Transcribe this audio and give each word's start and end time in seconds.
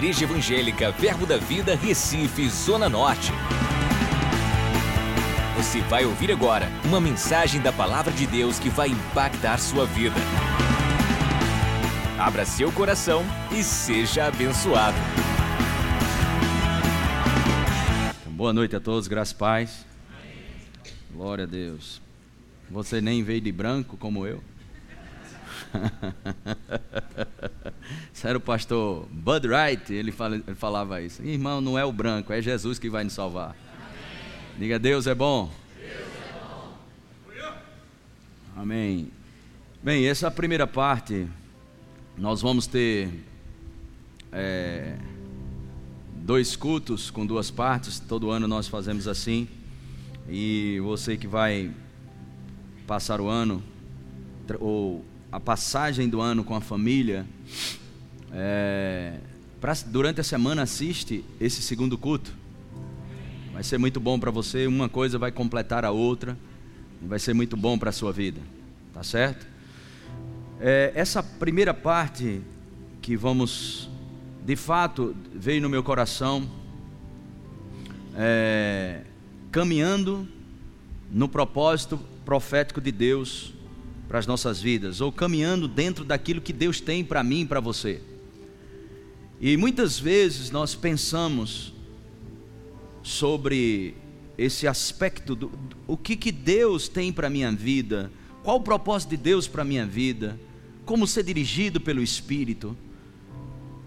Igreja 0.00 0.24
Evangélica 0.24 0.90
Verbo 0.92 1.26
da 1.26 1.36
Vida, 1.36 1.76
Recife, 1.76 2.48
Zona 2.48 2.88
Norte. 2.88 3.30
Você 5.58 5.82
vai 5.82 6.06
ouvir 6.06 6.32
agora 6.32 6.70
uma 6.86 6.98
mensagem 6.98 7.60
da 7.60 7.70
Palavra 7.70 8.10
de 8.10 8.26
Deus 8.26 8.58
que 8.58 8.70
vai 8.70 8.88
impactar 8.88 9.58
sua 9.58 9.84
vida. 9.84 10.16
Abra 12.18 12.46
seu 12.46 12.72
coração 12.72 13.22
e 13.52 13.62
seja 13.62 14.24
abençoado. 14.24 14.96
Boa 18.24 18.54
noite 18.54 18.74
a 18.74 18.80
todos, 18.80 19.06
graças 19.06 19.34
e 19.34 19.36
paz. 19.36 19.86
Glória 21.12 21.44
a 21.44 21.46
Deus. 21.46 22.00
Você 22.70 23.02
nem 23.02 23.22
veio 23.22 23.42
de 23.42 23.52
branco 23.52 23.98
como 23.98 24.26
eu. 24.26 24.42
Isso 28.12 28.26
era 28.26 28.36
o 28.36 28.40
pastor 28.40 29.06
Bud 29.10 29.48
Wright, 29.48 29.92
ele, 29.92 30.12
falava 30.54 31.00
isso. 31.00 31.22
Irmão, 31.22 31.60
não 31.60 31.78
é 31.78 31.84
o 31.84 31.92
branco, 31.92 32.32
é 32.32 32.42
Jesus 32.42 32.78
que 32.78 32.90
vai 32.90 33.02
nos 33.02 33.14
salvar. 33.14 33.56
Diga, 34.58 34.78
Deus 34.78 35.06
é 35.06 35.14
bom. 35.14 35.50
Deus 35.78 35.92
é 35.92 36.38
bom. 36.38 36.76
Amém. 38.56 39.10
Bem, 39.82 40.06
essa 40.06 40.30
primeira 40.30 40.66
parte, 40.66 41.26
nós 42.16 42.42
vamos 42.42 42.66
ter 42.66 43.08
é, 44.30 44.96
dois 46.16 46.54
cultos 46.54 47.10
com 47.10 47.24
duas 47.24 47.50
partes. 47.50 47.98
Todo 47.98 48.30
ano 48.30 48.46
nós 48.46 48.68
fazemos 48.68 49.08
assim. 49.08 49.48
E 50.28 50.78
você 50.84 51.16
que 51.16 51.26
vai 51.26 51.70
passar 52.86 53.20
o 53.20 53.28
ano, 53.28 53.62
ou 54.58 55.04
a 55.32 55.38
passagem 55.38 56.08
do 56.08 56.20
ano 56.20 56.42
com 56.42 56.54
a 56.54 56.60
família, 56.60 57.24
é, 58.32 59.18
pra, 59.60 59.74
durante 59.86 60.20
a 60.20 60.24
semana 60.24 60.62
assiste 60.62 61.24
esse 61.40 61.62
segundo 61.62 61.96
culto. 61.96 62.32
Vai 63.52 63.62
ser 63.62 63.78
muito 63.78 64.00
bom 64.00 64.18
para 64.18 64.30
você, 64.30 64.66
uma 64.66 64.88
coisa 64.88 65.18
vai 65.18 65.30
completar 65.30 65.84
a 65.84 65.90
outra, 65.90 66.36
vai 67.02 67.18
ser 67.18 67.34
muito 67.34 67.56
bom 67.56 67.78
para 67.78 67.90
a 67.90 67.92
sua 67.92 68.12
vida, 68.12 68.40
tá 68.92 69.02
certo? 69.02 69.46
É, 70.60 70.92
essa 70.94 71.22
primeira 71.22 71.72
parte 71.72 72.40
que 73.00 73.16
vamos, 73.16 73.88
de 74.44 74.56
fato, 74.56 75.14
veio 75.34 75.62
no 75.62 75.68
meu 75.68 75.82
coração, 75.82 76.48
é, 78.16 79.02
caminhando 79.52 80.26
no 81.10 81.28
propósito 81.28 81.98
profético 82.24 82.80
de 82.80 82.92
Deus 82.92 83.54
para 84.10 84.18
as 84.18 84.26
nossas 84.26 84.60
vidas, 84.60 85.00
ou 85.00 85.12
caminhando 85.12 85.68
dentro 85.68 86.04
daquilo 86.04 86.40
que 86.40 86.52
Deus 86.52 86.80
tem 86.80 87.04
para 87.04 87.22
mim 87.22 87.42
e 87.42 87.46
para 87.46 87.60
você. 87.60 88.00
E 89.40 89.56
muitas 89.56 90.00
vezes 90.00 90.50
nós 90.50 90.74
pensamos 90.74 91.72
sobre 93.04 93.94
esse 94.36 94.66
aspecto 94.66 95.36
do, 95.36 95.46
do 95.46 95.76
o 95.86 95.96
que, 95.96 96.16
que 96.16 96.32
Deus 96.32 96.88
tem 96.88 97.12
para 97.12 97.28
a 97.28 97.30
minha 97.30 97.52
vida, 97.52 98.10
qual 98.42 98.56
o 98.56 98.60
propósito 98.60 99.10
de 99.10 99.16
Deus 99.16 99.46
para 99.46 99.62
a 99.62 99.64
minha 99.64 99.86
vida, 99.86 100.36
como 100.84 101.06
ser 101.06 101.22
dirigido 101.22 101.80
pelo 101.80 102.02
Espírito. 102.02 102.76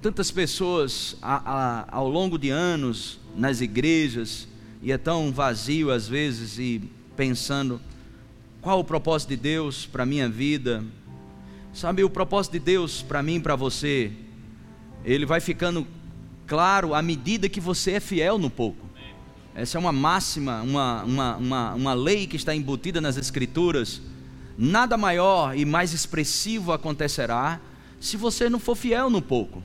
Tantas 0.02 0.32
pessoas 0.32 1.18
a, 1.22 1.36
a, 1.36 1.98
ao 1.98 2.08
longo 2.08 2.38
de 2.38 2.50
anos 2.50 3.20
nas 3.36 3.60
igrejas, 3.60 4.48
e 4.82 4.90
é 4.90 4.98
tão 4.98 5.34
vazio 5.34 5.92
às 5.92 6.08
vezes, 6.08 6.58
e 6.58 6.82
pensando, 7.14 7.82
qual 8.64 8.80
o 8.80 8.84
propósito 8.84 9.30
de 9.30 9.36
Deus 9.36 9.86
para 9.86 10.04
a 10.04 10.06
minha 10.06 10.30
vida? 10.30 10.86
Sabe, 11.74 12.02
o 12.02 12.10
propósito 12.10 12.54
de 12.54 12.60
Deus 12.60 13.02
para 13.02 13.22
mim 13.22 13.36
e 13.36 13.40
para 13.42 13.58
você, 13.58 14.10
ele 15.04 15.26
vai 15.26 15.42
ficando 15.42 15.86
claro 16.48 16.96
à 16.96 17.02
medida 17.02 17.50
que 17.50 17.60
você 17.60 17.92
é 17.92 18.00
fiel 18.00 18.38
no 18.38 18.50
pouco. 18.50 18.88
Essa 19.54 19.78
é 19.78 19.80
uma 19.80 19.92
máxima, 19.92 20.62
uma, 20.62 21.04
uma, 21.04 21.36
uma, 21.36 21.74
uma 21.74 21.94
lei 21.94 22.26
que 22.26 22.38
está 22.38 22.56
embutida 22.56 23.02
nas 23.02 23.18
Escrituras. 23.18 24.02
Nada 24.58 24.96
maior 24.96 25.58
e 25.58 25.66
mais 25.66 25.92
expressivo 25.92 26.72
acontecerá 26.72 27.60
se 28.00 28.16
você 28.16 28.50
não 28.50 28.60
for 28.60 28.76
fiel 28.76 29.10
no 29.10 29.22
pouco. 29.22 29.62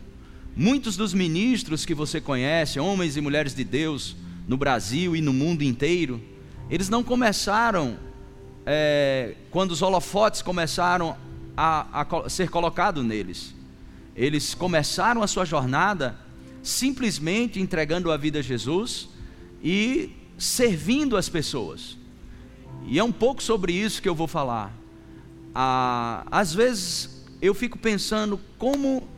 Muitos 0.57 0.97
dos 0.97 1.15
ministros 1.15 1.87
que 1.87 1.95
você 1.95 2.21
conhece, 2.21 2.81
homens 2.81 3.17
e 3.17 3.21
mulheres 3.21 3.55
de 3.55 3.63
Deus, 3.63 4.17
no 4.49 4.57
Brasil 4.57 5.15
e 5.15 5.21
no 5.21 5.33
mundo 5.33 5.63
inteiro, 5.63 6.21
eles 6.69 6.89
não 6.89 7.05
começaram 7.05 8.08
é, 8.71 9.35
quando 9.51 9.71
os 9.71 9.81
holofotes 9.81 10.43
começaram 10.43 11.17
a, 11.57 12.03
a 12.03 12.29
ser 12.29 12.51
colocados 12.51 13.03
neles. 13.03 13.55
Eles 14.15 14.55
começaram 14.55 15.23
a 15.23 15.27
sua 15.27 15.47
jornada 15.47 16.15
simplesmente 16.63 17.59
entregando 17.59 18.13
a 18.13 18.17
vida 18.19 18.41
a 18.41 18.43
Jesus 18.43 19.09
e 19.65 20.11
servindo 20.37 21.17
as 21.17 21.31
pessoas. 21.31 21.97
E 22.87 22.99
é 22.99 23.03
um 23.03 23.11
pouco 23.11 23.43
sobre 23.43 23.73
isso 23.73 24.03
que 24.03 24.09
eu 24.09 24.15
vou 24.15 24.29
falar. 24.29 24.71
Ah, 25.55 26.27
às 26.31 26.53
vezes 26.53 27.25
eu 27.41 27.55
fico 27.55 27.79
pensando 27.79 28.39
como 28.59 29.09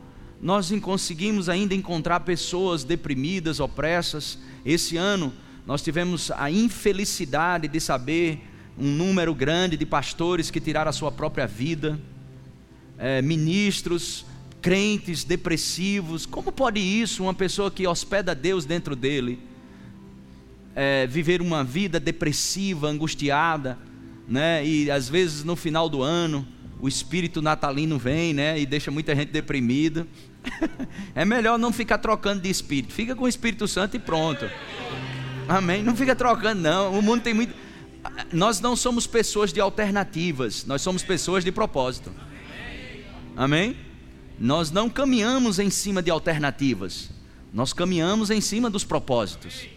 nós 0.41 0.71
conseguimos 0.79 1.49
ainda 1.49 1.75
encontrar 1.75 2.21
pessoas 2.21 2.85
deprimidas, 2.85 3.59
opressas. 3.59 4.37
Esse 4.65 4.95
ano 4.95 5.33
nós 5.67 5.81
tivemos 5.81 6.31
a 6.31 6.49
infelicidade 6.49 7.67
de 7.67 7.81
saber 7.81 8.47
um 8.81 8.91
número 8.91 9.35
grande 9.35 9.77
de 9.77 9.85
pastores 9.85 10.49
que 10.49 10.59
tiraram 10.59 10.89
a 10.89 10.91
sua 10.91 11.11
própria 11.11 11.45
vida, 11.45 11.99
é, 12.97 13.21
ministros, 13.21 14.25
crentes 14.59 15.23
depressivos. 15.23 16.25
Como 16.25 16.51
pode 16.51 16.79
isso, 16.79 17.21
uma 17.21 17.33
pessoa 17.33 17.69
que 17.69 17.85
hospeda 17.85 18.33
Deus 18.33 18.65
dentro 18.65 18.95
dele, 18.95 19.39
é, 20.75 21.05
viver 21.05 21.43
uma 21.43 21.63
vida 21.63 21.99
depressiva, 21.99 22.87
angustiada, 22.87 23.77
né? 24.27 24.65
E 24.65 24.89
às 24.89 25.07
vezes 25.07 25.43
no 25.43 25.55
final 25.55 25.87
do 25.87 26.01
ano 26.01 26.47
o 26.79 26.87
espírito 26.87 27.39
natalino 27.39 27.99
vem, 27.99 28.33
né? 28.33 28.59
E 28.59 28.65
deixa 28.65 28.89
muita 28.89 29.15
gente 29.15 29.29
deprimida. 29.29 30.07
é 31.13 31.23
melhor 31.23 31.59
não 31.59 31.71
ficar 31.71 31.99
trocando 31.99 32.41
de 32.41 32.49
espírito. 32.49 32.93
Fica 32.93 33.15
com 33.15 33.25
o 33.25 33.27
Espírito 33.27 33.67
Santo 33.67 33.95
e 33.95 33.99
pronto. 33.99 34.49
Amém. 35.47 35.83
Não 35.83 35.95
fica 35.95 36.15
trocando 36.15 36.61
não. 36.61 36.97
O 36.97 37.01
mundo 37.03 37.21
tem 37.21 37.35
muito 37.35 37.53
nós 38.31 38.59
não 38.59 38.75
somos 38.75 39.05
pessoas 39.05 39.53
de 39.53 39.59
alternativas, 39.59 40.65
nós 40.65 40.81
somos 40.81 41.03
pessoas 41.03 41.43
de 41.43 41.51
propósito. 41.51 42.11
Amém? 43.35 43.77
Nós 44.39 44.71
não 44.71 44.89
caminhamos 44.89 45.59
em 45.59 45.69
cima 45.69 46.01
de 46.01 46.09
alternativas, 46.09 47.09
nós 47.53 47.73
caminhamos 47.73 48.29
em 48.29 48.41
cima 48.41 48.69
dos 48.69 48.83
propósitos. 48.83 49.67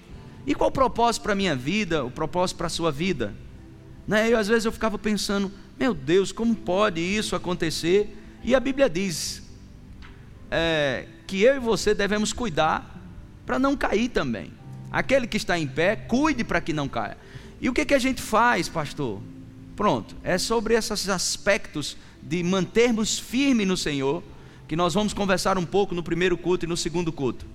E 0.46 0.54
qual 0.54 0.68
o 0.68 0.72
propósito 0.72 1.22
para 1.22 1.32
a 1.32 1.36
minha 1.36 1.56
vida, 1.56 2.04
o 2.04 2.10
propósito 2.10 2.58
para 2.58 2.66
a 2.66 2.70
sua 2.70 2.92
vida? 2.92 3.34
Né? 4.06 4.30
Eu, 4.30 4.38
às 4.38 4.48
vezes 4.48 4.64
eu 4.64 4.72
ficava 4.72 4.98
pensando, 4.98 5.50
meu 5.78 5.94
Deus, 5.94 6.32
como 6.32 6.54
pode 6.54 7.00
isso 7.00 7.34
acontecer? 7.34 8.16
E 8.42 8.54
a 8.54 8.60
Bíblia 8.60 8.88
diz 8.88 9.42
é, 10.50 11.06
que 11.26 11.42
eu 11.42 11.56
e 11.56 11.58
você 11.58 11.94
devemos 11.94 12.32
cuidar 12.32 12.94
para 13.46 13.58
não 13.58 13.76
cair 13.76 14.08
também. 14.08 14.52
Aquele 14.90 15.26
que 15.26 15.36
está 15.36 15.58
em 15.58 15.66
pé, 15.66 15.96
cuide 15.96 16.44
para 16.44 16.60
que 16.60 16.72
não 16.72 16.88
caia. 16.88 17.16
E 17.64 17.68
o 17.70 17.72
que, 17.72 17.86
que 17.86 17.94
a 17.94 17.98
gente 17.98 18.20
faz, 18.20 18.68
pastor? 18.68 19.22
Pronto, 19.74 20.14
é 20.22 20.36
sobre 20.36 20.74
esses 20.74 21.08
aspectos 21.08 21.96
de 22.22 22.42
mantermos 22.42 23.18
firme 23.18 23.64
no 23.64 23.74
Senhor 23.74 24.22
que 24.68 24.76
nós 24.76 24.92
vamos 24.92 25.14
conversar 25.14 25.56
um 25.56 25.64
pouco 25.64 25.94
no 25.94 26.02
primeiro 26.02 26.36
culto 26.36 26.66
e 26.66 26.68
no 26.68 26.76
segundo 26.76 27.10
culto. 27.10 27.46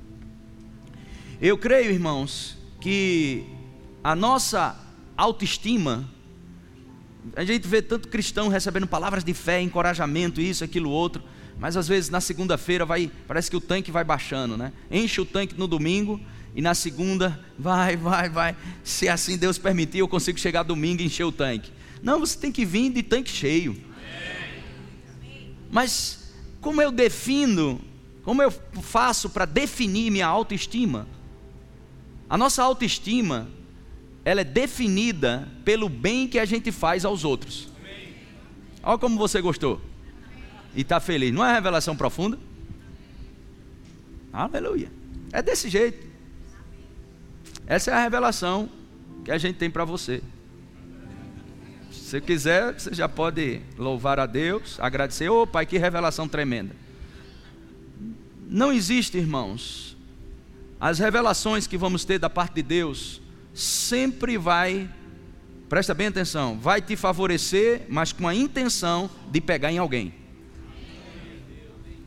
Eu 1.40 1.60
creio, 1.60 1.92
irmãos, 1.92 2.58
que 2.82 3.46
a 4.04 4.16
nossa 4.16 4.76
autoestima, 5.16 6.10
a 7.36 7.46
gente 7.46 7.68
vê 7.68 7.80
tanto 7.80 8.08
cristão 8.08 8.48
recebendo 8.48 8.88
palavras 8.88 9.24
de 9.24 9.36
fé, 9.36 9.62
encorajamento, 9.62 10.42
isso, 10.42 10.64
aquilo, 10.64 10.90
outro, 10.90 11.22
mas 11.60 11.78
às 11.78 11.88
vezes 11.88 12.10
na 12.10 12.20
segunda-feira 12.20 12.84
vai, 12.84 13.12
parece 13.28 13.48
que 13.48 13.58
o 13.58 13.62
tanque 13.62 13.92
vai 13.92 14.04
baixando, 14.04 14.58
né? 14.58 14.74
Enche 14.90 15.22
o 15.22 15.26
tanque 15.26 15.54
no 15.56 15.68
domingo 15.68 16.20
e 16.56 16.62
na 16.62 16.74
segunda, 16.74 17.40
vai, 17.58 17.96
vai, 17.96 18.30
vai. 18.30 18.56
Se 18.84 19.08
assim 19.08 19.38
Deus 19.38 19.58
permitir, 19.58 20.00
eu 20.00 20.08
consigo 20.08 20.40
chegar 20.40 20.64
domingo 20.64 21.02
e 21.02 21.06
encher 21.06 21.24
o 21.24 21.32
tanque. 21.32 21.72
Não, 22.02 22.20
você 22.20 22.38
tem 22.38 22.52
que 22.52 22.66
vir 22.66 22.92
de 22.92 23.04
tanque 23.04 23.30
cheio. 23.30 23.78
Mas 25.72 26.34
como 26.60 26.82
eu 26.82 26.92
defino, 26.92 27.80
como 28.24 28.42
eu 28.42 28.52
faço 28.82 29.30
para 29.30 29.46
definir 29.46 30.12
minha 30.12 30.26
autoestima? 30.26 31.08
A 32.30 32.38
nossa 32.38 32.64
autoestima, 32.64 33.48
ela 34.26 34.42
é 34.42 34.44
definida 34.44 35.48
pelo 35.64 35.88
bem 35.88 36.28
que 36.28 36.40
a 36.40 36.46
gente 36.46 36.72
faz 36.72 37.06
aos 37.06 37.24
outros. 37.24 37.70
Olha 38.82 38.98
como 38.98 39.18
você 39.18 39.42
gostou. 39.42 39.80
E 40.76 40.82
está 40.82 41.00
feliz. 41.00 41.34
Não 41.34 41.46
é 41.46 41.54
revelação 41.54 41.96
profunda? 41.96 42.38
Aleluia. 44.32 44.92
É 45.32 45.42
desse 45.42 45.70
jeito. 45.70 46.09
Essa 47.70 47.92
é 47.92 47.94
a 47.94 48.02
revelação 48.02 48.68
que 49.24 49.30
a 49.30 49.38
gente 49.38 49.58
tem 49.58 49.70
para 49.70 49.86
você. 49.86 50.24
Se 51.92 52.00
você 52.00 52.20
quiser, 52.20 52.74
você 52.74 52.92
já 52.96 53.08
pode 53.08 53.62
louvar 53.78 54.20
a 54.20 54.26
Deus, 54.26 54.80
agradecer. 54.80 55.30
Ô 55.30 55.44
oh, 55.44 55.48
Pai, 55.48 55.68
que 55.68 55.78
revelação 55.78 56.28
tremenda. 56.28 56.76
Não 58.48 58.74
existe, 58.74 59.20
irmãos. 59.20 59.96
As 60.80 60.98
revelações 60.98 61.68
que 61.68 61.78
vamos 61.78 62.04
ter 62.04 62.18
da 62.18 62.28
parte 62.28 62.56
de 62.56 62.64
Deus 62.64 63.22
sempre 63.54 64.36
vai, 64.36 64.90
presta 65.70 65.94
bem 65.94 66.08
atenção, 66.08 66.58
vai 66.58 66.82
te 66.82 66.96
favorecer, 66.96 67.86
mas 67.88 68.12
com 68.12 68.28
a 68.28 68.34
intenção 68.34 69.08
de 69.30 69.40
pegar 69.40 69.72
em 69.72 69.78
alguém. 69.78 70.12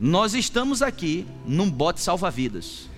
Nós 0.01 0.35
estamos 0.35 0.83
aqui 0.83 1.25
num 1.47 1.71
bote 1.71 2.01
salva-vidas. 2.01 2.91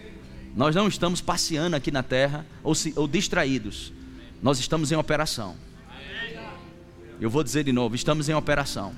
Nós 0.56 0.74
não 0.74 0.86
estamos 0.86 1.20
passeando 1.20 1.74
aqui 1.74 1.90
na 1.90 2.02
terra 2.02 2.46
ou, 2.62 2.74
se, 2.74 2.92
ou 2.96 3.08
distraídos. 3.08 3.92
Nós 4.40 4.58
estamos 4.60 4.92
em 4.92 4.96
operação. 4.96 5.56
Eu 7.20 7.28
vou 7.28 7.42
dizer 7.42 7.64
de 7.64 7.72
novo: 7.72 7.94
estamos 7.94 8.28
em 8.28 8.34
operação. 8.34 8.94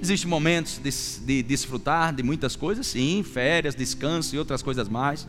Existem 0.00 0.28
momentos 0.28 0.78
de, 0.78 0.90
de 1.24 1.42
desfrutar 1.42 2.14
de 2.14 2.22
muitas 2.22 2.56
coisas, 2.56 2.86
sim, 2.86 3.22
férias, 3.22 3.74
descanso 3.74 4.34
e 4.34 4.38
outras 4.38 4.62
coisas 4.62 4.88
mais. 4.88 5.26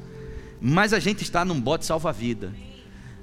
Mas 0.61 0.93
a 0.93 0.99
gente 0.99 1.21
está 1.21 1.43
num 1.43 1.59
bote 1.59 1.85
salva-vida. 1.85 2.53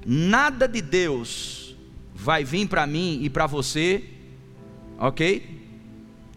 Nada 0.05 0.67
de 0.67 0.83
Deus 0.83 1.77
vai 2.15 2.45
vir 2.45 2.69
para 2.69 2.87
mim 2.87 3.21
e 3.23 3.31
para 3.31 3.47
você, 3.47 4.05
ok? 4.99 5.61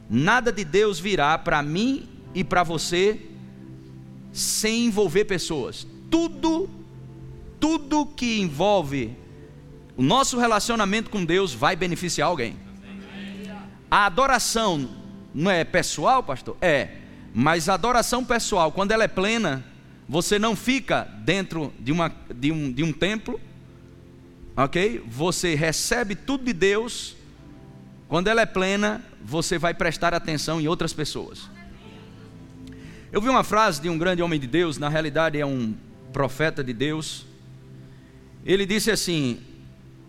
Nada 0.09 0.51
de 0.51 0.63
Deus 0.63 0.99
virá 0.99 1.37
para 1.37 1.61
mim 1.61 2.07
e 2.33 2.43
para 2.43 2.63
você 2.63 3.19
sem 4.35 4.87
envolver 4.87 5.23
pessoas. 5.23 5.87
Tudo, 6.11 6.69
tudo 7.57 8.05
que 8.05 8.39
envolve 8.41 9.15
o 9.95 10.03
nosso 10.03 10.37
relacionamento 10.37 11.09
com 11.09 11.23
Deus 11.23 11.53
vai 11.53 11.73
beneficiar 11.75 12.27
alguém. 12.27 12.57
A 13.89 14.05
adoração 14.05 14.89
não 15.33 15.49
é 15.49 15.63
pessoal, 15.63 16.21
pastor? 16.21 16.57
É. 16.61 16.89
Mas 17.33 17.69
a 17.69 17.75
adoração 17.75 18.25
pessoal, 18.25 18.73
quando 18.73 18.91
ela 18.91 19.05
é 19.05 19.07
plena, 19.07 19.63
você 20.07 20.37
não 20.37 20.53
fica 20.53 21.03
dentro 21.23 21.73
de, 21.79 21.93
uma, 21.93 22.13
de, 22.33 22.51
um, 22.51 22.71
de 22.71 22.83
um 22.83 22.91
templo, 22.91 23.39
ok? 24.55 25.01
Você 25.07 25.55
recebe 25.55 26.13
tudo 26.13 26.43
de 26.43 26.53
Deus. 26.53 27.15
Quando 28.09 28.27
ela 28.27 28.41
é 28.41 28.45
plena, 28.45 29.01
você 29.23 29.57
vai 29.57 29.73
prestar 29.73 30.13
atenção 30.13 30.59
em 30.59 30.67
outras 30.67 30.91
pessoas. 30.91 31.54
Eu 33.15 33.21
vi 33.21 33.29
uma 33.29 33.45
frase 33.45 33.81
de 33.81 33.87
um 33.87 33.97
grande 33.97 34.21
homem 34.21 34.37
de 34.37 34.45
Deus, 34.45 34.77
na 34.77 34.89
realidade 34.89 35.39
é 35.39 35.45
um 35.45 35.73
profeta 36.11 36.61
de 36.61 36.73
Deus. 36.73 37.25
Ele 38.45 38.65
disse 38.65 38.91
assim: 38.91 39.39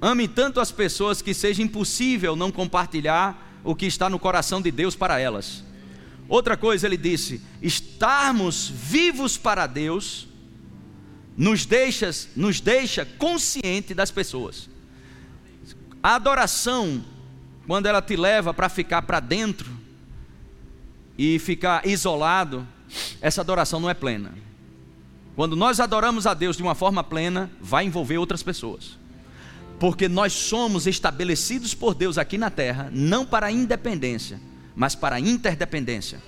Ame 0.00 0.26
tanto 0.26 0.58
as 0.58 0.72
pessoas 0.72 1.22
que 1.22 1.32
seja 1.32 1.62
impossível 1.62 2.34
não 2.34 2.50
compartilhar 2.50 3.60
o 3.62 3.76
que 3.76 3.86
está 3.86 4.10
no 4.10 4.18
coração 4.18 4.60
de 4.60 4.72
Deus 4.72 4.96
para 4.96 5.20
elas. 5.20 5.62
Outra 6.28 6.56
coisa, 6.56 6.84
ele 6.84 6.96
disse: 6.96 7.40
estarmos 7.62 8.68
vivos 8.68 9.38
para 9.38 9.68
Deus 9.68 10.26
nos 11.36 11.64
deixa, 11.64 12.10
nos 12.34 12.60
deixa 12.60 13.04
consciente 13.04 13.94
das 13.94 14.10
pessoas. 14.10 14.68
A 16.02 16.16
adoração, 16.16 17.04
quando 17.68 17.86
ela 17.86 18.02
te 18.02 18.16
leva 18.16 18.52
para 18.52 18.68
ficar 18.68 19.02
para 19.02 19.20
dentro 19.20 19.70
e 21.16 21.38
ficar 21.38 21.86
isolado, 21.86 22.66
essa 23.20 23.40
adoração 23.40 23.80
não 23.80 23.90
é 23.90 23.94
plena. 23.94 24.34
Quando 25.34 25.54
nós 25.54 25.80
adoramos 25.80 26.26
a 26.26 26.32
Deus 26.32 26.56
de 26.56 26.62
uma 26.62 26.74
forma 26.74 27.04
plena, 27.04 27.50
vai 27.60 27.84
envolver 27.84 28.16
outras 28.16 28.42
pessoas. 28.42 28.98
Porque 29.78 30.08
nós 30.08 30.32
somos 30.32 30.86
estabelecidos 30.86 31.74
por 31.74 31.94
Deus 31.94 32.16
aqui 32.16 32.38
na 32.38 32.50
terra, 32.50 32.90
não 32.92 33.26
para 33.26 33.48
a 33.48 33.52
independência, 33.52 34.40
mas 34.74 34.94
para 34.94 35.16
a 35.16 35.20
interdependência. 35.20 36.22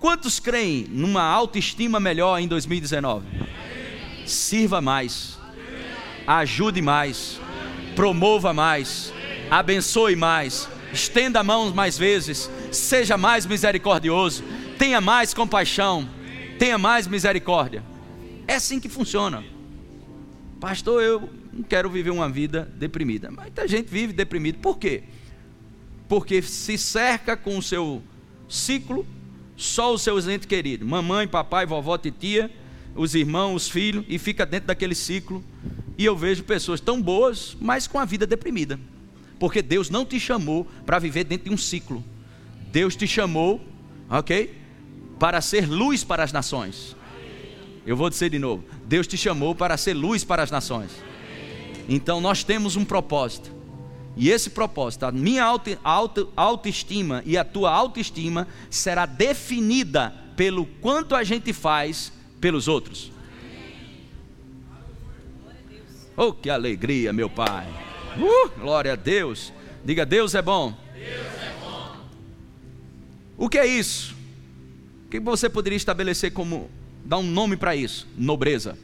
Quantos 0.00 0.40
creem 0.40 0.86
numa 0.88 1.22
autoestima 1.22 2.00
melhor 2.00 2.38
em 2.38 2.48
2019? 2.48 3.26
Sirva 4.24 4.80
mais, 4.80 5.38
ajude 6.26 6.80
mais, 6.80 7.38
promova 7.94 8.52
mais, 8.52 9.12
abençoe 9.50 10.16
mais, 10.16 10.68
estenda 10.92 11.40
a 11.40 11.44
mão 11.44 11.72
mais 11.74 11.96
vezes, 11.96 12.50
seja 12.72 13.16
mais 13.16 13.46
misericordioso, 13.46 14.42
tenha 14.78 15.00
mais 15.00 15.34
compaixão, 15.34 16.08
tenha 16.58 16.78
mais 16.78 17.06
misericórdia. 17.06 17.82
É 18.46 18.54
assim 18.54 18.78
que 18.78 18.88
funciona. 18.88 19.44
Pastor, 20.60 21.02
eu 21.02 21.28
não 21.52 21.62
quero 21.62 21.90
viver 21.90 22.10
uma 22.10 22.28
vida 22.28 22.70
deprimida. 22.76 23.30
Muita 23.30 23.66
gente 23.66 23.88
vive 23.88 24.12
deprimido. 24.12 24.58
Por 24.58 24.78
quê? 24.78 25.04
Porque 26.08 26.40
se 26.42 26.78
cerca 26.78 27.36
com 27.36 27.58
o 27.58 27.62
seu 27.62 28.02
ciclo, 28.48 29.06
só 29.56 29.92
os 29.92 30.02
seus 30.02 30.28
entes 30.28 30.46
queridos, 30.46 30.86
mamãe, 30.86 31.26
papai, 31.26 31.66
vovó, 31.66 31.96
titia, 31.98 32.50
os 32.94 33.14
irmãos, 33.14 33.54
os 33.54 33.68
filhos, 33.68 34.04
e 34.08 34.18
fica 34.18 34.46
dentro 34.46 34.68
daquele 34.68 34.94
ciclo. 34.94 35.42
E 35.98 36.04
eu 36.04 36.16
vejo 36.16 36.44
pessoas 36.44 36.80
tão 36.80 37.00
boas, 37.00 37.56
mas 37.60 37.86
com 37.86 37.98
a 37.98 38.04
vida 38.04 38.26
deprimida. 38.26 38.78
Porque 39.38 39.62
Deus 39.62 39.90
não 39.90 40.04
te 40.04 40.20
chamou 40.20 40.66
para 40.84 40.98
viver 40.98 41.24
dentro 41.24 41.48
de 41.48 41.54
um 41.54 41.58
ciclo. 41.58 42.04
Deus 42.70 42.94
te 42.94 43.06
chamou, 43.06 43.60
ok? 44.08 44.65
Para 45.18 45.40
ser 45.40 45.68
luz 45.68 46.04
para 46.04 46.22
as 46.22 46.32
nações. 46.32 46.96
Eu 47.86 47.96
vou 47.96 48.10
dizer 48.10 48.30
de 48.30 48.38
novo: 48.38 48.64
Deus 48.84 49.06
te 49.06 49.16
chamou 49.16 49.54
para 49.54 49.76
ser 49.76 49.94
luz 49.94 50.24
para 50.24 50.42
as 50.42 50.50
nações. 50.50 50.90
Então 51.88 52.20
nós 52.20 52.42
temos 52.42 52.76
um 52.76 52.84
propósito. 52.84 53.54
E 54.16 54.30
esse 54.30 54.50
propósito, 54.50 55.04
a 55.04 55.12
minha 55.12 55.44
auto, 55.44 55.78
auto, 55.84 56.32
autoestima 56.34 57.22
e 57.26 57.36
a 57.36 57.44
tua 57.44 57.70
autoestima 57.70 58.48
será 58.70 59.04
definida 59.04 60.12
pelo 60.34 60.64
quanto 60.64 61.14
a 61.14 61.22
gente 61.22 61.52
faz 61.52 62.10
pelos 62.40 62.66
outros. 62.66 63.12
Oh, 66.16 66.32
que 66.32 66.48
alegria, 66.48 67.12
meu 67.12 67.28
Pai. 67.28 67.66
Uh, 68.16 68.48
glória 68.58 68.94
a 68.94 68.96
Deus. 68.96 69.52
Diga, 69.84 70.06
Deus 70.06 70.34
é 70.34 70.40
bom. 70.40 70.74
Deus 70.94 71.42
é 71.42 71.54
bom. 71.60 71.96
O 73.36 73.50
que 73.50 73.58
é 73.58 73.66
isso? 73.66 74.15
O 75.06 75.08
que 75.08 75.20
você 75.20 75.48
poderia 75.48 75.76
estabelecer 75.76 76.32
como, 76.32 76.68
dar 77.04 77.18
um 77.18 77.22
nome 77.22 77.56
para 77.56 77.76
isso? 77.76 78.08
Nobreza. 78.18 78.76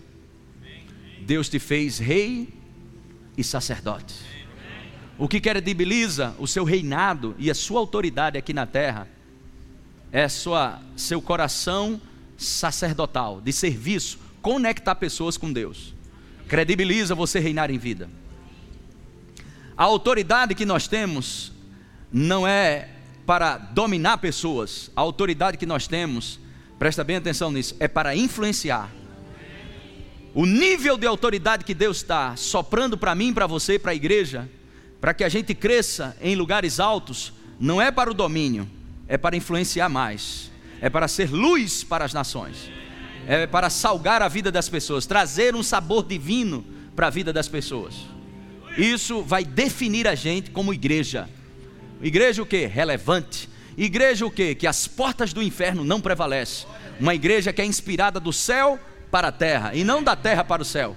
Deus 1.21 1.49
te 1.49 1.59
fez 1.59 1.99
rei 1.99 2.49
e 3.37 3.43
sacerdote. 3.43 4.15
O 5.19 5.27
que 5.27 5.41
credibiliza 5.41 6.35
o 6.39 6.47
seu 6.47 6.63
reinado 6.63 7.35
e 7.39 7.51
a 7.51 7.55
sua 7.55 7.81
autoridade 7.81 8.39
aqui 8.39 8.53
na 8.53 8.67
terra 8.67 9.09
é 10.13 10.29
sua, 10.29 10.81
seu 10.97 11.21
coração 11.21 12.01
sacerdotal, 12.39 13.41
de 13.41 13.53
serviço, 13.53 14.19
conectar 14.41 14.95
pessoas 14.95 15.37
com 15.37 15.53
Deus. 15.53 15.93
Credibiliza 16.47 17.17
você 17.17 17.41
reinar 17.41 17.69
em 17.69 17.79
vida. 17.79 18.09
A 19.77 19.83
autoridade 19.85 20.55
que 20.55 20.65
nós 20.65 20.87
temos 20.87 21.53
não 22.13 22.47
é 22.47 22.89
para 23.27 23.57
dominar 23.57 24.19
pessoas, 24.19 24.91
a 24.97 25.01
autoridade 25.01 25.57
que 25.57 25.67
nós 25.67 25.87
temos, 25.87 26.41
presta 26.79 27.05
bem 27.05 27.17
atenção 27.17 27.51
nisso, 27.51 27.77
é 27.79 27.87
para 27.87 28.17
influenciar. 28.17 28.91
O 30.35 30.47
nível 30.47 30.97
de 30.97 31.07
autoridade 31.07 31.65
que 31.65 31.75
Deus 31.75 31.99
está 31.99 32.35
soprando 32.37 32.97
para 32.97 33.15
mim, 33.15 33.33
para 33.33 33.47
você, 33.47 33.79
para 33.79 33.93
a 33.93 33.95
igreja, 33.95 34.49
para 35.01 35.13
que 35.13 35.25
a 35.25 35.29
gente 35.29 35.55
cresça 35.55 36.17
em 36.21 36.35
lugares 36.35 36.81
altos, 36.81 37.33
não 37.61 37.81
é 37.81 37.91
para 37.91 38.11
o 38.11 38.15
domínio, 38.15 38.69
é 39.07 39.19
para 39.19 39.37
influenciar 39.37 39.89
mais, 39.89 40.51
é 40.81 40.89
para 40.89 41.07
ser 41.07 41.31
luz 41.31 41.85
para 41.85 42.05
as 42.05 42.15
nações, 42.15 42.71
é 43.27 43.47
para 43.47 43.69
salgar 43.69 44.23
a 44.23 44.29
vida 44.29 44.51
das 44.51 44.69
pessoas, 44.69 45.07
trazer 45.07 45.55
um 45.55 45.63
sabor 45.63 46.07
divino 46.07 46.65
para 46.97 47.09
a 47.09 47.11
vida 47.11 47.33
das 47.33 47.47
pessoas. 47.47 47.95
Isso 48.77 49.23
vai 49.23 49.45
definir 49.45 50.09
a 50.09 50.15
gente 50.15 50.51
como 50.51 50.73
igreja. 50.73 51.29
Igreja 52.03 52.43
o 52.43 52.47
que? 52.47 52.67
Relevante. 52.67 53.49
Igreja 53.77 54.27
o 54.27 54.31
que? 54.31 54.55
Que 54.55 54.67
as 54.67 54.87
portas 54.87 55.33
do 55.33 55.43
inferno 55.43 55.85
não 55.85 56.01
prevalecem. 56.01 56.67
Uma 56.99 57.15
igreja 57.15 57.53
que 57.53 57.63
é 57.63 57.65
inspirada 57.65 58.19
do 58.19 58.33
céu 58.33 58.79
para 59.11 59.29
a 59.29 59.33
terra 59.33 59.75
e 59.75 59.85
não 59.85 60.03
da 60.03 60.17
terra 60.17 60.43
para 60.43 60.63
o 60.63 60.65
céu. 60.65 60.97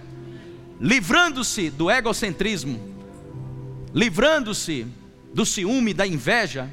Livrando-se 0.79 1.69
do 1.69 1.89
egocentrismo, 1.89 2.95
livrando-se 3.93 4.85
do 5.33 5.45
ciúme, 5.45 5.93
da 5.93 6.05
inveja, 6.05 6.69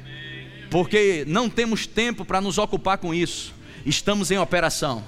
porque 0.69 1.23
não 1.27 1.49
temos 1.49 1.85
tempo 1.85 2.25
para 2.25 2.41
nos 2.41 2.57
ocupar 2.57 2.97
com 2.97 3.13
isso. 3.13 3.53
Estamos 3.85 4.31
em 4.31 4.37
operação. 4.37 5.03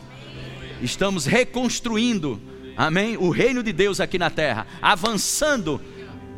Estamos 0.82 1.26
reconstruindo, 1.26 2.40
amém, 2.78 3.18
o 3.18 3.30
reino 3.30 3.64
de 3.64 3.74
Deus 3.74 4.00
aqui 4.00 4.18
na 4.18 4.30
terra, 4.30 4.68
avançando 4.82 5.82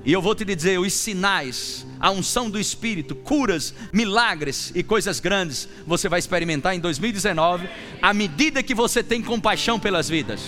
e 0.07 0.13
eu 0.13 0.21
vou 0.21 0.33
te 0.33 0.45
dizer: 0.45 0.79
os 0.79 0.93
sinais, 0.93 1.85
a 1.99 2.09
unção 2.09 2.49
do 2.49 2.57
Espírito, 2.57 3.13
curas, 3.13 3.73
milagres 3.91 4.71
e 4.73 4.81
coisas 4.81 5.19
grandes 5.19 5.67
você 5.85 6.07
vai 6.07 6.17
experimentar 6.17 6.73
em 6.73 6.79
2019, 6.79 7.69
à 8.01 8.13
medida 8.13 8.63
que 8.63 8.73
você 8.73 9.03
tem 9.03 9.21
compaixão 9.21 9.77
pelas 9.77 10.07
vidas. 10.07 10.39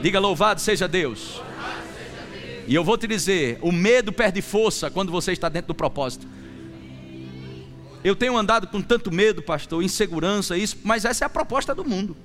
Diga 0.00 0.20
louvado 0.20 0.60
seja 0.60 0.86
Deus. 0.86 1.42
E 2.68 2.74
eu 2.76 2.84
vou 2.84 2.96
te 2.96 3.08
dizer: 3.08 3.58
o 3.62 3.72
medo 3.72 4.12
perde 4.12 4.40
força 4.40 4.88
quando 4.88 5.10
você 5.10 5.32
está 5.32 5.48
dentro 5.48 5.68
do 5.68 5.74
propósito. 5.74 6.28
eu 8.04 8.14
tenho 8.14 8.36
andado 8.36 8.68
com 8.68 8.80
tanto 8.80 9.10
medo, 9.10 9.42
pastor, 9.42 9.82
insegurança, 9.82 10.56
isso, 10.56 10.78
mas 10.84 11.04
essa 11.04 11.24
é 11.24 11.26
a 11.26 11.30
proposta 11.30 11.74
do 11.74 11.84
mundo. 11.84 12.16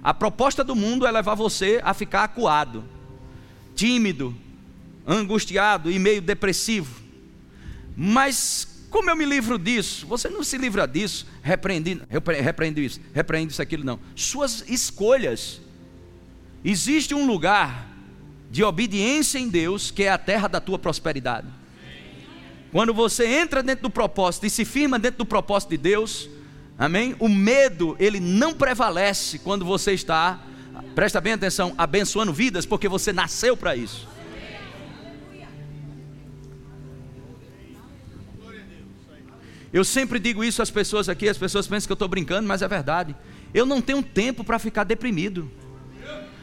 A 0.00 0.14
proposta 0.14 0.62
do 0.62 0.76
mundo 0.76 1.08
é 1.08 1.10
levar 1.10 1.34
você 1.34 1.80
a 1.82 1.92
ficar 1.92 2.22
acuado, 2.22 2.84
tímido, 3.74 4.32
angustiado 5.06 5.90
e 5.90 5.98
meio 5.98 6.22
depressivo. 6.22 7.00
Mas 7.96 8.72
como 8.92 9.08
eu 9.08 9.16
me 9.16 9.24
livro 9.24 9.58
disso? 9.58 10.06
Você 10.06 10.28
não 10.28 10.44
se 10.44 10.58
livra 10.58 10.86
disso, 10.86 11.26
repreende, 11.42 12.02
repreende 12.42 12.84
isso, 12.84 13.00
repreende 13.14 13.52
isso, 13.52 13.62
aquilo, 13.62 13.84
não. 13.84 13.98
Suas 14.14 14.64
escolhas. 14.68 15.62
Existe 16.62 17.14
um 17.14 17.26
lugar 17.26 17.88
de 18.50 18.62
obediência 18.62 19.38
em 19.38 19.48
Deus 19.48 19.90
que 19.90 20.02
é 20.04 20.10
a 20.10 20.18
terra 20.18 20.46
da 20.46 20.60
tua 20.60 20.78
prosperidade. 20.78 21.48
Quando 22.70 22.92
você 22.92 23.26
entra 23.26 23.62
dentro 23.62 23.84
do 23.84 23.90
propósito 23.90 24.44
e 24.44 24.50
se 24.50 24.64
firma 24.64 24.98
dentro 24.98 25.18
do 25.18 25.26
propósito 25.26 25.70
de 25.70 25.78
Deus, 25.78 26.28
amém? 26.78 27.16
O 27.18 27.30
medo, 27.30 27.96
ele 27.98 28.20
não 28.20 28.52
prevalece 28.52 29.38
quando 29.38 29.64
você 29.64 29.92
está, 29.92 30.38
presta 30.94 31.18
bem 31.18 31.32
atenção, 31.32 31.74
abençoando 31.78 32.32
vidas, 32.32 32.66
porque 32.66 32.88
você 32.88 33.10
nasceu 33.10 33.56
para 33.56 33.74
isso. 33.74 34.06
Eu 39.72 39.84
sempre 39.84 40.18
digo 40.18 40.44
isso 40.44 40.60
às 40.60 40.70
pessoas 40.70 41.08
aqui, 41.08 41.28
as 41.28 41.38
pessoas 41.38 41.66
pensam 41.66 41.86
que 41.86 41.92
eu 41.92 41.94
estou 41.94 42.08
brincando, 42.08 42.46
mas 42.46 42.60
é 42.60 42.68
verdade. 42.68 43.16
Eu 43.54 43.64
não 43.64 43.80
tenho 43.80 44.02
tempo 44.02 44.44
para 44.44 44.58
ficar 44.58 44.84
deprimido. 44.84 45.50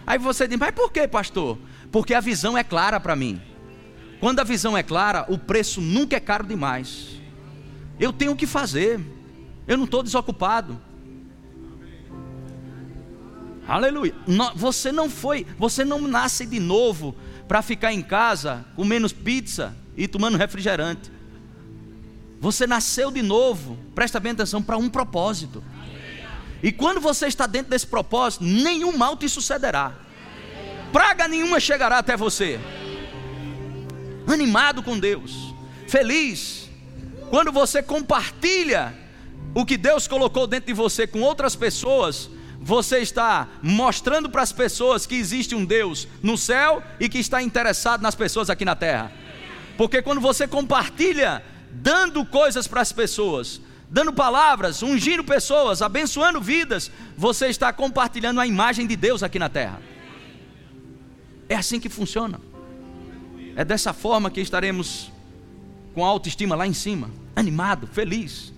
Aí 0.05 0.17
você 0.17 0.48
diz, 0.48 0.57
mas 0.57 0.71
por 0.71 0.91
que, 0.91 1.07
pastor? 1.07 1.59
Porque 1.91 2.15
a 2.15 2.19
visão 2.19 2.57
é 2.57 2.63
clara 2.63 3.00
para 3.00 3.15
mim. 3.15 3.39
Quando 4.19 4.39
a 4.39 4.43
visão 4.43 4.75
é 4.75 4.81
clara, 4.81 5.25
o 5.29 5.38
preço 5.38 5.79
nunca 5.79 6.15
é 6.15 6.19
caro 6.19 6.45
demais. 6.45 7.21
Eu 8.00 8.12
tenho 8.12 8.31
o 8.31 8.36
que 8.36 8.48
fazer. 8.48 9.00
Eu 9.67 9.77
não 9.77 9.86
estou 9.86 10.01
desocupado. 10.01 10.81
Aleluia. 13.67 14.15
Você 14.55 14.91
não 14.91 15.07
foi, 15.07 15.45
você 15.59 15.86
não 15.86 16.01
nasce 16.01 16.48
de 16.48 16.59
novo 16.59 17.15
para 17.48 17.62
ficar 17.62 17.93
em 17.93 18.01
casa 18.01 18.65
comendo 18.75 19.07
pizza 19.13 19.75
e 19.95 20.07
tomando 20.07 20.38
refrigerante. 20.38 21.12
Você 22.39 22.65
nasceu 22.65 23.12
de 23.12 23.22
novo, 23.22 23.77
presta 23.93 24.19
bem 24.19 24.31
atenção, 24.31 24.62
para 24.62 24.77
um 24.77 24.89
propósito. 24.89 25.63
E 26.63 26.72
quando 26.72 27.00
você 27.00 27.27
está 27.27 27.46
dentro 27.46 27.69
desse 27.69 27.88
propósito, 27.88 28.43
nenhum 28.43 28.98
mal 28.98 29.17
te 29.17 29.27
sucederá. 29.27 29.93
Praga 30.91 31.27
nenhuma 31.27 31.60
chegará 31.60 31.98
até 31.98 32.15
você. 32.15 32.60
Animado 34.27 34.81
com 34.81 34.98
Deus, 34.98 35.53
feliz. 35.88 36.69
Quando 37.29 37.51
você 37.51 37.84
compartilha 37.84 38.93
o 39.53 39.65
que 39.65 39.77
Deus 39.77 40.08
colocou 40.08 40.48
dentro 40.48 40.67
de 40.67 40.74
você 40.74 41.05
com 41.05 41.22
outras 41.22 41.55
pessoas, 41.55 42.29
você 42.60 43.00
está 43.00 43.48
mostrando 43.62 44.29
para 44.29 44.41
as 44.41 44.51
pessoas 44.51 45.05
que 45.05 45.15
existe 45.15 45.55
um 45.55 45.65
Deus 45.65 46.08
no 46.22 46.38
céu 46.38 46.84
e 47.00 47.08
que 47.08 47.19
está 47.19 47.41
interessado 47.41 48.01
nas 48.01 48.15
pessoas 48.15 48.50
aqui 48.50 48.65
na 48.65 48.75
terra. 48.75 49.12
Porque 49.77 50.01
quando 50.01 50.19
você 50.19 50.48
compartilha 50.48 51.43
dando 51.71 52.25
coisas 52.25 52.67
para 52.67 52.81
as 52.81 52.91
pessoas, 52.91 53.61
dando 53.89 54.13
palavras, 54.13 54.83
ungindo 54.83 55.23
pessoas, 55.23 55.81
abençoando 55.81 56.41
vidas, 56.41 56.91
você 57.17 57.47
está 57.47 57.71
compartilhando 57.73 58.39
a 58.39 58.47
imagem 58.47 58.85
de 58.85 58.95
Deus 58.95 59.23
aqui 59.23 59.39
na 59.39 59.49
terra. 59.49 59.81
É 61.47 61.55
assim 61.55 61.79
que 61.79 61.89
funciona. 61.89 62.39
É 63.55 63.65
dessa 63.65 63.93
forma 63.93 64.29
que 64.29 64.39
estaremos 64.39 65.11
com 65.93 66.05
a 66.05 66.07
autoestima 66.07 66.55
lá 66.55 66.67
em 66.67 66.73
cima, 66.73 67.09
animado, 67.35 67.88
feliz. 67.88 68.53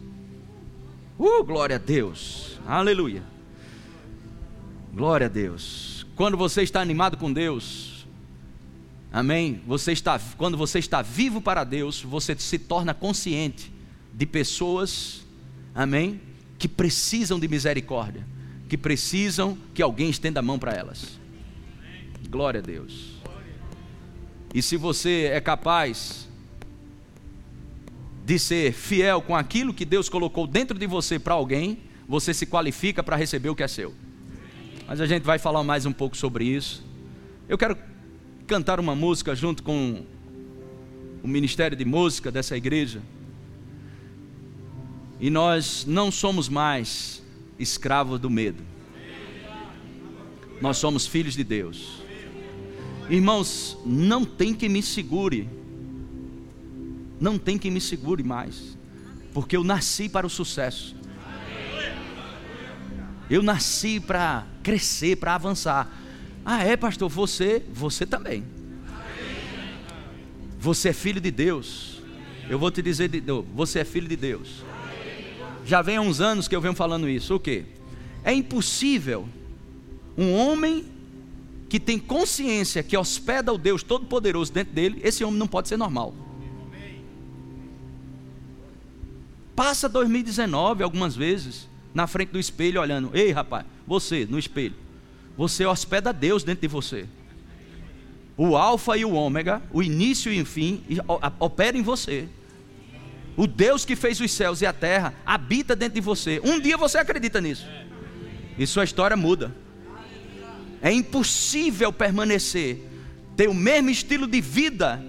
Uh, 1.18 1.44
glória 1.44 1.77
a 1.77 1.80
Deus. 1.80 2.60
Aleluia. 2.68 3.24
Glória 4.94 5.27
a 5.27 5.30
Deus. 5.30 6.06
Quando 6.15 6.36
você 6.36 6.62
está 6.62 6.82
animado 6.82 7.15
com 7.15 7.32
Deus, 7.32 7.91
Amém? 9.12 9.62
Você 9.68 9.91
está, 9.91 10.20
quando 10.38 10.58
você 10.58 10.80
está 10.80 11.01
vivo 11.01 11.41
para 11.41 11.65
Deus, 11.65 12.01
você 12.01 12.34
se 12.38 12.58
torna 12.58 12.94
consciente 12.94 13.72
de 14.13 14.25
pessoas, 14.25 15.25
amém? 15.75 16.22
Que 16.58 16.68
precisam 16.68 17.38
de 17.38 17.48
misericórdia, 17.48 18.25
que 18.70 18.77
precisam 18.77 19.58
que 19.74 19.82
alguém 19.82 20.10
estenda 20.10 20.39
a 20.39 20.44
mão 20.44 20.58
para 20.58 20.72
elas. 20.74 21.20
Glória 22.30 22.60
a 22.60 22.63
Deus. 22.63 23.20
E 24.53 24.62
se 24.62 24.77
você 24.77 25.30
é 25.34 25.41
capaz 25.41 26.30
de 28.25 28.39
ser 28.39 28.72
fiel 28.72 29.22
com 29.22 29.36
aquilo 29.36 29.74
que 29.74 29.84
Deus 29.84 30.08
colocou 30.08 30.48
dentro 30.48 30.80
de 30.80 30.88
você 30.88 31.20
para 31.20 31.34
alguém, 31.34 31.80
você 32.08 32.34
se 32.34 32.46
qualifica 32.46 33.03
para 33.03 33.18
receber 33.18 33.50
o 33.50 33.56
que 33.56 33.63
é 33.63 33.68
seu. 33.68 33.94
Mas 34.88 35.01
a 35.01 35.06
gente 35.06 35.24
vai 35.24 35.38
falar 35.38 35.63
mais 35.63 35.86
um 35.86 35.91
pouco 35.91 36.15
sobre 36.15 36.46
isso. 36.46 36.86
Eu 37.50 37.58
quero 37.58 37.77
cantar 38.48 38.80
uma 38.80 38.96
música 38.96 39.36
junto 39.36 39.64
com 39.64 40.04
o 41.24 41.28
ministério 41.28 41.78
de 41.78 41.86
música 41.86 42.32
dessa 42.32 42.58
igreja. 42.58 43.02
E 45.20 45.30
nós 45.30 45.86
não 45.86 46.12
somos 46.12 46.50
mais 46.50 47.22
escravos 47.60 48.20
do 48.20 48.30
medo. 48.30 48.64
Nós 50.60 50.78
somos 50.78 51.06
filhos 51.06 51.36
de 51.36 51.44
Deus. 51.44 52.02
Irmãos, 53.10 53.78
não 53.86 54.26
tem 54.26 54.54
que 54.54 54.68
me 54.68 54.82
segure. 54.82 55.48
Não 57.20 57.38
tem 57.38 57.58
que 57.58 57.70
me 57.70 57.80
segure 57.80 58.24
mais. 58.24 58.78
Porque 59.34 59.56
eu 59.56 59.64
nasci 59.64 60.10
para 60.10 60.26
o 60.26 60.30
sucesso. 60.30 60.96
Eu 63.30 63.44
nasci 63.44 64.00
para 64.00 64.46
crescer, 64.62 65.18
para 65.18 65.36
avançar. 65.36 66.00
Ah, 66.46 66.64
é, 66.64 66.76
pastor, 66.76 67.10
você, 67.10 67.64
você 67.72 68.06
também. 68.06 68.44
Você 70.60 70.90
é 70.90 70.94
filho 70.94 71.20
de 71.20 71.32
Deus. 71.32 72.02
Eu 72.50 72.60
vou 72.60 72.70
te 72.70 72.82
dizer, 72.82 73.08
de, 73.10 73.22
você 73.54 73.80
é 73.80 73.86
filho 73.86 74.08
de 74.08 74.16
Deus. 74.16 74.64
Já 75.66 75.82
vem 75.82 75.98
há 75.98 76.02
uns 76.02 76.20
anos 76.20 76.48
que 76.48 76.56
eu 76.56 76.62
venho 76.62 76.74
falando 76.74 77.08
isso. 77.08 77.36
O 77.36 77.40
que? 77.40 77.66
É 78.24 78.34
impossível 78.34 79.28
um 80.18 80.34
homem 80.34 80.86
que 81.70 81.80
tem 81.80 81.98
consciência 81.98 82.84
que 82.84 82.98
hospeda 82.98 83.54
o 83.54 83.58
Deus 83.58 83.82
Todo-Poderoso 83.82 84.52
dentro 84.52 84.74
dele, 84.74 85.00
esse 85.04 85.24
homem 85.24 85.40
não 85.40 85.48
pode 85.48 85.70
ser 85.70 85.78
normal. 85.78 86.14
Passa 89.56 89.88
2019 89.88 90.84
algumas 90.84 91.16
vezes 91.16 91.70
na 91.94 92.08
frente 92.08 92.30
do 92.30 92.40
espelho 92.40 92.82
olhando, 92.82 93.10
ei 93.14 93.32
rapaz, 93.32 93.66
você 93.88 94.28
no 94.30 94.38
espelho. 94.38 94.76
Você 95.38 95.66
hospeda 95.66 96.12
Deus 96.12 96.44
dentro 96.44 96.62
de 96.62 96.68
você. 96.68 97.06
O 98.38 98.56
Alfa 98.56 98.98
e 98.98 99.06
o 99.06 99.14
Ômega, 99.14 99.62
o 99.72 99.84
início 99.84 100.32
e 100.32 100.42
o 100.42 100.46
fim, 100.46 100.84
opera 101.40 101.78
em 101.78 101.82
você. 101.82 102.28
O 103.38 103.48
Deus 103.48 103.86
que 103.86 103.96
fez 103.96 104.20
os 104.20 104.32
céus 104.32 104.62
e 104.62 104.66
a 104.66 104.74
terra 104.74 105.14
habita 105.26 105.76
dentro 105.76 105.96
de 105.96 106.02
você. 106.02 106.42
Um 106.44 106.60
dia 106.60 106.78
você 106.78 106.98
acredita 106.98 107.40
nisso. 107.40 107.66
E 108.58 108.68
sua 108.68 108.84
história 108.84 109.16
muda. 109.16 109.56
É 110.82 110.92
impossível 110.92 111.94
permanecer, 111.94 112.80
ter 113.36 113.48
o 113.48 113.54
mesmo 113.54 113.90
estilo 113.90 114.28
de 114.28 114.42
vida 114.42 115.04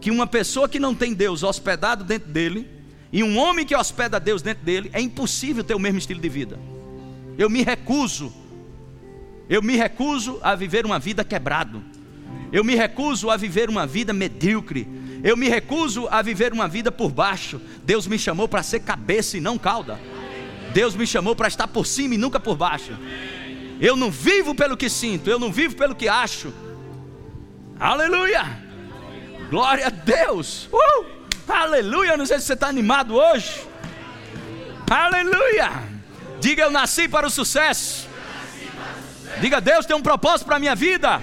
que 0.00 0.10
uma 0.10 0.26
pessoa 0.26 0.68
que 0.68 0.80
não 0.80 0.94
tem 0.94 1.14
Deus 1.14 1.44
hospedado 1.44 2.02
dentro 2.02 2.28
dele, 2.28 2.68
e 3.12 3.22
um 3.22 3.38
homem 3.38 3.64
que 3.64 3.76
hospeda 3.76 4.18
Deus 4.18 4.42
dentro 4.42 4.64
dele, 4.64 4.90
é 4.92 5.00
impossível 5.00 5.62
ter 5.62 5.74
o 5.74 5.78
mesmo 5.78 5.98
estilo 5.98 6.20
de 6.20 6.28
vida. 6.28 6.58
Eu 7.38 7.48
me 7.48 7.62
recuso 7.62 8.32
eu 9.48 9.62
me 9.62 9.76
recuso 9.76 10.38
a 10.42 10.54
viver 10.54 10.86
uma 10.86 10.98
vida 10.98 11.24
quebrado. 11.24 11.82
Eu 12.52 12.62
me 12.62 12.74
recuso 12.74 13.30
a 13.30 13.36
viver 13.36 13.68
uma 13.68 13.86
vida 13.86 14.12
medíocre. 14.12 14.86
Eu 15.24 15.36
me 15.36 15.48
recuso 15.48 16.08
a 16.10 16.20
viver 16.20 16.52
uma 16.52 16.68
vida 16.68 16.90
por 16.90 17.10
baixo. 17.10 17.60
Deus 17.84 18.06
me 18.06 18.18
chamou 18.18 18.48
para 18.48 18.62
ser 18.62 18.80
cabeça 18.80 19.36
e 19.36 19.40
não 19.40 19.56
cauda. 19.56 19.98
Deus 20.72 20.94
me 20.94 21.06
chamou 21.06 21.36
para 21.36 21.48
estar 21.48 21.68
por 21.68 21.86
cima 21.86 22.14
e 22.14 22.18
nunca 22.18 22.40
por 22.40 22.56
baixo. 22.56 22.92
Eu 23.80 23.96
não 23.96 24.10
vivo 24.10 24.54
pelo 24.54 24.76
que 24.76 24.88
sinto, 24.88 25.28
eu 25.28 25.38
não 25.38 25.52
vivo 25.52 25.76
pelo 25.76 25.94
que 25.94 26.08
acho. 26.08 26.52
Aleluia! 27.78 28.44
Glória 29.50 29.88
a 29.88 29.90
Deus! 29.90 30.68
Uh! 30.72 31.04
Aleluia! 31.48 32.16
Não 32.16 32.24
sei 32.24 32.38
se 32.38 32.46
você 32.46 32.52
está 32.54 32.68
animado 32.68 33.16
hoje. 33.16 33.66
Aleluia! 34.88 35.70
Diga 36.40 36.62
eu 36.62 36.70
nasci 36.70 37.08
para 37.08 37.26
o 37.26 37.30
sucesso. 37.30 38.01
Diga, 39.42 39.60
Deus 39.60 39.84
tem 39.84 39.96
um 39.96 40.00
propósito 40.00 40.46
para 40.46 40.54
a 40.54 40.60
minha 40.60 40.76
vida. 40.76 41.20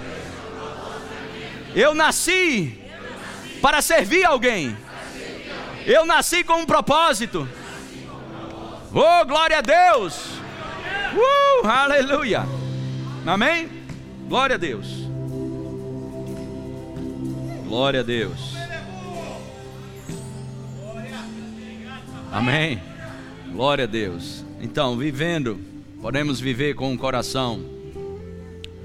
Eu 1.74 1.94
nasci 1.94 2.78
para 3.62 3.80
servir 3.80 4.26
alguém. 4.26 4.76
Eu 5.86 6.04
nasci 6.04 6.44
com 6.44 6.60
um 6.60 6.66
propósito. 6.66 7.48
Oh, 8.92 9.24
glória 9.24 9.56
a 9.56 9.60
Deus. 9.62 10.16
Uh, 11.14 11.66
aleluia. 11.66 12.44
Amém? 13.24 13.70
Glória 14.28 14.56
a 14.56 14.58
Deus. 14.58 14.86
Glória 17.66 18.00
a 18.00 18.02
Deus. 18.02 18.54
Amém. 22.30 22.82
Glória 23.50 23.84
a 23.84 23.88
Deus. 23.88 24.44
Então, 24.60 24.98
vivendo, 24.98 25.58
podemos 26.02 26.38
viver 26.38 26.74
com 26.74 26.92
um 26.92 26.98
coração 26.98 27.79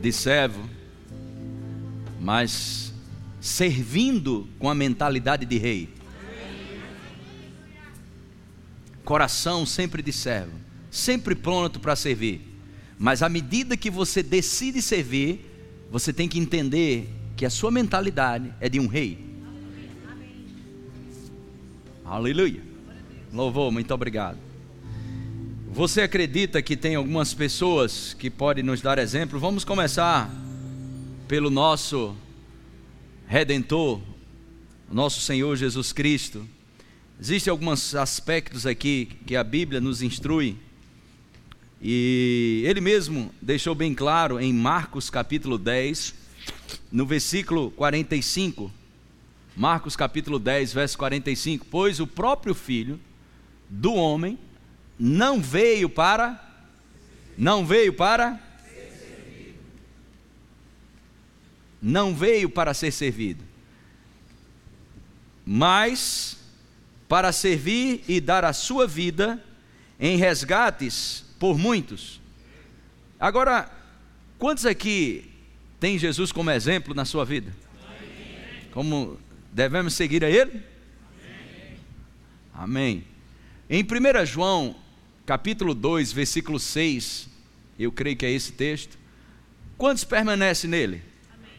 de 0.02 0.12
servo, 0.12 0.70
mas 2.20 2.94
servindo 3.40 4.48
com 4.58 4.70
a 4.70 4.76
mentalidade 4.76 5.46
de 5.46 5.58
rei. 5.58 5.90
Coração 9.04 9.66
sempre 9.66 10.02
de 10.02 10.12
servo, 10.12 10.54
sempre 10.90 11.36
pronto 11.36 11.80
para 11.80 11.96
servir. 11.96 12.42
Mas 12.98 13.22
à 13.22 13.30
medida 13.30 13.78
que 13.78 13.90
você 13.90 14.24
decide 14.24 14.82
servir, 14.82 15.46
você 15.92 16.12
tem 16.12 16.28
que 16.28 16.40
entender 16.40 17.10
que 17.36 17.46
a 17.46 17.50
sua 17.50 17.70
mentalidade 17.70 18.52
é 18.60 18.70
de 18.70 18.80
um 18.80 18.88
rei. 18.88 19.20
Aleluia. 22.04 22.62
Louvor, 23.34 23.72
muito 23.72 23.94
obrigado. 23.94 24.45
Você 25.76 26.00
acredita 26.04 26.62
que 26.62 26.78
tem 26.78 26.96
algumas 26.96 27.34
pessoas 27.34 28.14
que 28.14 28.30
podem 28.30 28.64
nos 28.64 28.80
dar 28.80 28.98
exemplo? 28.98 29.38
Vamos 29.38 29.66
começar 29.66 30.34
pelo 31.28 31.50
nosso 31.50 32.16
Redentor, 33.28 34.00
nosso 34.90 35.20
Senhor 35.20 35.54
Jesus 35.58 35.92
Cristo. 35.92 36.48
Existem 37.20 37.52
alguns 37.52 37.94
aspectos 37.94 38.66
aqui 38.66 39.10
que 39.28 39.36
a 39.36 39.44
Bíblia 39.44 39.82
nos 39.82 40.02
instrui. 40.02 40.56
E 41.82 42.64
ele 42.66 42.80
mesmo 42.80 43.30
deixou 43.42 43.76
bem 43.76 43.94
claro 43.94 44.40
em 44.40 44.54
Marcos 44.54 45.10
capítulo 45.10 45.58
10, 45.58 46.16
no 46.90 47.06
versículo 47.06 47.70
45. 47.72 48.72
Marcos 49.58 49.98
capítulo 49.98 50.40
10, 50.40 50.72
verso 50.72 50.98
45. 50.98 51.68
Pois 51.70 52.00
o 52.00 52.08
próprio 52.08 52.56
Filho 52.56 52.98
do 53.70 53.94
homem 53.94 54.40
não 54.98 55.42
veio 55.42 55.90
para 55.90 56.42
não 57.38 57.66
veio 57.66 57.94
para 57.94 58.40
não 61.82 62.16
veio 62.16 62.50
para 62.50 62.74
ser 62.74 62.92
servido, 62.92 63.44
mas 65.46 66.36
para 67.08 67.32
servir 67.32 68.04
e 68.08 68.20
dar 68.20 68.44
a 68.44 68.54
sua 68.54 68.88
vida 68.88 69.44
em 70.00 70.18
resgates 70.18 71.24
por 71.38 71.60
muitos. 71.60 72.20
Agora, 73.20 73.70
quantos 74.40 74.66
aqui 74.66 75.32
tem 75.80 76.00
Jesus 76.00 76.32
como 76.32 76.50
exemplo 76.50 76.96
na 76.96 77.06
sua 77.06 77.24
vida? 77.24 77.54
Como 78.72 79.20
devemos 79.52 79.94
seguir 79.94 80.26
a 80.26 80.30
Ele? 80.30 80.64
Amém. 82.52 83.06
Em 83.70 83.84
1 83.84 84.26
João 84.26 84.76
capítulo 85.26 85.74
2, 85.74 86.14
versículo 86.14 86.60
6, 86.60 87.28
eu 87.80 87.92
creio 87.92 88.16
que 88.16 88.26
é 88.26 88.32
esse 88.32 88.52
texto. 88.52 88.98
Quantos 89.78 90.04
permanecem 90.04 90.70
nele? 90.70 91.02
Amém. 91.34 91.50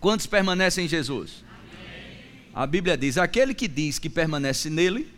Quantos 0.00 0.26
permanecem 0.26 0.86
em 0.86 0.88
Jesus? 0.88 1.44
Amém. 1.48 2.18
A 2.54 2.66
Bíblia 2.66 2.96
diz: 2.96 3.18
aquele 3.18 3.52
que 3.52 3.68
diz 3.68 3.98
que 3.98 4.08
permanece 4.08 4.70
nele, 4.70 5.08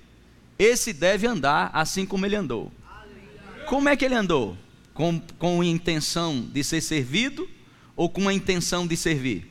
esse 0.59 0.93
deve 0.93 1.27
andar 1.27 1.71
assim 1.73 2.07
como 2.07 2.25
ele 2.25 2.37
andou. 2.37 2.73
Como 3.67 3.89
é 3.89 3.97
que 3.97 4.05
ele 4.05 4.15
andou? 4.15 4.57
Com, 4.95 5.21
com 5.39 5.61
a 5.61 5.67
intenção 5.67 6.41
de 6.41 6.65
ser 6.65 6.81
servido 6.81 7.49
ou 7.95 8.09
com 8.09 8.29
a 8.29 8.33
intenção 8.33 8.87
de 8.87 8.97
servir? 8.97 9.47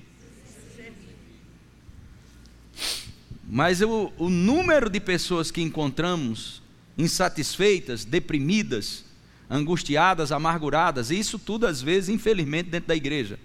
Mas 3.48 3.82
o, 3.82 4.12
o 4.18 4.30
número 4.30 4.90
de 4.90 5.00
pessoas 5.00 5.52
que 5.52 5.62
encontramos 5.62 6.65
insatisfeitas, 6.98 8.06
deprimidas, 8.06 9.04
angustiadas, 9.50 10.32
amarguradas, 10.32 11.12
e 11.12 11.20
isso 11.20 11.38
tudo 11.38 11.68
às 11.68 11.82
vezes, 11.82 12.10
infelizmente, 12.10 12.70
dentro 12.70 12.88
da 12.88 12.96
igreja. 12.96 13.40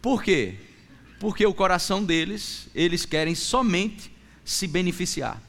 Por 0.00 0.22
quê? 0.22 0.56
Porque 1.18 1.46
o 1.46 1.54
coração 1.54 2.04
deles, 2.04 2.68
eles 2.74 3.04
querem 3.04 3.34
somente 3.34 4.10
se 4.44 4.66
beneficiar. 4.66 5.40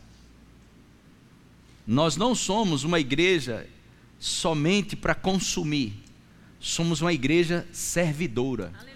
Nós 1.85 2.15
não 2.15 2.33
somos 2.33 2.83
uma 2.83 2.99
igreja 2.99 3.67
somente 4.19 4.95
para 4.95 5.13
consumir, 5.13 5.93
somos 6.59 7.01
uma 7.01 7.11
igreja 7.11 7.67
servidora. 7.71 8.71
Aleluia. 8.79 8.93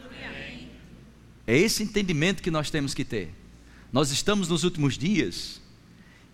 É 1.45 1.58
esse 1.58 1.84
entendimento 1.84 2.43
que 2.43 2.52
nós 2.52 2.69
temos 2.69 2.93
que 2.93 3.04
ter. 3.04 3.34
Nós 3.91 4.12
estamos 4.12 4.50
nos 4.50 4.63
últimos 4.63 4.98
dias 4.98 5.62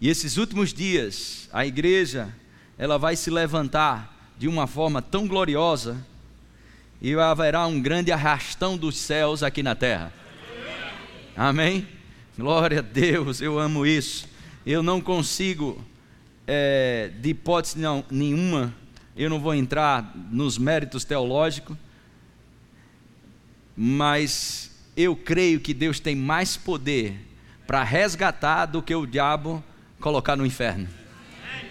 e 0.03 0.09
esses 0.09 0.35
últimos 0.35 0.73
dias, 0.73 1.47
a 1.53 1.65
igreja, 1.65 2.27
ela 2.77 2.97
vai 2.97 3.15
se 3.15 3.29
levantar 3.29 4.33
de 4.37 4.49
uma 4.49 4.67
forma 4.67 5.01
tão 5.01 5.25
gloriosa 5.25 6.05
e 7.01 7.13
haverá 7.13 7.65
um 7.65 7.81
grande 7.81 8.11
arrastão 8.11 8.75
dos 8.75 8.97
céus 8.97 9.41
aqui 9.41 9.63
na 9.63 9.75
terra. 9.75 10.11
Amém? 11.37 11.87
Glória 12.37 12.79
a 12.79 12.81
Deus, 12.81 13.39
eu 13.39 13.57
amo 13.57 13.85
isso. 13.85 14.27
Eu 14.65 14.83
não 14.83 14.99
consigo, 14.99 15.81
é, 16.45 17.09
de 17.21 17.29
hipótese 17.29 17.79
não, 17.79 18.03
nenhuma, 18.11 18.75
eu 19.15 19.29
não 19.29 19.39
vou 19.39 19.55
entrar 19.55 20.11
nos 20.29 20.57
méritos 20.57 21.05
teológicos, 21.05 21.77
mas 23.73 24.69
eu 24.97 25.15
creio 25.15 25.61
que 25.61 25.73
Deus 25.73 26.01
tem 26.01 26.13
mais 26.13 26.57
poder 26.57 27.17
para 27.65 27.85
resgatar 27.85 28.65
do 28.65 28.81
que 28.81 28.93
o 28.93 29.05
diabo 29.05 29.63
colocar 30.03 30.35
no 30.35 30.45
inferno. 30.45 30.87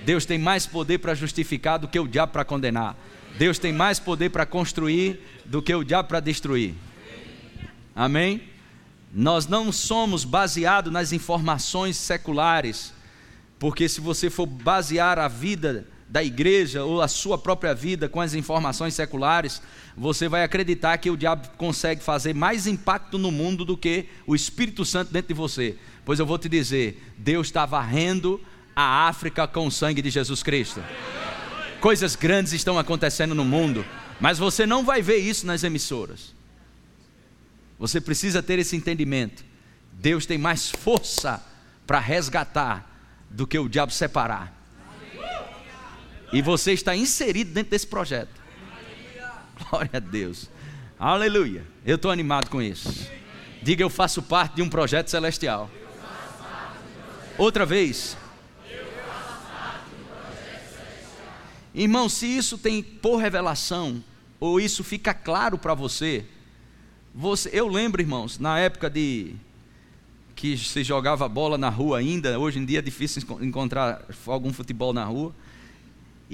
Deus 0.07 0.25
tem 0.25 0.39
mais 0.39 0.67
poder 0.67 0.99
para 0.99 1.15
justificar 1.15 1.79
do 1.79 1.87
que 1.87 2.01
o 2.01 2.09
diabo 2.09 2.33
para 2.33 2.45
condenar. 2.45 2.97
Deus 3.39 3.59
tem 3.59 3.73
mais 3.73 4.01
poder 4.01 4.31
para 4.31 4.47
construir 4.47 5.21
do 5.45 5.61
que 5.61 5.75
o 5.75 5.85
diabo 5.85 6.09
para 6.09 6.19
destruir. 6.19 6.75
Amém? 7.95 8.43
Nós 9.13 9.47
não 9.47 9.71
somos 9.71 10.25
baseados 10.25 10.91
nas 10.91 11.13
informações 11.13 11.99
seculares, 11.99 12.95
porque 13.59 13.87
se 13.87 14.01
você 14.01 14.31
for 14.31 14.47
basear 14.47 15.19
a 15.19 15.29
vida 15.29 15.87
da 16.13 16.23
igreja 16.23 16.85
ou 16.85 17.01
a 17.01 17.09
sua 17.09 17.39
própria 17.39 17.75
vida 17.75 18.07
com 18.07 18.21
as 18.21 18.35
informações 18.35 18.93
seculares, 18.93 19.63
você 19.97 20.29
vai 20.29 20.45
acreditar 20.45 20.99
que 20.99 21.11
o 21.11 21.17
diabo 21.17 21.49
consegue 21.57 22.03
fazer 22.03 22.35
mais 22.35 22.67
impacto 22.67 23.17
no 23.17 23.31
mundo 23.31 23.65
do 23.65 23.79
que 23.79 24.05
o 24.27 24.35
Espírito 24.35 24.85
Santo 24.85 25.11
dentro 25.11 25.29
de 25.29 25.35
você. 25.35 25.75
Pois 26.05 26.19
eu 26.19 26.27
vou 26.27 26.39
te 26.39 26.51
dizer, 26.51 27.03
Deus 27.17 27.47
está 27.47 27.65
varrendo 27.65 28.39
a 28.77 29.09
África 29.09 29.49
com 29.49 29.67
o 29.67 29.71
sangue 29.71 30.03
de 30.03 30.11
Jesus 30.11 30.43
Cristo. 30.43 30.85
Coisas 31.81 32.15
grandes 32.15 32.53
estão 32.53 32.79
acontecendo 32.79 33.35
no 33.35 33.45
mundo, 33.45 33.83
mas 34.21 34.37
você 34.39 34.67
não 34.67 34.85
vai 34.85 35.01
ver 35.01 35.17
isso 35.17 35.47
nas 35.47 35.65
emissoras. 35.65 36.35
Você 37.79 38.03
precisa 38.03 38.43
ter 38.43 38.59
esse 38.59 38.77
entendimento. 38.77 39.43
Deus 39.95 40.27
tem 40.27 40.37
mais 40.37 40.71
força 40.71 41.43
para 41.87 41.99
resgatar 41.99 42.87
do 43.31 43.47
que 43.47 43.59
o 43.59 43.67
diabo 43.67 43.93
separar. 43.93 44.62
E 46.33 46.41
você 46.41 46.73
está 46.73 46.97
inserido 46.97 47.53
dentro 47.53 47.71
desse 47.71 47.87
projeto. 47.87 48.41
Glória 49.69 49.91
a 49.93 49.99
Deus. 49.99 50.49
Aleluia. 50.99 51.65
Eu 51.85 51.97
estou 51.97 52.11
animado 52.11 52.49
com 52.49 52.63
isso. 52.63 53.07
Diga, 53.63 53.83
eu 53.83 53.91
faço 53.91 54.23
parte 54.23 54.57
de 54.57 54.63
um 54.63 54.69
projeto 54.69 55.09
celestial. 55.09 55.71
Outra 57.37 57.67
vez. 57.67 58.17
Irmão, 61.75 62.09
se 62.09 62.27
isso 62.27 62.59
tem 62.59 62.83
por 62.83 63.17
revelação, 63.17 64.03
ou 64.39 64.61
isso 64.61 64.83
fica 64.85 65.15
claro 65.15 65.57
para 65.57 65.75
você, 65.75 66.25
você, 67.15 67.51
eu 67.53 67.69
lembro, 67.69 68.01
irmãos, 68.03 68.39
na 68.39 68.59
época 68.59 68.89
de 68.89 69.35
que 70.35 70.57
se 70.57 70.83
jogava 70.83 71.29
bola 71.29 71.57
na 71.57 71.69
rua 71.69 71.99
ainda, 71.99 72.39
hoje 72.39 72.59
em 72.59 72.65
dia 72.65 72.79
é 72.79 72.83
difícil 72.83 73.23
encontrar 73.41 74.05
algum 74.27 74.53
futebol 74.53 74.93
na 74.93 75.05
rua. 75.05 75.35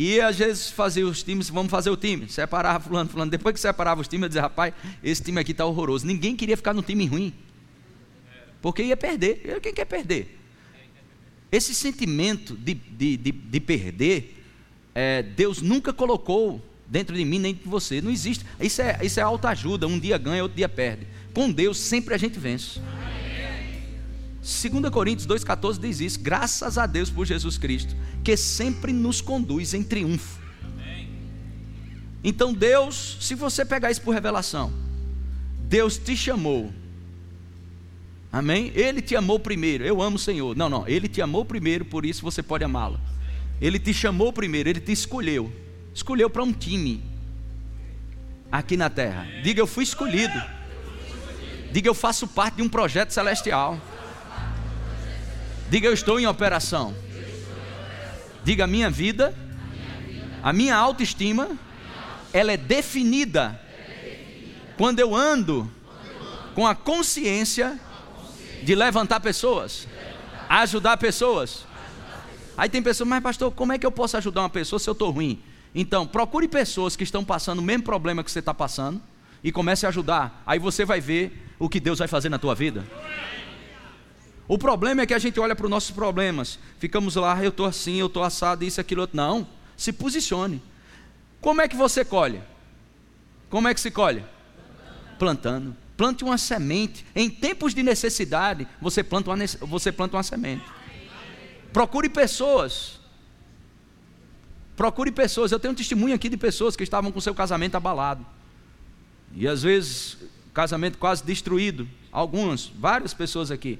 E 0.01 0.21
às 0.21 0.37
vezes 0.39 0.71
fazia 0.71 1.05
os 1.05 1.25
times, 1.25 1.51
vamos 1.51 1.73
fazer 1.73 1.91
o 1.91 1.97
time, 1.97 2.29
separava 2.29 2.79
fulano, 2.79 3.11
fulano. 3.11 3.29
Depois 3.29 3.53
que 3.53 3.61
separava 3.61 4.01
os 4.01 4.07
times, 4.07 4.23
eu 4.23 4.29
dizia, 4.29 4.43
rapaz, 4.43 4.73
esse 5.03 5.21
time 5.21 5.41
aqui 5.41 5.51
está 5.51 5.67
horroroso. 5.67 6.07
Ninguém 6.07 6.37
queria 6.37 6.57
ficar 6.57 6.73
no 6.73 6.83
time 6.83 7.05
ruim. 7.05 7.35
Porque 8.63 8.81
ia 8.85 8.97
perder. 8.97 9.61
Quem 9.61 9.75
quer 9.75 9.87
perder? 9.87 10.39
Esse 11.51 11.75
sentimento 11.75 12.55
de, 12.55 12.75
de, 12.75 13.17
de, 13.17 13.33
de 13.33 13.61
perder, 13.61 14.41
é, 14.95 15.21
Deus 15.21 15.61
nunca 15.61 15.93
colocou 15.93 16.65
dentro 16.87 17.17
de 17.17 17.25
mim 17.25 17.41
nem 17.41 17.55
de 17.55 17.65
você. 17.65 18.01
Não 18.01 18.13
existe. 18.13 18.47
Isso 18.61 18.81
é, 18.81 19.01
isso 19.03 19.19
é 19.19 19.25
autoajuda. 19.25 19.89
Um 19.89 19.99
dia 19.99 20.17
ganha, 20.17 20.45
outro 20.45 20.57
dia 20.57 20.69
perde. 20.69 21.09
Com 21.35 21.51
Deus 21.51 21.77
sempre 21.77 22.15
a 22.15 22.19
gente 22.19 22.39
vence. 22.39 22.81
2 24.49 24.91
Coríntios 24.91 25.27
2,14 25.27 25.79
diz 25.79 26.01
isso. 26.01 26.21
Graças 26.21 26.79
a 26.79 26.87
Deus 26.87 27.11
por 27.11 27.27
Jesus 27.27 27.59
Cristo, 27.59 27.95
que 28.25 28.37
sempre 28.37 28.93
nos 28.93 29.21
conduz 29.21 29.75
em 29.75 29.83
triunfo. 29.83 30.41
Então, 32.25 32.53
Deus, 32.53 33.19
se 33.21 33.35
você 33.35 33.65
pegar 33.65 33.91
isso 33.91 34.03
por 34.03 34.13
revelação, 34.13 34.73
Deus 35.69 35.99
te 35.99 36.17
chamou 36.17 36.73
Amém? 38.33 38.71
Ele 38.75 39.01
te 39.01 39.17
amou 39.17 39.39
primeiro. 39.39 39.85
Eu 39.85 40.03
amo 40.03 40.17
o 40.17 40.19
Senhor. 40.19 40.55
Não, 40.55 40.69
não. 40.69 40.87
Ele 40.87 41.09
te 41.09 41.23
amou 41.23 41.45
primeiro, 41.45 41.85
por 41.85 42.05
isso 42.05 42.23
você 42.23 42.43
pode 42.43 42.63
amá-lo. 42.63 43.01
Ele 43.61 43.79
te 43.79 43.93
chamou 43.93 44.33
primeiro, 44.33 44.69
ele 44.69 44.81
te 44.81 44.93
escolheu. 44.93 45.53
Escolheu 45.95 46.29
para 46.29 46.43
um 46.43 46.53
time 46.53 47.03
aqui 48.53 48.77
na 48.77 48.91
terra. 48.91 49.27
Diga, 49.43 49.61
eu 49.61 49.67
fui 49.67 49.83
escolhido. 49.83 50.41
Diga, 51.73 51.89
eu 51.89 51.95
faço 51.95 52.29
parte 52.29 52.57
de 52.57 52.63
um 52.63 52.69
projeto 52.69 53.11
celestial. 53.11 53.81
Diga, 55.71 55.87
eu 55.87 55.93
estou 55.93 56.19
em 56.19 56.27
operação. 56.27 56.95
Diga, 58.43 58.67
minha 58.67 58.89
vida, 58.89 59.35
a 60.43 60.53
minha 60.53 60.75
autoestima, 60.75 61.51
ela 62.33 62.53
é 62.53 62.57
definida 62.57 63.61
quando 64.77 65.01
eu 65.01 65.15
ando 65.15 65.71
com 66.55 66.67
a 66.67 66.75
consciência 66.75 67.79
de 68.63 68.75
levantar 68.75 69.21
pessoas, 69.21 69.87
ajudar 70.49 70.97
pessoas. 70.97 71.67
Aí 72.57 72.69
tem 72.69 72.83
pessoas, 72.83 73.09
mas 73.09 73.23
pastor, 73.23 73.53
como 73.53 73.73
é 73.73 73.79
que 73.79 73.87
eu 73.87 73.93
posso 73.93 74.17
ajudar 74.17 74.41
uma 74.43 74.51
pessoa 74.51 74.81
se 74.81 74.89
eu 74.89 74.93
estou 74.93 75.11
ruim? 75.11 75.43
Então, 75.75 76.07
procure 76.07 76.49
pessoas 76.49 76.97
que 76.97 77.05
estão 77.05 77.23
passando 77.23 77.59
o 77.59 77.63
mesmo 77.63 77.85
problema 77.85 78.25
que 78.25 78.31
você 78.31 78.39
está 78.39 78.55
passando 78.55 79.01
e 79.45 79.53
comece 79.53 79.85
a 79.85 79.91
ajudar. 79.91 80.43
Aí 80.47 80.59
você 80.59 80.85
vai 80.85 81.01
ver 81.01 81.47
o 81.59 81.69
que 81.69 81.79
Deus 81.79 81.99
vai 81.99 82.09
fazer 82.09 82.29
na 82.29 82.39
tua 82.39 82.55
vida. 82.55 82.85
O 84.49 84.57
problema 84.57 85.03
é 85.03 85.07
que 85.07 85.13
a 85.13 85.19
gente 85.19 85.39
olha 85.39 85.55
para 85.55 85.67
os 85.67 85.71
nossos 85.71 85.91
problemas, 85.91 86.59
ficamos 86.79 87.17
lá, 87.17 87.45
eu 87.45 87.51
estou 87.51 87.67
assim, 87.67 87.97
eu 87.97 88.07
estou 88.07 88.25
assado, 88.25 88.65
isso, 88.65 88.81
aquilo, 88.81 89.03
outro. 89.03 89.15
Não, 89.15 89.47
se 89.77 89.93
posicione. 89.93 90.63
Como 91.39 91.61
é 91.61 91.69
que 91.69 91.77
você 91.77 92.03
colhe? 92.03 92.41
Como 93.51 93.69
é 93.69 93.75
que 93.75 93.81
se 93.81 93.91
colhe? 93.91 94.25
Plantando. 95.19 95.77
Plante 95.99 96.25
uma 96.25 96.39
semente. 96.39 97.05
Em 97.15 97.29
tempos 97.29 97.75
de 97.75 97.83
necessidade, 97.83 98.67
você 98.81 99.05
planta 99.05 99.31
uma, 99.31 99.47
você 99.61 99.93
planta 99.93 100.17
uma 100.17 100.23
semente. 100.23 100.65
Procure 101.71 102.09
pessoas. 102.09 102.99
Procure 104.75 105.13
pessoas. 105.13 105.53
Eu 105.53 105.61
tenho 105.61 105.73
um 105.73 105.77
testemunho 105.77 106.15
aqui 106.15 106.29
de 106.29 106.37
pessoas 106.39 106.75
que 106.75 106.83
estavam 106.83 107.13
com 107.13 107.21
seu 107.21 107.35
casamento 107.35 107.75
abalado. 107.75 108.25
E 109.35 109.47
às 109.47 109.63
vezes, 109.63 110.17
casamento 110.55 110.97
quase 110.97 111.23
destruído. 111.23 111.87
Algumas, 112.11 112.67
várias 112.67 113.13
pessoas 113.13 113.51
aqui. 113.51 113.79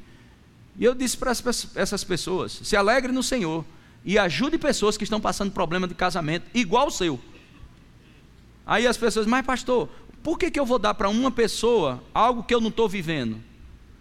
E 0.79 0.85
eu 0.85 0.95
disse 0.95 1.17
para 1.17 1.33
essas 1.33 2.05
pessoas: 2.05 2.61
se 2.63 2.77
alegre 2.77 3.11
no 3.11 3.23
Senhor 3.23 3.65
e 4.05 4.17
ajude 4.17 4.57
pessoas 4.57 4.97
que 4.97 5.05
estão 5.05 5.21
passando 5.21 5.51
problema 5.51 5.89
de 5.89 5.95
casamento, 5.95 6.47
igual 6.55 6.87
o 6.87 6.91
seu. 6.91 7.21
Aí 8.65 8.87
as 8.87 8.97
pessoas, 8.97 9.27
mas 9.27 9.45
pastor, 9.45 9.89
por 10.23 10.39
que, 10.39 10.51
que 10.51 10.61
eu 10.61 10.65
vou 10.65 10.79
dar 10.79 10.95
para 10.95 11.09
uma 11.09 11.31
pessoa 11.31 12.03
algo 12.15 12.45
que 12.45 12.55
eu 12.55 12.61
não 12.61 12.69
estou 12.69 12.89
vivendo? 12.89 13.43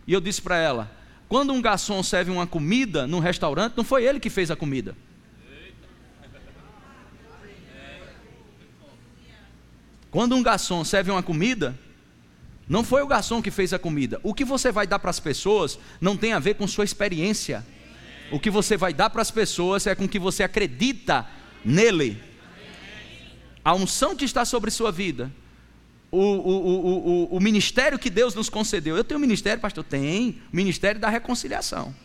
E 0.06 0.14
eu 0.14 0.22
disse 0.22 0.42
para 0.42 0.58
ela: 0.58 0.92
quando 1.28 1.52
um 1.52 1.62
garçom 1.62 2.04
serve 2.04 2.32
uma 2.32 2.46
comida 2.46 3.08
num 3.08 3.20
restaurante, 3.20 3.76
não 3.76 3.84
foi 3.84 4.06
ele 4.06 4.20
que 4.20 4.30
fez 4.30 4.52
a 4.52 4.56
comida. 4.56 4.96
Quando 10.12 10.36
um 10.36 10.44
garçom 10.44 10.84
serve 10.86 11.12
uma 11.12 11.22
comida, 11.22 11.78
não 12.70 12.84
foi 12.84 13.02
o 13.02 13.08
garçom 13.08 13.42
que 13.42 13.50
fez 13.50 13.72
a 13.72 13.80
comida. 13.80 14.20
O 14.24 14.34
que 14.34 14.44
você 14.44 14.72
vai 14.72 14.86
dar 14.86 15.00
para 15.00 15.10
as 15.10 15.20
pessoas 15.20 15.80
não 16.02 16.18
tem 16.18 16.34
a 16.34 16.40
ver 16.40 16.56
com 16.56 16.68
sua 16.68 16.84
experiência. 16.84 17.66
O 18.30 18.40
que 18.40 18.50
você 18.50 18.76
vai 18.76 18.94
dar 18.94 19.10
para 19.10 19.22
as 19.22 19.32
pessoas 19.32 19.88
é 19.88 19.96
com 19.96 20.08
que 20.08 20.20
você 20.20 20.44
acredita 20.44 21.26
nele. 21.64 22.22
A 23.64 23.74
unção 23.74 24.16
que 24.16 24.26
está 24.26 24.44
sobre 24.44 24.70
sua 24.70 24.92
vida, 24.92 25.32
o, 26.12 26.20
o, 26.20 27.28
o, 27.32 27.36
o, 27.38 27.40
ministério 27.40 28.00
que 28.00 28.10
Deus 28.10 28.36
nos 28.36 28.50
concedeu. 28.50 28.98
Eu 28.98 29.04
tenho 29.04 29.18
um 29.18 29.22
ministério, 29.22 29.62
pastor? 29.62 29.84
Tem. 29.84 30.42
Ministério 30.52 31.00
da 31.00 31.10
reconciliação. 31.10 31.96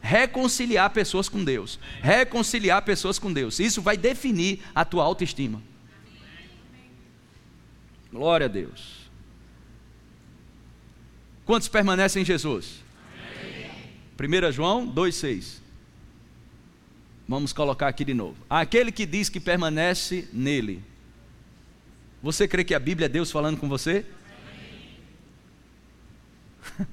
Reconciliar 0.00 0.90
pessoas 0.90 1.28
com 1.28 1.44
Deus. 1.44 1.78
Reconciliar 2.00 2.82
pessoas 2.82 3.18
com 3.18 3.32
Deus. 3.32 3.58
Isso 3.60 3.80
vai 3.82 3.96
definir 3.96 4.60
a 4.74 4.84
tua 4.84 5.04
autoestima. 5.04 5.62
Glória 8.10 8.46
a 8.46 8.48
Deus. 8.48 9.01
Quantos 11.44 11.68
permanecem 11.68 12.22
em 12.22 12.24
Jesus? 12.24 12.82
Amém. 14.18 14.48
1 14.48 14.52
João 14.52 14.86
2,6. 14.86 15.60
Vamos 17.28 17.52
colocar 17.52 17.88
aqui 17.88 18.04
de 18.04 18.14
novo. 18.14 18.36
Aquele 18.48 18.92
que 18.92 19.06
diz 19.06 19.28
que 19.28 19.40
permanece 19.40 20.28
nele. 20.32 20.82
Você 22.22 22.46
crê 22.46 22.62
que 22.62 22.74
a 22.74 22.78
Bíblia 22.78 23.06
é 23.06 23.08
Deus 23.08 23.30
falando 23.30 23.56
com 23.56 23.68
você? 23.68 24.04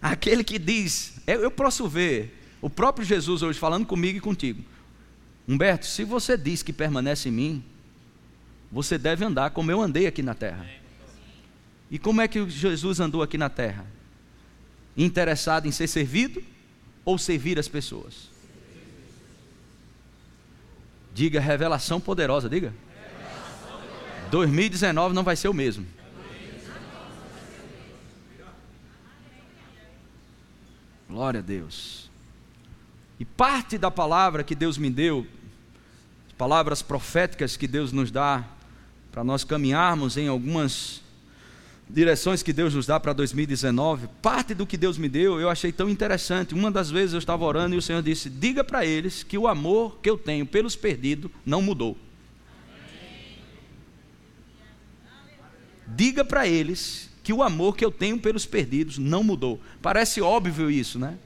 Aquele 0.00 0.44
que 0.44 0.58
diz, 0.58 1.14
eu, 1.26 1.40
eu 1.42 1.50
posso 1.50 1.88
ver 1.88 2.38
o 2.62 2.70
próprio 2.70 3.04
Jesus 3.04 3.42
hoje 3.42 3.58
falando 3.58 3.86
comigo 3.86 4.18
e 4.18 4.20
contigo. 4.20 4.62
Humberto, 5.48 5.86
se 5.86 6.04
você 6.04 6.36
diz 6.36 6.62
que 6.62 6.72
permanece 6.72 7.28
em 7.28 7.32
mim, 7.32 7.64
você 8.70 8.96
deve 8.96 9.24
andar 9.24 9.50
como 9.50 9.70
eu 9.72 9.80
andei 9.80 10.06
aqui 10.06 10.22
na 10.22 10.34
terra. 10.34 10.79
E 11.90 11.98
como 11.98 12.20
é 12.20 12.28
que 12.28 12.48
Jesus 12.48 13.00
andou 13.00 13.22
aqui 13.22 13.36
na 13.36 13.48
terra? 13.48 13.84
Interessado 14.96 15.66
em 15.66 15.72
ser 15.72 15.88
servido 15.88 16.42
ou 17.04 17.18
servir 17.18 17.58
as 17.58 17.66
pessoas? 17.66 18.30
Diga 21.12 21.40
revelação 21.40 22.00
poderosa, 22.00 22.48
diga. 22.48 22.72
2019 24.30 25.14
não 25.14 25.24
vai 25.24 25.34
ser 25.34 25.48
o 25.48 25.54
mesmo. 25.54 25.84
Glória 31.08 31.40
a 31.40 31.42
Deus. 31.42 32.08
E 33.18 33.24
parte 33.24 33.76
da 33.76 33.90
palavra 33.90 34.44
que 34.44 34.54
Deus 34.54 34.78
me 34.78 34.88
deu, 34.88 35.26
palavras 36.38 36.80
proféticas 36.80 37.56
que 37.56 37.66
Deus 37.66 37.90
nos 37.90 38.12
dá, 38.12 38.44
para 39.10 39.24
nós 39.24 39.42
caminharmos 39.42 40.16
em 40.16 40.28
algumas 40.28 41.02
direções 41.92 42.42
que 42.42 42.52
Deus 42.52 42.74
nos 42.74 42.86
dá 42.86 43.00
para 43.00 43.12
2019, 43.12 44.08
parte 44.22 44.54
do 44.54 44.66
que 44.66 44.76
Deus 44.76 44.96
me 44.96 45.08
deu 45.08 45.40
eu 45.40 45.48
achei 45.48 45.72
tão 45.72 45.88
interessante. 45.88 46.54
Uma 46.54 46.70
das 46.70 46.90
vezes 46.90 47.12
eu 47.12 47.18
estava 47.18 47.44
orando 47.44 47.74
e 47.74 47.78
o 47.78 47.82
Senhor 47.82 48.02
disse: 48.02 48.30
Diga 48.30 48.62
para 48.62 48.86
eles 48.86 49.22
que 49.22 49.36
o 49.36 49.48
amor 49.48 49.98
que 50.00 50.08
eu 50.08 50.16
tenho 50.16 50.46
pelos 50.46 50.76
perdidos 50.76 51.30
não 51.44 51.60
mudou. 51.60 51.96
Diga 55.86 56.24
para 56.24 56.46
eles 56.46 57.10
que 57.22 57.32
o 57.32 57.42
amor 57.42 57.76
que 57.76 57.84
eu 57.84 57.90
tenho 57.90 58.18
pelos 58.18 58.46
perdidos 58.46 58.96
não 58.96 59.24
mudou. 59.24 59.60
Parece 59.82 60.20
óbvio 60.20 60.70
isso, 60.70 60.98
né? 60.98 61.18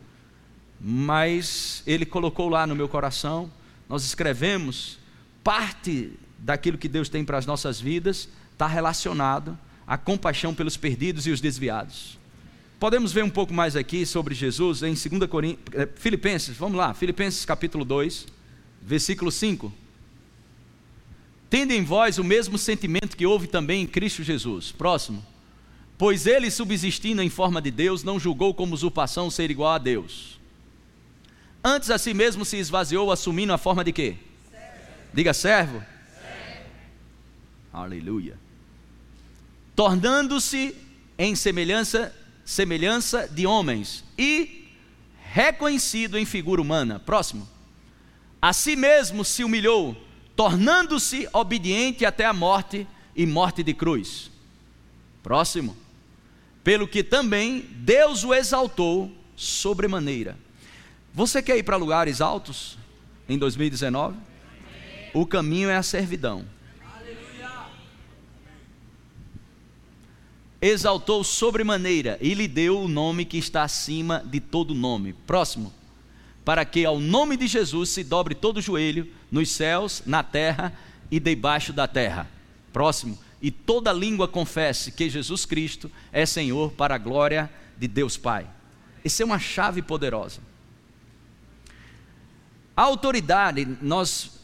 Mas 0.81 1.83
ele 1.87 2.07
colocou 2.07 2.49
lá 2.49 2.67
no 2.67 2.75
meu 2.75 2.89
coração, 2.89 3.51
nós 3.89 4.05
escrevemos, 4.05 4.99
parte 5.43 6.13
daquilo 6.39 6.79
que 6.79 6.89
Deus 6.89 7.09
tem 7.09 7.25
para 7.25 7.39
as 7.39 7.47
nossas 7.47 7.81
vidas 7.81 8.29
está 8.53 8.67
relacionado 8.67 9.59
à 9.87 9.99
compaixão 9.99 10.55
pelos 10.55 10.77
perdidos 10.77 11.27
e 11.27 11.31
os 11.31 11.41
desviados. 11.41 12.19
Podemos 12.79 13.13
ver 13.13 13.25
um 13.25 13.31
pouco 13.31 13.53
mais 13.53 13.77
aqui 13.77 14.05
sobre 14.05 14.35
Jesus 14.35 14.83
em 14.83 14.95
2 14.95 15.31
Coríntios, 15.31 15.75
eh, 15.75 15.89
Filipenses, 15.97 16.57
vamos 16.57 16.77
lá, 16.77 16.93
Filipenses 16.93 17.45
capítulo 17.45 17.85
2, 17.85 18.27
versículo 18.83 19.31
5. 19.31 19.73
Tende 21.49 21.75
em 21.75 21.85
vós 21.85 22.19
o 22.19 22.25
mesmo 22.25 22.59
sentimento 22.59 23.17
que 23.17 23.25
houve 23.25 23.47
também 23.47 23.83
em 23.83 23.87
Cristo 23.87 24.23
Jesus. 24.23 24.73
Próximo. 24.73 25.25
Pois 25.97 26.27
ele, 26.27 26.51
subsistindo 26.51 27.23
em 27.23 27.31
forma 27.31 27.63
de 27.63 27.71
Deus, 27.71 28.03
não 28.03 28.19
julgou 28.19 28.53
como 28.53 28.75
usurpação 28.75 29.31
ser 29.31 29.51
igual 29.51 29.73
a 29.73 29.79
Deus. 29.79 30.41
Antes 31.63 31.91
a 31.91 31.97
si 31.97 32.13
mesmo 32.13 32.45
se 32.45 32.57
esvaziou, 32.57 33.11
assumindo 33.11 33.53
a 33.53 33.59
forma 33.59 33.85
de 33.85 33.93
quê? 33.93 34.17
Servo. 34.51 34.75
Diga 35.15 35.33
servo. 35.33 35.79
servo. 35.79 36.65
Aleluia. 37.73 38.44
Tornando-se 39.75 40.75
em 41.19 41.35
semelhança, 41.35 42.15
semelhança 42.45 43.29
de 43.29 43.47
homens 43.47 44.05
e 44.17 44.69
reconhecido 45.33 46.17
em 46.19 46.25
figura 46.25 46.61
humana. 46.61 47.01
Próximo. 47.01 47.49
A 48.41 48.53
si 48.53 48.77
mesmo 48.77 49.25
se 49.25 49.43
humilhou, 49.43 49.97
tornando-se 50.37 51.29
obediente 51.33 52.05
até 52.05 52.25
a 52.25 52.33
morte 52.33 52.87
e 53.17 53.27
morte 53.27 53.63
de 53.63 53.75
cruz. 53.75 54.31
Próximo. 55.23 55.77
Pelo 56.63 56.87
que 56.87 57.03
também 57.03 57.67
Deus 57.71 58.25
o 58.25 58.33
exaltou 58.33 59.11
sobremaneira. 59.37 60.37
Você 61.13 61.43
quer 61.43 61.57
ir 61.57 61.63
para 61.63 61.77
lugares 61.77 62.21
altos 62.21 62.79
em 63.29 63.39
2019? 63.39 64.17
O 65.13 65.27
caminho 65.27 65.69
é 65.69 65.77
a 65.77 65.83
servidão. 65.83 66.45
Exaltou 70.67 71.23
sobremaneira 71.23 72.17
e 72.21 72.33
lhe 72.33 72.49
deu 72.49 72.81
o 72.81 72.89
nome 72.89 73.25
que 73.25 73.37
está 73.37 73.63
acima 73.63 74.23
de 74.25 74.41
todo 74.41 74.75
nome. 74.75 75.13
Próximo 75.13 75.73
para 76.45 76.65
que 76.65 76.85
ao 76.85 77.01
nome 77.01 77.37
de 77.37 77.47
Jesus 77.47 77.89
se 77.89 78.05
dobre 78.05 78.35
todo 78.35 78.59
o 78.59 78.63
joelho 78.63 79.09
nos 79.31 79.51
céus, 79.51 80.03
na 80.05 80.23
terra 80.23 80.73
e 81.11 81.19
debaixo 81.19 81.73
da 81.73 81.89
terra. 81.89 82.29
Próximo. 82.73 83.19
E 83.41 83.51
toda 83.51 83.93
língua 83.93 84.29
confesse 84.29 84.93
que 84.93 85.09
Jesus 85.09 85.47
Cristo 85.47 85.91
é 86.13 86.27
Senhor 86.27 86.73
para 86.73 86.95
a 86.95 86.99
glória 86.99 87.51
de 87.79 87.89
Deus 87.89 88.17
Pai. 88.17 88.47
Essa 89.03 89.23
é 89.23 89.27
uma 89.27 89.39
chave 89.39 89.81
poderosa. 89.81 90.41
A 92.77 92.83
autoridade, 92.83 93.67
nós, 93.81 94.39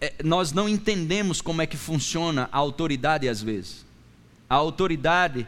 é, 0.00 0.14
nós 0.24 0.52
não 0.52 0.68
entendemos 0.68 1.40
como 1.40 1.62
é 1.62 1.66
que 1.66 1.76
funciona 1.76 2.48
a 2.50 2.58
autoridade 2.58 3.28
às 3.28 3.42
vezes. 3.42 3.84
A 4.48 4.54
autoridade 4.54 5.46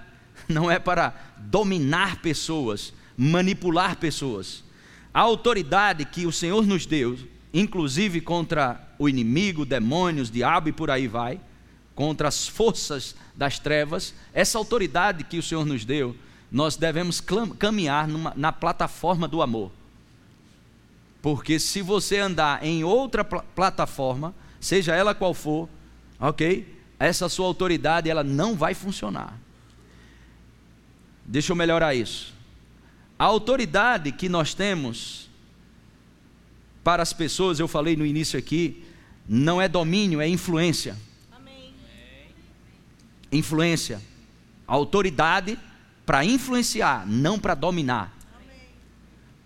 não 0.48 0.70
é 0.70 0.78
para 0.78 1.14
dominar 1.38 2.16
pessoas, 2.20 2.92
manipular 3.16 3.96
pessoas. 3.96 4.64
A 5.12 5.20
autoridade 5.20 6.04
que 6.04 6.26
o 6.26 6.32
Senhor 6.32 6.66
nos 6.66 6.84
deu, 6.86 7.18
inclusive 7.52 8.20
contra 8.20 8.80
o 8.98 9.08
inimigo, 9.08 9.64
demônios, 9.64 10.30
diabo 10.30 10.68
e 10.68 10.72
por 10.72 10.90
aí 10.90 11.08
vai, 11.08 11.40
contra 11.94 12.28
as 12.28 12.46
forças 12.46 13.16
das 13.34 13.58
trevas, 13.58 14.14
essa 14.34 14.58
autoridade 14.58 15.24
que 15.24 15.38
o 15.38 15.42
Senhor 15.42 15.64
nos 15.64 15.84
deu, 15.84 16.14
nós 16.52 16.76
devemos 16.76 17.22
caminhar 17.58 18.06
numa, 18.06 18.32
na 18.36 18.52
plataforma 18.52 19.26
do 19.26 19.40
amor. 19.40 19.72
Porque 21.22 21.58
se 21.58 21.82
você 21.82 22.18
andar 22.18 22.64
em 22.64 22.84
outra 22.84 23.24
pl 23.24 23.42
plataforma, 23.54 24.34
seja 24.60 24.94
ela 24.94 25.14
qual 25.14 25.34
for, 25.34 25.68
ok? 26.20 26.76
Essa 26.98 27.28
sua 27.28 27.46
autoridade 27.46 28.08
ela 28.08 28.22
não 28.22 28.54
vai 28.54 28.74
funcionar. 28.74 29.36
Deixa 31.26 31.52
eu 31.52 31.56
melhorar 31.56 31.94
isso. 31.94 32.32
A 33.18 33.24
autoridade 33.24 34.12
que 34.12 34.28
nós 34.28 34.54
temos 34.54 35.28
para 36.84 37.02
as 37.02 37.12
pessoas, 37.12 37.58
eu 37.58 37.66
falei 37.66 37.96
no 37.96 38.06
início 38.06 38.38
aqui, 38.38 38.84
não 39.28 39.60
é 39.60 39.68
domínio, 39.68 40.20
é 40.20 40.28
influência. 40.28 40.96
Amém. 41.32 41.74
Influência. 43.32 44.00
Autoridade 44.66 45.58
para 46.04 46.24
influenciar, 46.24 47.04
não 47.06 47.38
para 47.38 47.54
dominar. 47.54 48.16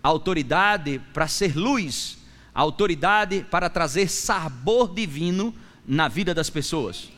Autoridade 0.03 0.99
para 1.13 1.27
ser 1.27 1.55
luz, 1.55 2.17
autoridade 2.53 3.45
para 3.49 3.69
trazer 3.69 4.07
sabor 4.07 4.93
divino 4.93 5.53
na 5.85 6.07
vida 6.07 6.33
das 6.33 6.49
pessoas. 6.49 7.09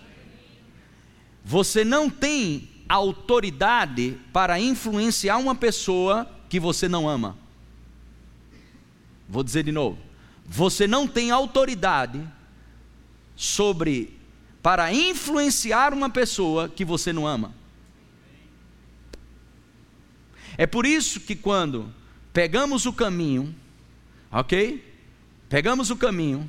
Você 1.43 1.83
não 1.83 2.09
tem 2.09 2.69
autoridade 2.93 4.17
para 4.31 4.59
influenciar 4.59 5.37
uma 5.37 5.55
pessoa 5.55 6.29
que 6.47 6.59
você 6.59 6.87
não 6.87 7.09
ama. 7.09 7.35
Vou 9.27 9.43
dizer 9.43 9.63
de 9.63 9.71
novo. 9.71 9.97
Você 10.45 10.85
não 10.85 11.07
tem 11.07 11.31
autoridade 11.31 12.21
sobre 13.35 14.15
para 14.61 14.93
influenciar 14.93 15.91
uma 15.91 16.09
pessoa 16.09 16.69
que 16.69 16.85
você 16.85 17.11
não 17.11 17.25
ama. 17.25 17.53
É 20.55 20.67
por 20.67 20.85
isso 20.85 21.19
que 21.19 21.35
quando 21.35 21.91
pegamos 22.31 22.85
o 22.85 22.93
caminho, 22.93 23.55
ok? 24.31 24.93
Pegamos 25.49 25.89
o 25.89 25.95
caminho 25.95 26.47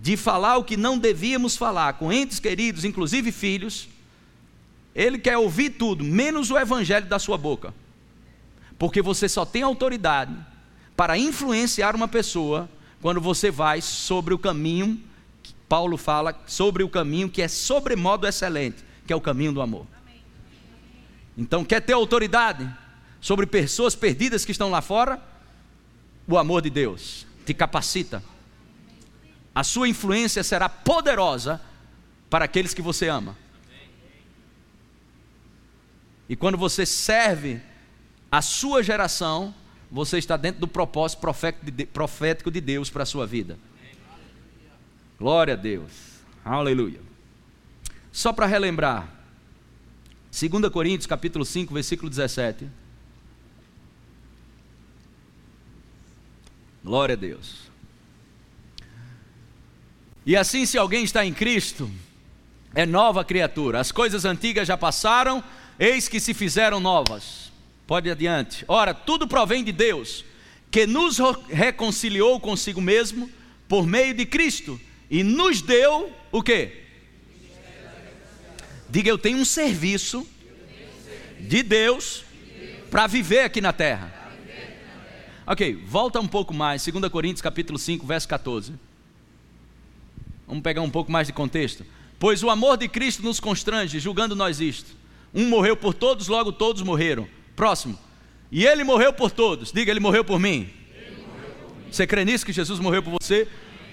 de 0.00 0.16
falar 0.16 0.58
o 0.58 0.64
que 0.64 0.76
não 0.76 0.96
devíamos 0.96 1.56
falar 1.56 1.94
com 1.94 2.12
entes 2.12 2.38
queridos, 2.38 2.84
inclusive 2.84 3.32
filhos, 3.32 3.88
ele 4.94 5.18
quer 5.18 5.36
ouvir 5.38 5.70
tudo, 5.70 6.04
menos 6.04 6.50
o 6.50 6.58
evangelho 6.58 7.06
da 7.06 7.18
sua 7.18 7.38
boca. 7.38 7.74
Porque 8.78 9.00
você 9.00 9.28
só 9.28 9.44
tem 9.44 9.62
autoridade 9.62 10.34
para 10.96 11.16
influenciar 11.16 11.94
uma 11.94 12.08
pessoa 12.08 12.68
quando 13.00 13.20
você 13.20 13.50
vai 13.50 13.80
sobre 13.80 14.34
o 14.34 14.38
caminho, 14.38 15.00
Paulo 15.68 15.96
fala 15.96 16.40
sobre 16.46 16.82
o 16.82 16.88
caminho 16.88 17.28
que 17.28 17.42
é 17.42 17.48
sobremodo 17.48 18.26
excelente, 18.26 18.84
que 19.06 19.12
é 19.12 19.16
o 19.16 19.20
caminho 19.20 19.52
do 19.52 19.62
amor. 19.62 19.86
Então, 21.36 21.64
quer 21.64 21.80
ter 21.80 21.94
autoridade? 21.94 22.68
sobre 23.22 23.46
pessoas 23.46 23.94
perdidas 23.94 24.44
que 24.44 24.50
estão 24.50 24.68
lá 24.68 24.82
fora, 24.82 25.22
o 26.26 26.36
amor 26.36 26.60
de 26.60 26.68
Deus 26.68 27.24
te 27.46 27.54
capacita. 27.54 28.22
A 29.54 29.62
sua 29.62 29.88
influência 29.88 30.42
será 30.42 30.68
poderosa 30.68 31.60
para 32.28 32.44
aqueles 32.44 32.74
que 32.74 32.82
você 32.82 33.06
ama. 33.06 33.38
E 36.28 36.36
quando 36.36 36.56
você 36.56 36.86
serve 36.86 37.60
a 38.30 38.40
sua 38.40 38.82
geração, 38.82 39.54
você 39.90 40.18
está 40.18 40.36
dentro 40.36 40.60
do 40.60 40.68
propósito 40.68 41.20
profético 41.92 42.50
de 42.50 42.60
Deus 42.60 42.88
para 42.88 43.02
a 43.02 43.06
sua 43.06 43.26
vida. 43.26 43.58
Glória 45.18 45.54
a 45.54 45.56
Deus. 45.56 45.92
Aleluia. 46.44 47.00
Só 48.10 48.32
para 48.32 48.46
relembrar, 48.46 49.08
2 50.30 50.72
Coríntios 50.72 51.06
capítulo 51.06 51.44
5, 51.44 51.74
versículo 51.74 52.08
17. 52.08 52.66
Glória 56.82 57.12
a 57.14 57.16
Deus. 57.16 57.70
E 60.24 60.36
assim, 60.36 60.66
se 60.66 60.78
alguém 60.78 61.04
está 61.04 61.24
em 61.24 61.34
Cristo, 61.34 61.90
é 62.74 62.86
nova 62.86 63.24
criatura. 63.24 63.78
As 63.78 63.92
coisas 63.92 64.24
antigas 64.24 64.66
já 64.66 64.76
passaram, 64.76 65.44
eis 65.78 66.08
que 66.08 66.20
se 66.20 66.34
fizeram 66.34 66.80
novas. 66.80 67.52
Pode 67.86 68.10
adiante. 68.10 68.64
Ora, 68.68 68.94
tudo 68.94 69.26
provém 69.26 69.62
de 69.64 69.72
Deus, 69.72 70.24
que 70.70 70.86
nos 70.86 71.18
reconciliou 71.48 72.40
consigo 72.40 72.80
mesmo 72.80 73.30
por 73.68 73.86
meio 73.86 74.14
de 74.14 74.24
Cristo 74.24 74.80
e 75.10 75.22
nos 75.22 75.60
deu 75.60 76.12
o 76.30 76.42
quê? 76.42 76.82
Diga, 78.88 79.08
eu 79.08 79.18
tenho 79.18 79.38
um 79.38 79.44
serviço 79.44 80.26
de 81.40 81.62
Deus 81.62 82.24
para 82.90 83.06
viver 83.06 83.40
aqui 83.40 83.60
na 83.60 83.72
terra. 83.72 84.12
Ok, 85.46 85.74
volta 85.86 86.20
um 86.20 86.28
pouco 86.28 86.54
mais, 86.54 86.84
2 86.86 87.08
Coríntios 87.10 87.42
capítulo 87.42 87.78
5, 87.78 88.06
verso 88.06 88.28
14. 88.28 88.74
Vamos 90.46 90.62
pegar 90.62 90.82
um 90.82 90.90
pouco 90.90 91.10
mais 91.10 91.26
de 91.26 91.32
contexto. 91.32 91.84
Pois 92.18 92.42
o 92.42 92.50
amor 92.50 92.76
de 92.76 92.86
Cristo 92.86 93.22
nos 93.22 93.40
constrange, 93.40 93.98
julgando 93.98 94.36
nós 94.36 94.60
isto. 94.60 95.01
Um 95.34 95.48
morreu 95.48 95.76
por 95.76 95.94
todos, 95.94 96.28
logo 96.28 96.52
todos 96.52 96.82
morreram. 96.82 97.26
Próximo. 97.56 97.98
E 98.50 98.66
ele 98.66 98.84
morreu 98.84 99.12
por 99.12 99.30
todos. 99.30 99.72
Diga, 99.72 99.90
ele 99.90 100.00
morreu 100.00 100.24
por 100.24 100.38
mim. 100.38 100.70
Você 101.90 102.06
crê 102.06 102.24
nisso 102.24 102.44
que 102.44 102.52
Jesus 102.52 102.80
morreu 102.80 103.02
por 103.02 103.18
você? 103.20 103.48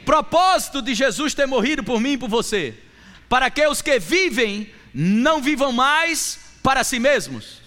Propósito 0.06 0.82
de 0.82 0.94
Jesus 0.94 1.34
ter 1.34 1.46
morrido 1.46 1.84
por 1.84 2.00
mim 2.00 2.14
e 2.14 2.18
por 2.18 2.30
você. 2.30 2.74
Para 3.28 3.50
que 3.50 3.66
os 3.68 3.82
que 3.82 4.00
vivem 4.00 4.72
não 4.94 5.42
vivam 5.42 5.72
mais 5.72 6.40
para 6.64 6.84
si 6.84 7.00
mesmos, 7.00 7.62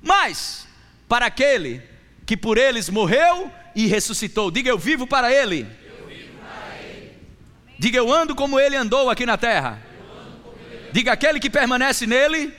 mas 0.00 0.66
para 1.08 1.26
aquele 1.26 1.82
que 2.24 2.36
por 2.36 2.58
eles 2.58 2.88
morreu 2.88 3.50
e 3.74 3.86
ressuscitou. 3.86 4.50
Diga, 4.50 4.68
eu 4.68 4.78
vivo 4.78 5.06
para 5.06 5.32
Ele. 5.32 5.66
Diga, 7.78 7.98
eu 7.98 8.12
ando 8.12 8.34
como 8.34 8.58
Ele 8.58 8.76
andou 8.76 9.08
aqui 9.08 9.24
na 9.24 9.36
terra. 9.36 9.80
Diga, 10.92 11.12
aquele 11.12 11.38
que 11.38 11.48
permanece 11.48 12.06
nele 12.06 12.52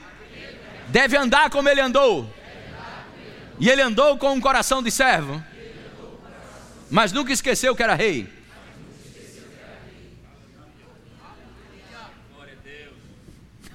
deve 0.90 1.16
andar 1.16 1.50
como 1.50 1.68
Ele 1.68 1.80
andou. 1.80 2.32
E 3.58 3.68
Ele 3.68 3.82
andou 3.82 4.16
com 4.18 4.32
um 4.32 4.40
coração 4.40 4.82
de 4.82 4.90
servo, 4.90 5.42
mas 6.90 7.12
nunca 7.12 7.32
esqueceu 7.32 7.74
que 7.76 7.82
era 7.82 7.94
rei. 7.94 8.28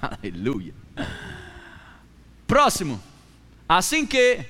Aleluia. 0.00 0.74
Próximo. 2.46 3.02
Assim 3.68 4.06
que 4.06 4.44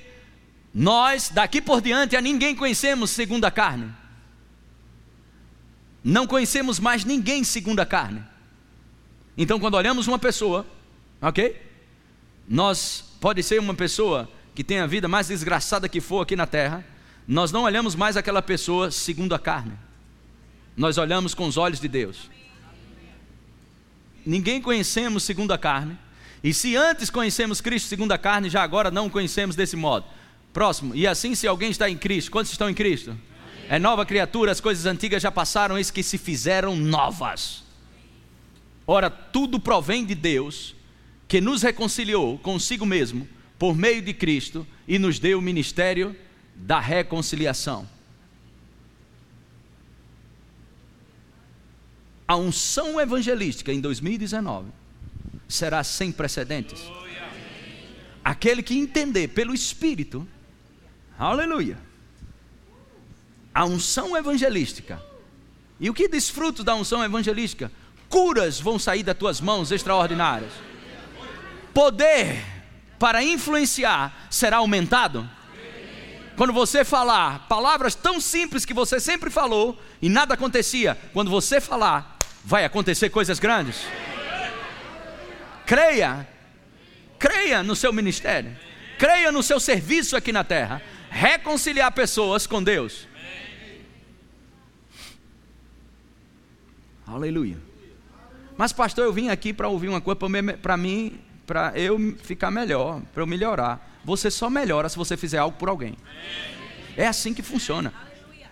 nós, 0.73 1.29
daqui 1.29 1.61
por 1.61 1.81
diante, 1.81 2.15
a 2.15 2.21
ninguém 2.21 2.55
conhecemos 2.55 3.09
segundo 3.11 3.45
a 3.45 3.51
carne. 3.51 3.91
Não 6.03 6.27
conhecemos 6.27 6.79
mais 6.79 7.03
ninguém 7.03 7.43
segundo 7.43 7.79
a 7.79 7.85
carne. 7.85 8.23
Então, 9.37 9.59
quando 9.59 9.75
olhamos 9.75 10.07
uma 10.07 10.19
pessoa, 10.19 10.65
ok? 11.21 11.66
Nós, 12.47 13.03
pode 13.19 13.43
ser 13.43 13.59
uma 13.59 13.73
pessoa 13.73 14.29
que 14.55 14.63
tem 14.63 14.79
a 14.79 14.87
vida 14.87 15.07
mais 15.07 15.27
desgraçada 15.27 15.89
que 15.89 15.99
for 15.99 16.21
aqui 16.21 16.35
na 16.35 16.47
terra, 16.47 16.85
nós 17.27 17.51
não 17.51 17.63
olhamos 17.63 17.93
mais 17.93 18.15
aquela 18.15 18.41
pessoa 18.41 18.89
segundo 18.89 19.35
a 19.35 19.39
carne. 19.39 19.73
Nós 20.75 20.97
olhamos 20.97 21.33
com 21.33 21.45
os 21.45 21.57
olhos 21.57 21.79
de 21.79 21.87
Deus. 21.87 22.29
Ninguém 24.25 24.61
conhecemos 24.61 25.23
segundo 25.23 25.51
a 25.51 25.57
carne. 25.57 25.97
E 26.43 26.53
se 26.53 26.75
antes 26.75 27.09
conhecemos 27.09 27.59
Cristo 27.59 27.87
segundo 27.87 28.11
a 28.11 28.17
carne, 28.17 28.49
já 28.49 28.63
agora 28.63 28.89
não 28.89 29.07
o 29.07 29.09
conhecemos 29.09 29.55
desse 29.55 29.75
modo. 29.75 30.05
Próximo. 30.53 30.95
E 30.95 31.05
assim, 31.05 31.35
se 31.35 31.47
alguém 31.47 31.69
está 31.69 31.89
em 31.89 31.97
Cristo, 31.97 32.31
quantos 32.31 32.51
estão 32.51 32.69
em 32.69 32.73
Cristo? 32.73 33.17
É 33.69 33.77
nova 33.77 34.05
criatura, 34.05 34.51
as 34.51 34.61
coisas 34.61 34.85
antigas 34.85 35.21
já 35.21 35.31
passaram, 35.31 35.77
eis 35.77 35.91
que 35.91 36.01
se 36.01 36.17
fizeram 36.17 36.75
novas. 36.75 37.63
Ora, 38.85 39.09
tudo 39.09 39.59
provém 39.59 40.05
de 40.05 40.15
Deus, 40.15 40.73
que 41.27 41.41
nos 41.41 41.61
reconciliou 41.61 42.37
consigo 42.39 42.85
mesmo, 42.85 43.27
por 43.59 43.75
meio 43.75 44.01
de 44.01 44.13
Cristo, 44.13 44.65
e 44.87 44.97
nos 44.97 45.19
deu 45.19 45.39
o 45.39 45.41
ministério 45.41 46.15
da 46.55 46.79
reconciliação. 46.79 47.87
A 52.27 52.35
unção 52.35 52.99
evangelística 52.99 53.71
em 53.71 53.79
2019 53.79 54.69
será 55.47 55.83
sem 55.83 56.11
precedentes. 56.11 56.81
Aquele 58.23 58.61
que 58.61 58.77
entender 58.77 59.29
pelo 59.29 59.53
Espírito 59.53 60.27
Aleluia. 61.17 61.79
A 63.53 63.65
unção 63.65 64.15
evangelística 64.15 65.01
E 65.79 65.89
o 65.89 65.93
que 65.93 66.07
desfruto 66.07 66.63
da 66.63 66.75
unção 66.75 67.03
evangelística? 67.03 67.71
Curas 68.07 68.59
vão 68.59 68.77
sair 68.77 69.03
das 69.03 69.17
tuas 69.17 69.41
mãos 69.41 69.71
extraordinárias. 69.71 70.51
Poder 71.77 72.43
para 72.97 73.23
influenciar 73.23 74.25
será 74.31 74.57
aumentado. 74.57 75.29
Quando 76.35 76.51
você 76.51 76.83
falar 76.83 77.47
palavras 77.47 77.93
tão 77.93 78.19
simples 78.19 78.65
que 78.65 78.73
você 78.73 78.99
sempre 78.99 79.29
falou 79.29 79.79
e 80.01 80.09
nada 80.09 80.33
acontecia, 80.33 80.97
quando 81.13 81.29
você 81.29 81.61
falar, 81.61 82.17
vai 82.43 82.65
acontecer 82.65 83.11
coisas 83.11 83.37
grandes. 83.37 83.85
Creia, 85.67 86.27
creia 87.19 87.61
no 87.61 87.75
seu 87.75 87.93
ministério, 87.93 88.57
creia 88.97 89.31
no 89.31 89.43
seu 89.43 89.59
serviço 89.59 90.17
aqui 90.17 90.31
na 90.31 90.43
terra, 90.43 90.81
reconciliar 91.11 91.91
pessoas 91.91 92.47
com 92.47 92.63
Deus. 92.63 93.07
Aleluia. 97.05 97.59
Mas, 98.57 98.73
pastor, 98.73 99.05
eu 99.05 99.13
vim 99.13 99.29
aqui 99.29 99.53
para 99.53 99.67
ouvir 99.67 99.89
uma 99.89 100.01
coisa 100.01 100.19
para 100.59 100.75
mim, 100.75 101.19
para 101.47 101.71
eu 101.75 102.15
ficar 102.21 102.51
melhor, 102.51 103.01
para 103.11 103.23
eu 103.23 103.27
melhorar. 103.27 103.99
Você 104.05 104.29
só 104.29 104.49
melhora 104.49 104.87
se 104.87 104.95
você 104.95 105.17
fizer 105.17 105.39
algo 105.39 105.57
por 105.57 105.67
alguém. 105.69 105.97
É 106.95 107.07
assim 107.07 107.33
que 107.33 107.41
funciona. 107.41 107.91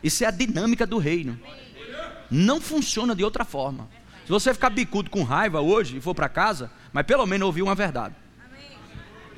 Isso 0.02 0.24
é 0.24 0.28
a 0.28 0.32
dinâmica 0.32 0.88
do 0.88 0.98
reino. 0.98 1.40
Não 2.32 2.60
funciona 2.60 3.14
de 3.14 3.24
outra 3.24 3.46
forma. 3.46 3.88
Se 4.24 4.32
você 4.32 4.52
ficar 4.54 4.72
bicudo 4.72 5.12
com 5.12 5.22
raiva 5.22 5.62
hoje 5.62 5.98
e 5.98 6.02
for 6.02 6.16
para 6.16 6.28
casa, 6.28 6.72
mas 6.92 7.06
pelo 7.06 7.26
menos 7.28 7.46
ouvir 7.46 7.62
uma 7.62 7.76
verdade. 7.76 8.16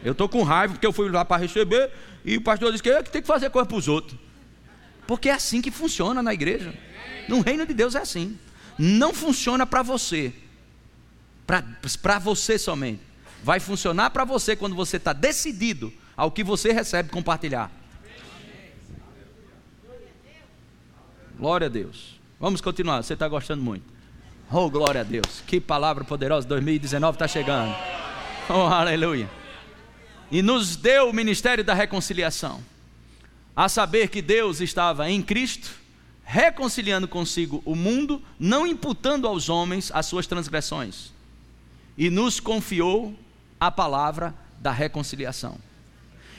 Eu 0.01 0.13
estou 0.13 0.29
com 0.29 0.43
raiva 0.43 0.75
porque 0.75 0.87
eu 0.87 0.93
fui 0.93 1.09
lá 1.09 1.25
para 1.25 1.41
receber 1.41 1.91
e 2.23 2.37
o 2.37 2.41
pastor 2.41 2.71
disse 2.71 2.81
que 2.81 2.87
eu 2.87 3.03
tem 3.03 3.21
que 3.21 3.27
fazer 3.27 3.49
coisa 3.49 3.67
para 3.67 3.77
os 3.77 3.89
outros. 3.89 4.17
Porque 5.05 5.27
é 5.27 5.33
assim 5.33 5.61
que 5.61 5.71
funciona 5.71 6.23
na 6.23 6.33
igreja. 6.33 6.73
No 7.27 7.41
reino 7.41 7.65
de 7.65 7.73
Deus 7.73 7.95
é 7.95 7.99
assim 7.99 8.37
não 8.77 9.13
funciona 9.13 9.65
para 9.65 9.81
você, 9.81 10.31
para 11.45 12.19
você 12.19 12.59
somente. 12.59 13.01
Vai 13.43 13.59
funcionar 13.59 14.09
para 14.09 14.25
você 14.25 14.55
quando 14.55 14.75
você 14.75 14.97
está 14.97 15.13
decidido 15.13 15.93
ao 16.15 16.31
que 16.31 16.43
você 16.43 16.71
recebe 16.71 17.09
compartilhar. 17.09 17.71
Glória 21.37 21.67
a 21.67 21.69
Deus. 21.69 22.19
Vamos 22.39 22.61
continuar, 22.61 23.03
você 23.03 23.13
está 23.13 23.27
gostando 23.27 23.63
muito. 23.63 23.85
Oh, 24.51 24.69
glória 24.69 25.01
a 25.01 25.03
Deus. 25.03 25.43
Que 25.45 25.59
palavra 25.59 26.03
poderosa, 26.03 26.47
2019 26.47 27.15
está 27.15 27.27
chegando. 27.27 27.75
Oh, 28.49 28.67
aleluia. 28.67 29.29
E 30.31 30.41
nos 30.41 30.75
deu 30.75 31.09
o 31.09 31.13
ministério 31.13 31.63
da 31.63 31.73
reconciliação. 31.73 32.63
A 33.55 33.67
saber 33.67 34.09
que 34.09 34.21
Deus 34.21 34.61
estava 34.61 35.09
em 35.09 35.21
Cristo 35.21 35.69
reconciliando 36.29 37.07
consigo 37.07 37.61
o 37.63 37.73
mundo, 37.73 38.21
não 38.37 38.67
imputando 38.67 39.25
aos 39.25 39.47
homens 39.47 39.89
as 39.93 40.07
suas 40.07 40.27
transgressões, 40.27 41.13
e 41.97 42.09
nos 42.09 42.41
confiou 42.41 43.17
a 43.59 43.71
palavra 43.71 44.33
da 44.59 44.71
reconciliação. 44.71 45.57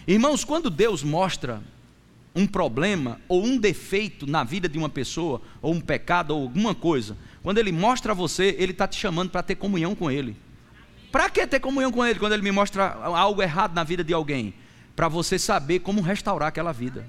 Irmãos, 0.07 0.45
quando 0.45 0.71
Deus 0.71 1.03
mostra 1.03 1.63
um 2.35 2.47
problema 2.47 3.21
ou 3.29 3.45
um 3.45 3.59
defeito 3.59 4.27
na 4.27 4.45
vida 4.45 4.69
de 4.69 4.79
uma 4.79 4.89
pessoa, 4.89 5.41
ou 5.61 5.75
um 5.75 5.81
pecado, 5.81 6.31
ou 6.35 6.43
alguma 6.43 6.75
coisa, 6.75 7.17
quando 7.43 7.59
Ele 7.59 7.73
mostra 7.73 8.13
a 8.13 8.15
você, 8.15 8.55
Ele 8.59 8.73
está 8.73 8.87
te 8.87 8.97
chamando 8.97 9.31
para 9.31 9.43
ter 9.43 9.57
comunhão 9.57 9.95
com 9.95 10.11
Ele. 10.11 10.37
Para 11.11 11.29
que 11.31 11.47
ter 11.47 11.61
comunhão 11.61 11.91
com 11.91 12.05
Ele 12.05 12.19
quando 12.19 12.33
Ele 12.33 12.43
me 12.43 12.53
mostra 12.53 12.93
algo 12.93 13.43
errado 13.43 13.75
na 13.75 13.83
vida 13.83 14.05
de 14.05 14.13
alguém? 14.13 14.55
Para 14.95 15.09
você 15.09 15.39
saber 15.39 15.81
como 15.81 16.01
restaurar 16.01 16.49
aquela 16.49 16.73
vida. 16.73 17.05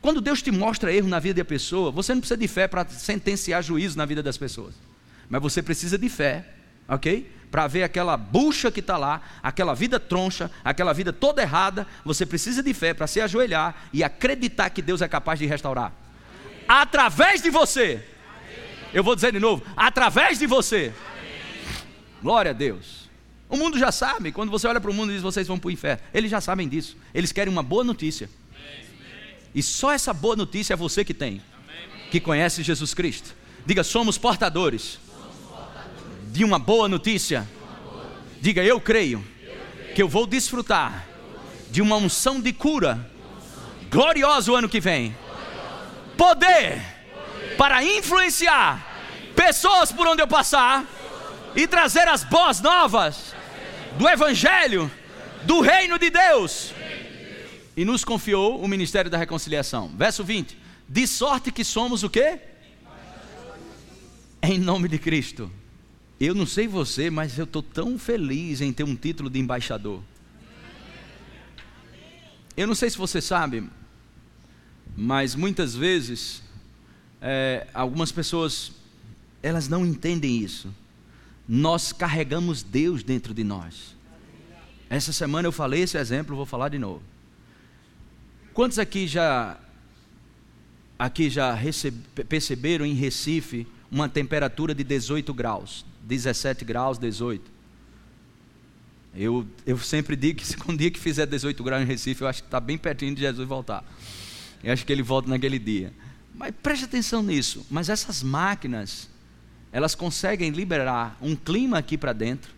Quando 0.00 0.20
Deus 0.20 0.42
te 0.42 0.50
mostra 0.50 0.92
erro 0.92 1.08
na 1.08 1.20
vida 1.20 1.42
da 1.42 1.44
pessoa, 1.44 1.90
você 1.92 2.12
não 2.12 2.20
precisa 2.20 2.36
de 2.36 2.48
fé 2.48 2.66
para 2.66 2.88
sentenciar 2.88 3.62
juízo 3.62 3.96
na 3.96 4.04
vida 4.04 4.22
das 4.22 4.36
pessoas. 4.36 4.74
Mas 5.28 5.40
você 5.40 5.62
precisa 5.62 5.96
de 5.96 6.08
fé, 6.08 6.44
ok? 6.88 7.30
Para 7.52 7.66
ver 7.66 7.82
aquela 7.82 8.16
bucha 8.16 8.72
que 8.72 8.80
está 8.80 8.96
lá, 8.96 9.20
aquela 9.42 9.74
vida 9.74 10.00
troncha, 10.00 10.50
aquela 10.64 10.94
vida 10.94 11.12
toda 11.12 11.42
errada, 11.42 11.86
você 12.02 12.24
precisa 12.24 12.62
de 12.62 12.72
fé 12.72 12.94
para 12.94 13.06
se 13.06 13.20
ajoelhar 13.20 13.88
e 13.92 14.02
acreditar 14.02 14.70
que 14.70 14.80
Deus 14.80 15.02
é 15.02 15.06
capaz 15.06 15.38
de 15.38 15.44
restaurar. 15.44 15.92
Através 16.66 17.42
de 17.42 17.50
você. 17.50 18.02
Eu 18.94 19.04
vou 19.04 19.14
dizer 19.14 19.32
de 19.32 19.38
novo: 19.38 19.62
através 19.76 20.38
de 20.38 20.46
você. 20.46 20.94
Glória 22.22 22.52
a 22.52 22.54
Deus. 22.54 23.02
O 23.50 23.56
mundo 23.58 23.78
já 23.78 23.92
sabe, 23.92 24.32
quando 24.32 24.50
você 24.50 24.66
olha 24.66 24.80
para 24.80 24.90
o 24.90 24.94
mundo 24.94 25.10
e 25.10 25.14
diz 25.14 25.22
vocês 25.22 25.46
vão 25.46 25.58
para 25.58 25.68
o 25.68 25.70
inferno, 25.70 26.02
eles 26.14 26.30
já 26.30 26.40
sabem 26.40 26.66
disso. 26.66 26.96
Eles 27.12 27.32
querem 27.32 27.52
uma 27.52 27.62
boa 27.62 27.84
notícia. 27.84 28.30
E 29.54 29.62
só 29.62 29.92
essa 29.92 30.14
boa 30.14 30.34
notícia 30.34 30.72
é 30.72 30.76
você 30.76 31.04
que 31.04 31.12
tem, 31.12 31.42
que 32.10 32.18
conhece 32.18 32.62
Jesus 32.62 32.94
Cristo. 32.94 33.34
Diga, 33.66 33.84
somos 33.84 34.16
portadores 34.16 34.98
de 36.32 36.44
uma 36.44 36.58
boa 36.58 36.88
notícia. 36.88 37.46
Diga, 38.40 38.64
eu 38.64 38.80
creio 38.80 39.22
que 39.94 40.02
eu 40.02 40.08
vou 40.08 40.26
desfrutar 40.26 41.06
de 41.70 41.82
uma 41.82 41.96
unção 41.96 42.40
de 42.40 42.52
cura 42.54 43.10
gloriosa 43.90 44.50
o 44.50 44.56
ano 44.56 44.68
que 44.68 44.80
vem. 44.80 45.14
Poder 46.16 46.82
para 47.58 47.84
influenciar 47.84 48.82
pessoas 49.36 49.92
por 49.92 50.06
onde 50.06 50.22
eu 50.22 50.26
passar 50.26 50.86
e 51.54 51.66
trazer 51.66 52.08
as 52.08 52.24
boas 52.24 52.60
novas 52.60 53.34
do 53.98 54.08
Evangelho, 54.08 54.90
do 55.44 55.60
Reino 55.60 55.98
de 55.98 56.08
Deus 56.08 56.72
e 57.76 57.84
nos 57.84 58.04
confiou 58.04 58.58
o 58.58 58.66
ministério 58.66 59.10
da 59.10 59.18
reconciliação. 59.18 59.92
Verso 59.94 60.24
20: 60.24 60.56
De 60.88 61.06
sorte 61.06 61.52
que 61.52 61.62
somos 61.62 62.02
o 62.02 62.08
quê? 62.08 62.38
Em 64.42 64.58
nome 64.58 64.88
de 64.88 64.98
Cristo. 64.98 65.52
Eu 66.24 66.36
não 66.36 66.46
sei 66.46 66.68
você, 66.68 67.10
mas 67.10 67.36
eu 67.36 67.42
estou 67.42 67.64
tão 67.64 67.98
feliz 67.98 68.60
em 68.60 68.72
ter 68.72 68.84
um 68.84 68.94
título 68.94 69.28
de 69.28 69.40
embaixador. 69.40 70.00
Eu 72.56 72.64
não 72.64 72.76
sei 72.76 72.88
se 72.88 72.96
você 72.96 73.20
sabe, 73.20 73.68
mas 74.96 75.34
muitas 75.34 75.74
vezes 75.74 76.40
é, 77.20 77.66
algumas 77.74 78.12
pessoas 78.12 78.70
elas 79.42 79.66
não 79.66 79.84
entendem 79.84 80.38
isso. 80.38 80.72
Nós 81.48 81.92
carregamos 81.92 82.62
Deus 82.62 83.02
dentro 83.02 83.34
de 83.34 83.42
nós. 83.42 83.96
Essa 84.88 85.12
semana 85.12 85.48
eu 85.48 85.52
falei 85.52 85.82
esse 85.82 85.98
exemplo, 85.98 86.36
vou 86.36 86.46
falar 86.46 86.68
de 86.68 86.78
novo. 86.78 87.02
Quantos 88.54 88.78
aqui 88.78 89.08
já 89.08 89.58
aqui 90.96 91.28
já 91.28 91.58
perceberam 92.28 92.86
em 92.86 92.94
Recife 92.94 93.66
uma 93.90 94.08
temperatura 94.08 94.72
de 94.72 94.84
18 94.84 95.34
graus, 95.34 95.84
17 96.16 96.64
graus, 96.64 96.98
18? 96.98 97.50
Eu, 99.14 99.46
eu 99.66 99.78
sempre 99.78 100.16
digo 100.16 100.38
que 100.38 100.46
se 100.46 100.56
um 100.68 100.76
dia 100.76 100.90
que 100.90 100.98
fizer 100.98 101.26
18 101.26 101.62
graus 101.62 101.82
em 101.82 101.86
Recife, 101.86 102.22
eu 102.22 102.28
acho 102.28 102.42
que 102.42 102.48
está 102.48 102.60
bem 102.60 102.78
pertinho 102.78 103.14
de 103.14 103.20
Jesus 103.20 103.46
voltar. 103.46 103.84
Eu 104.62 104.72
acho 104.72 104.86
que 104.86 104.92
ele 104.92 105.02
volta 105.02 105.28
naquele 105.28 105.58
dia. 105.58 105.92
Mas 106.34 106.54
preste 106.62 106.84
atenção 106.84 107.22
nisso. 107.22 107.66
Mas 107.70 107.88
essas 107.88 108.22
máquinas, 108.22 109.08
elas 109.70 109.94
conseguem 109.94 110.50
liberar 110.50 111.16
um 111.20 111.34
clima 111.34 111.78
aqui 111.78 111.98
para 111.98 112.12
dentro 112.12 112.52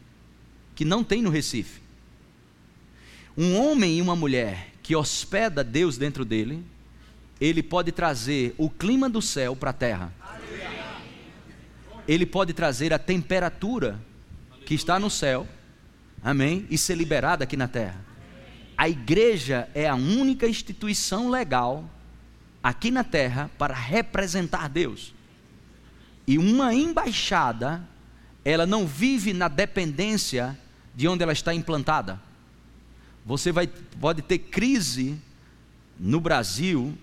que 0.74 0.84
não 0.84 1.04
tem 1.04 1.22
no 1.22 1.30
Recife. 1.30 1.80
Um 3.36 3.56
homem 3.56 3.98
e 3.98 4.02
uma 4.02 4.14
mulher 4.14 4.72
que 4.82 4.94
hospeda 4.94 5.64
Deus 5.64 5.96
dentro 5.96 6.24
dele, 6.24 6.62
ele 7.40 7.62
pode 7.62 7.90
trazer 7.90 8.54
o 8.56 8.68
clima 8.68 9.08
do 9.08 9.22
céu 9.22 9.56
para 9.56 9.70
a 9.70 9.72
terra. 9.72 10.12
Ele 12.06 12.26
pode 12.26 12.52
trazer 12.52 12.92
a 12.92 12.98
temperatura 12.98 13.98
que 14.66 14.74
está 14.74 14.98
no 14.98 15.10
céu, 15.10 15.46
amém? 16.22 16.66
E 16.70 16.76
ser 16.76 16.96
liberada 16.96 17.44
aqui 17.44 17.56
na 17.56 17.68
terra. 17.68 18.04
A 18.76 18.88
igreja 18.88 19.68
é 19.74 19.88
a 19.88 19.94
única 19.94 20.46
instituição 20.46 21.30
legal 21.30 21.88
aqui 22.62 22.90
na 22.90 23.04
terra 23.04 23.50
para 23.56 23.74
representar 23.74 24.68
Deus. 24.68 25.14
E 26.26 26.38
uma 26.38 26.74
embaixada, 26.74 27.86
ela 28.44 28.66
não 28.66 28.86
vive 28.86 29.32
na 29.32 29.48
dependência 29.48 30.58
de 30.94 31.06
onde 31.06 31.22
ela 31.22 31.32
está 31.32 31.54
implantada. 31.54 32.20
Você 33.24 33.52
vai, 33.52 33.66
pode 34.00 34.22
ter 34.22 34.38
crise 34.38 35.18
no 35.98 36.20
Brasil 36.20 36.96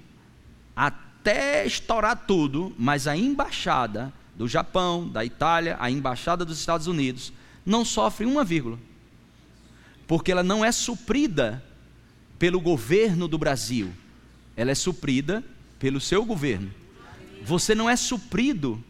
até 0.76 1.66
estourar 1.66 2.26
tudo, 2.28 2.74
mas 2.78 3.08
a 3.08 3.16
embaixada 3.16 4.14
do 4.36 4.48
Japão, 4.48 5.08
da 5.08 5.24
Itália, 5.24 5.78
a 5.80 5.90
embaixada 5.90 6.44
dos 6.46 6.60
Estados 6.60 6.88
Unidos 6.88 7.34
não 7.66 7.86
sofre 7.86 8.26
uma 8.26 8.44
vírgula, 8.44 8.80
porque 10.08 10.32
ela 10.32 10.44
não 10.44 10.66
é 10.66 10.72
suprida 10.72 11.64
pelo 12.40 12.60
governo 12.60 13.28
do 13.28 13.38
Brasil, 13.38 13.92
ela 14.56 14.72
é 14.72 14.76
suprida 14.76 15.44
pelo 15.80 16.02
seu 16.02 16.26
governo. 16.26 16.72
Você 17.44 17.76
não 17.76 17.90
é 17.90 17.96
suprido 17.96 18.84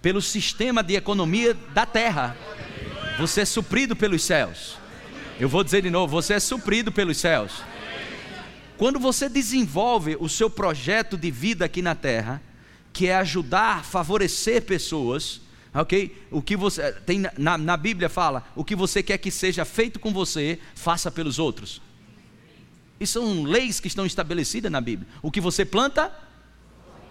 pelo 0.00 0.20
sistema 0.20 0.82
de 0.82 0.94
economia 0.94 1.54
da 1.74 1.86
terra, 1.86 2.36
você 3.18 3.42
é 3.42 3.44
suprido 3.44 3.94
pelos 3.94 4.22
céus. 4.22 4.76
Eu 5.38 5.48
vou 5.48 5.64
dizer 5.64 5.82
de 5.82 5.90
novo: 5.90 6.12
você 6.12 6.34
é 6.34 6.40
suprido 6.40 6.92
pelos 6.92 7.18
céus. 7.18 7.62
Quando 8.76 8.98
você 8.98 9.28
desenvolve 9.28 10.16
o 10.18 10.28
seu 10.28 10.50
projeto 10.50 11.16
de 11.16 11.30
vida 11.30 11.64
aqui 11.64 11.82
na 11.82 11.94
terra, 11.94 12.42
que 12.92 13.08
é 13.08 13.16
ajudar, 13.16 13.84
favorecer 13.84 14.62
pessoas, 14.62 15.40
ok? 15.74 16.26
O 16.30 16.42
que 16.42 16.56
você 16.56 16.92
tem 16.92 17.24
na, 17.38 17.56
na 17.56 17.76
Bíblia 17.76 18.08
fala, 18.08 18.46
o 18.54 18.64
que 18.64 18.76
você 18.76 19.02
quer 19.02 19.18
que 19.18 19.30
seja 19.30 19.64
feito 19.64 19.98
com 19.98 20.12
você, 20.12 20.58
faça 20.74 21.10
pelos 21.10 21.38
outros. 21.38 21.80
E 23.00 23.06
são 23.06 23.42
leis 23.42 23.80
que 23.80 23.88
estão 23.88 24.06
estabelecidas 24.06 24.70
na 24.70 24.80
Bíblia. 24.80 25.08
O 25.20 25.30
que 25.30 25.40
você 25.40 25.64
planta, 25.64 26.12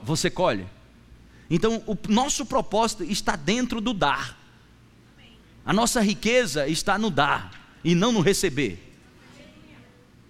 você 0.02 0.30
colhe. 0.30 0.66
Então, 1.50 1.84
o 1.86 1.98
nosso 2.08 2.46
propósito 2.46 3.04
está 3.04 3.36
dentro 3.36 3.82
do 3.82 3.94
dar. 3.94 4.38
A 5.66 5.74
nossa 5.74 6.00
riqueza 6.02 6.68
está 6.68 6.98
no 6.98 7.10
dar 7.10 7.52
e 7.84 7.94
não 7.94 8.12
no 8.12 8.22
receber. 8.22 8.96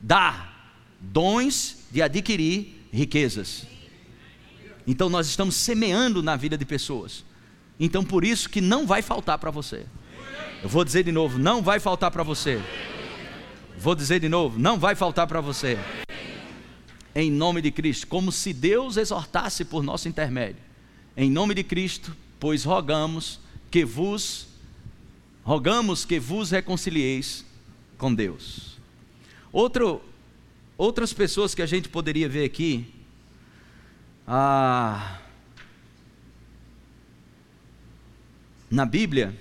Dar 0.01 0.75
dons 0.99 1.77
de 1.91 2.01
adquirir 2.01 2.87
riquezas. 2.91 3.67
Então 4.91 5.09
nós 5.09 5.25
estamos 5.25 5.55
semeando 5.55 6.21
na 6.21 6.35
vida 6.35 6.57
de 6.57 6.65
pessoas. 6.65 7.23
Então 7.79 8.03
por 8.03 8.25
isso 8.25 8.49
que 8.49 8.59
não 8.59 8.85
vai 8.85 9.01
faltar 9.01 9.37
para 9.37 9.49
você. 9.49 9.85
Eu 10.61 10.67
vou 10.67 10.83
dizer 10.83 11.05
de 11.05 11.13
novo, 11.13 11.39
não 11.39 11.61
vai 11.61 11.79
faltar 11.79 12.11
para 12.11 12.23
você. 12.23 12.61
Vou 13.77 13.95
dizer 13.95 14.19
de 14.19 14.27
novo, 14.27 14.59
não 14.59 14.77
vai 14.77 14.93
faltar 14.93 15.27
para 15.27 15.39
você. 15.39 15.79
Em 17.15 17.31
nome 17.31 17.61
de 17.61 17.71
Cristo, 17.71 18.05
como 18.05 18.33
se 18.33 18.51
Deus 18.51 18.97
exortasse 18.97 19.63
por 19.63 19.81
nosso 19.81 20.09
intermédio. 20.09 20.61
Em 21.15 21.31
nome 21.31 21.53
de 21.53 21.63
Cristo, 21.63 22.13
pois 22.37 22.65
rogamos 22.65 23.39
que 23.71 23.85
vos 23.85 24.49
rogamos 25.41 26.03
que 26.03 26.19
vos 26.19 26.51
reconcilieis 26.51 27.45
com 27.97 28.13
Deus. 28.13 28.77
Outro, 29.53 30.01
outras 30.77 31.13
pessoas 31.13 31.55
que 31.55 31.61
a 31.61 31.65
gente 31.65 31.87
poderia 31.87 32.27
ver 32.27 32.43
aqui, 32.43 32.93
ah, 34.33 35.19
na 38.69 38.85
Bíblia, 38.85 39.35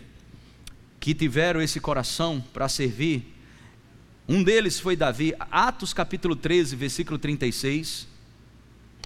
que 0.98 1.14
tiveram 1.14 1.62
esse 1.62 1.78
coração 1.78 2.44
para 2.52 2.68
servir, 2.68 3.24
um 4.28 4.42
deles 4.42 4.80
foi 4.80 4.96
Davi, 4.96 5.32
Atos 5.48 5.94
capítulo 5.94 6.34
13, 6.34 6.74
versículo 6.74 7.20
36. 7.20 8.08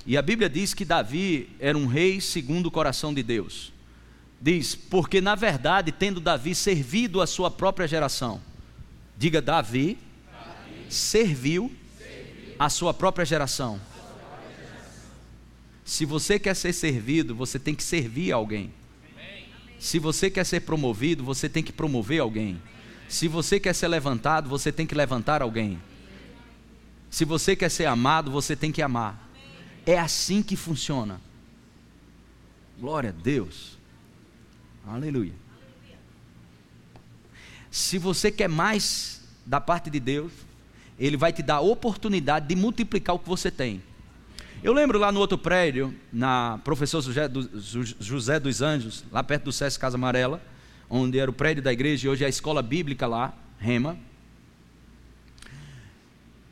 E 0.06 0.16
a 0.16 0.22
Bíblia 0.22 0.48
diz 0.48 0.72
que 0.72 0.86
Davi 0.86 1.50
era 1.60 1.76
um 1.76 1.86
rei 1.86 2.18
segundo 2.18 2.66
o 2.66 2.70
coração 2.70 3.12
de 3.12 3.22
Deus. 3.22 3.70
Diz, 4.40 4.74
porque 4.74 5.20
na 5.20 5.34
verdade, 5.34 5.92
tendo 5.92 6.18
Davi 6.18 6.54
servido 6.54 7.20
a 7.20 7.26
sua 7.26 7.50
própria 7.50 7.86
geração, 7.86 8.40
diga 9.18 9.42
Davi, 9.42 9.98
Davi 10.32 10.86
serviu, 10.88 11.70
serviu 11.98 12.56
a 12.58 12.70
sua 12.70 12.94
própria 12.94 13.26
geração. 13.26 13.78
Se 15.84 16.04
você 16.04 16.38
quer 16.38 16.54
ser 16.54 16.72
servido, 16.72 17.34
você 17.34 17.58
tem 17.58 17.74
que 17.74 17.82
servir 17.82 18.32
alguém. 18.32 18.72
Se 19.78 19.98
você 19.98 20.30
quer 20.30 20.44
ser 20.44 20.60
promovido, 20.60 21.22
você 21.22 21.48
tem 21.48 21.62
que 21.62 21.72
promover 21.72 22.20
alguém. 22.20 22.60
Se 23.08 23.28
você 23.28 23.60
quer 23.60 23.74
ser 23.74 23.88
levantado, 23.88 24.48
você 24.48 24.72
tem 24.72 24.86
que 24.86 24.94
levantar 24.94 25.42
alguém. 25.42 25.78
Se 27.10 27.24
você 27.24 27.54
quer 27.54 27.70
ser 27.70 27.84
amado, 27.84 28.30
você 28.30 28.56
tem 28.56 28.72
que 28.72 28.80
amar. 28.80 29.28
É 29.84 29.98
assim 29.98 30.42
que 30.42 30.56
funciona. 30.56 31.20
Glória 32.80 33.10
a 33.10 33.12
Deus. 33.12 33.78
Aleluia. 34.86 35.34
Se 37.70 37.98
você 37.98 38.30
quer 38.30 38.48
mais 38.48 39.20
da 39.44 39.60
parte 39.60 39.90
de 39.90 40.00
Deus, 40.00 40.32
Ele 40.98 41.16
vai 41.16 41.32
te 41.32 41.42
dar 41.42 41.56
a 41.56 41.60
oportunidade 41.60 42.46
de 42.48 42.56
multiplicar 42.56 43.14
o 43.14 43.18
que 43.18 43.28
você 43.28 43.50
tem. 43.50 43.82
Eu 44.64 44.72
lembro 44.72 44.98
lá 44.98 45.12
no 45.12 45.20
outro 45.20 45.36
prédio, 45.36 45.94
na 46.10 46.58
Professor 46.64 47.02
José, 47.02 48.40
dos 48.40 48.62
Anjos, 48.62 49.04
lá 49.12 49.22
perto 49.22 49.44
do 49.44 49.52
SESC 49.52 49.78
Casa 49.78 49.98
Amarela, 49.98 50.40
onde 50.88 51.18
era 51.18 51.30
o 51.30 51.34
prédio 51.34 51.62
da 51.62 51.70
igreja 51.70 52.06
e 52.06 52.10
hoje 52.10 52.24
é 52.24 52.26
a 52.26 52.30
escola 52.30 52.62
bíblica 52.62 53.06
lá, 53.06 53.34
Rema. 53.58 53.98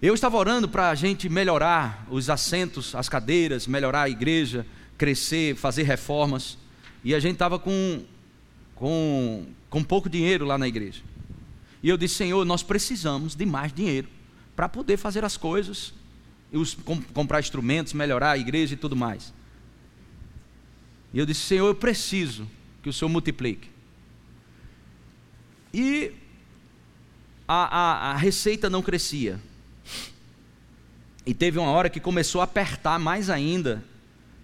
Eu 0.03 0.13
estava 0.13 0.37
orando 0.37 0.69
para 0.69 0.91
a 0.91 0.95
gente 0.95 1.27
melhorar 1.31 2.07
os 2.11 2.29
assentos, 2.29 2.95
as 2.95 3.09
cadeiras, 3.09 3.67
melhorar 3.67 4.03
a 4.03 4.11
igreja, 4.11 4.67
crescer, 4.99 5.57
fazer 5.57 5.85
reformas. 5.85 6.59
E 7.03 7.15
a 7.15 7.19
gente 7.19 7.37
estava 7.37 7.59
com, 7.59 8.05
com, 8.75 9.47
com 9.71 9.83
pouco 9.83 10.11
dinheiro 10.11 10.45
lá 10.45 10.59
na 10.59 10.69
igreja. 10.69 11.01
E 11.83 11.89
eu 11.89 11.97
disse, 11.97 12.17
Senhor, 12.17 12.45
nós 12.45 12.63
precisamos 12.63 13.35
de 13.35 13.47
mais 13.47 13.73
dinheiro 13.73 14.07
para 14.55 14.69
poder 14.69 14.99
fazer 14.99 15.25
as 15.25 15.39
coisas 15.39 15.95
os, 16.59 16.74
comprar 17.14 17.40
instrumentos, 17.40 17.92
melhorar 17.92 18.32
a 18.32 18.38
igreja 18.38 18.74
e 18.74 18.76
tudo 18.76 18.94
mais. 18.94 19.32
E 21.12 21.18
eu 21.18 21.26
disse: 21.26 21.40
Senhor, 21.40 21.66
eu 21.66 21.74
preciso 21.74 22.48
que 22.82 22.88
o 22.88 22.92
Senhor 22.92 23.09
multiplique. 23.09 23.70
E 25.72 26.12
a, 27.48 27.78
a, 27.78 28.11
a 28.11 28.16
receita 28.16 28.68
não 28.68 28.82
crescia. 28.82 29.40
E 31.24 31.32
teve 31.32 31.59
uma 31.59 31.70
hora 31.70 31.88
que 31.88 32.00
começou 32.00 32.40
a 32.40 32.44
apertar 32.44 32.98
mais 32.98 33.30
ainda. 33.30 33.82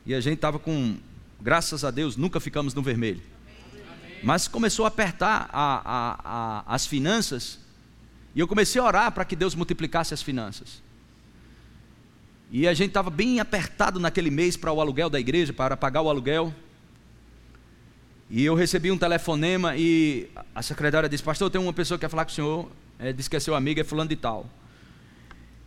E 0.06 0.14
a 0.14 0.20
gente 0.20 0.36
estava 0.36 0.58
com, 0.58 0.96
graças 1.40 1.84
a 1.84 1.90
Deus, 1.90 2.16
nunca 2.16 2.40
ficamos 2.40 2.72
no 2.72 2.82
vermelho. 2.82 3.20
Mas 4.22 4.48
começou 4.48 4.84
a 4.84 4.88
apertar 4.88 5.48
a, 5.52 6.64
as 6.66 6.86
finanças. 6.86 7.58
E 8.34 8.40
eu 8.40 8.48
comecei 8.48 8.80
a 8.80 8.84
orar 8.84 9.12
para 9.12 9.24
que 9.24 9.36
Deus 9.36 9.54
multiplicasse 9.54 10.14
as 10.14 10.22
finanças. 10.22 10.82
E 12.50 12.66
a 12.66 12.72
gente 12.72 12.88
estava 12.88 13.10
bem 13.10 13.40
apertado 13.40 14.00
naquele 14.00 14.30
mês 14.30 14.56
para 14.56 14.72
o 14.72 14.80
aluguel 14.80 15.10
da 15.10 15.20
igreja, 15.20 15.52
para 15.52 15.76
pagar 15.76 16.00
o 16.00 16.08
aluguel. 16.08 16.54
E 18.30 18.44
eu 18.44 18.54
recebi 18.54 18.90
um 18.90 18.98
telefonema 18.98 19.76
e 19.76 20.28
a 20.54 20.62
secretária 20.62 21.08
disse: 21.08 21.22
Pastor, 21.22 21.50
tem 21.50 21.60
uma 21.60 21.72
pessoa 21.72 21.98
que 21.98 22.06
quer 22.06 22.10
falar 22.10 22.24
com 22.24 22.32
o 22.32 22.34
senhor. 22.34 22.70
É, 22.98 23.12
disse 23.12 23.28
que 23.28 23.36
é 23.36 23.40
seu 23.40 23.54
amigo, 23.54 23.80
é 23.80 23.84
fulano 23.84 24.08
de 24.08 24.16
tal. 24.16 24.46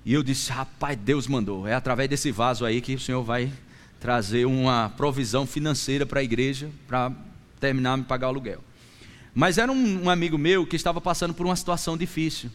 E 0.03 0.13
eu 0.13 0.23
disse: 0.23 0.51
Rapaz, 0.51 0.97
Deus 0.97 1.27
mandou. 1.27 1.67
É 1.67 1.75
através 1.75 2.09
desse 2.09 2.31
vaso 2.31 2.65
aí 2.65 2.81
que 2.81 2.95
o 2.95 2.99
senhor 2.99 3.23
vai 3.23 3.51
trazer 3.99 4.45
uma 4.45 4.89
provisão 4.97 5.45
financeira 5.45 6.05
para 6.07 6.19
a 6.19 6.23
igreja 6.23 6.71
para 6.87 7.11
terminar 7.59 7.97
de 7.99 8.05
pagar 8.05 8.27
o 8.27 8.29
aluguel. 8.31 8.63
Mas 9.33 9.59
era 9.59 9.71
um, 9.71 10.05
um 10.05 10.09
amigo 10.09 10.37
meu 10.37 10.65
que 10.65 10.75
estava 10.75 10.99
passando 10.99 11.33
por 11.33 11.45
uma 11.45 11.55
situação 11.55 11.95
difícil. 11.95 12.49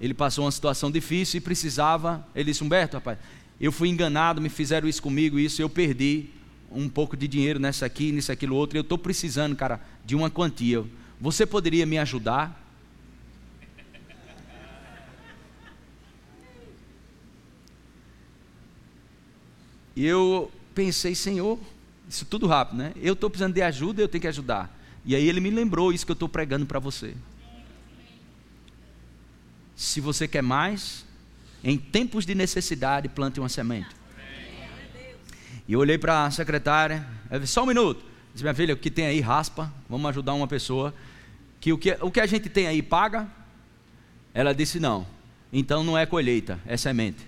Ele 0.00 0.14
passou 0.14 0.44
uma 0.44 0.50
situação 0.50 0.90
difícil 0.90 1.38
e 1.38 1.40
precisava. 1.40 2.26
Ele 2.34 2.46
disse: 2.46 2.62
Humberto, 2.62 2.96
rapaz, 2.96 3.18
eu 3.60 3.72
fui 3.72 3.88
enganado, 3.88 4.40
me 4.40 4.48
fizeram 4.48 4.88
isso 4.88 5.02
comigo, 5.02 5.38
isso, 5.38 5.60
eu 5.60 5.68
perdi 5.68 6.26
um 6.70 6.88
pouco 6.88 7.16
de 7.16 7.26
dinheiro 7.26 7.58
nessa 7.58 7.86
aqui, 7.86 8.12
nisso, 8.12 8.30
aquilo 8.30 8.54
outro. 8.54 8.78
Eu 8.78 8.82
estou 8.82 8.98
precisando, 8.98 9.56
cara, 9.56 9.80
de 10.04 10.14
uma 10.14 10.30
quantia. 10.30 10.84
Você 11.20 11.44
poderia 11.44 11.84
me 11.84 11.98
ajudar? 11.98 12.64
E 19.96 20.04
eu 20.04 20.52
pensei, 20.76 21.12
Senhor, 21.12 21.58
isso 22.08 22.24
tudo 22.24 22.46
rápido, 22.46 22.78
né? 22.78 22.92
Eu 23.02 23.14
estou 23.14 23.28
precisando 23.28 23.54
de 23.54 23.62
ajuda, 23.62 24.00
eu 24.00 24.06
tenho 24.06 24.22
que 24.22 24.28
ajudar. 24.28 24.72
E 25.04 25.16
aí 25.16 25.28
ele 25.28 25.40
me 25.40 25.50
lembrou 25.50 25.92
isso 25.92 26.06
que 26.06 26.12
eu 26.12 26.14
estou 26.14 26.28
pregando 26.28 26.66
para 26.66 26.78
você. 26.78 27.16
Se 29.78 30.00
você 30.00 30.26
quer 30.26 30.42
mais, 30.42 31.06
em 31.62 31.78
tempos 31.78 32.26
de 32.26 32.34
necessidade, 32.34 33.08
plante 33.08 33.38
uma 33.38 33.48
semente. 33.48 33.86
E 35.68 35.72
eu 35.72 35.78
olhei 35.78 35.96
para 35.96 36.24
a 36.24 36.30
secretária, 36.32 37.06
só 37.46 37.62
um 37.62 37.66
minuto. 37.66 38.04
Disse, 38.32 38.42
minha 38.42 38.54
filha, 38.56 38.74
o 38.74 38.76
que 38.76 38.90
tem 38.90 39.06
aí 39.06 39.20
raspa, 39.20 39.72
vamos 39.88 40.10
ajudar 40.10 40.34
uma 40.34 40.48
pessoa. 40.48 40.92
Que 41.60 41.72
o 41.72 41.78
que, 41.78 41.96
o 42.00 42.10
que 42.10 42.18
a 42.18 42.26
gente 42.26 42.48
tem 42.48 42.66
aí 42.66 42.82
paga? 42.82 43.28
Ela 44.34 44.52
disse, 44.52 44.80
não. 44.80 45.06
Então 45.52 45.84
não 45.84 45.96
é 45.96 46.04
colheita, 46.04 46.58
é 46.66 46.76
semente. 46.76 47.24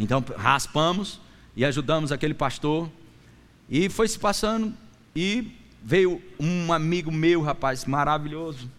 Então 0.00 0.24
raspamos 0.38 1.20
e 1.54 1.66
ajudamos 1.66 2.12
aquele 2.12 2.32
pastor. 2.32 2.90
E 3.68 3.90
foi 3.90 4.08
se 4.08 4.18
passando 4.18 4.72
e 5.14 5.52
veio 5.84 6.22
um 6.40 6.72
amigo 6.72 7.12
meu, 7.12 7.42
rapaz, 7.42 7.84
maravilhoso 7.84 8.70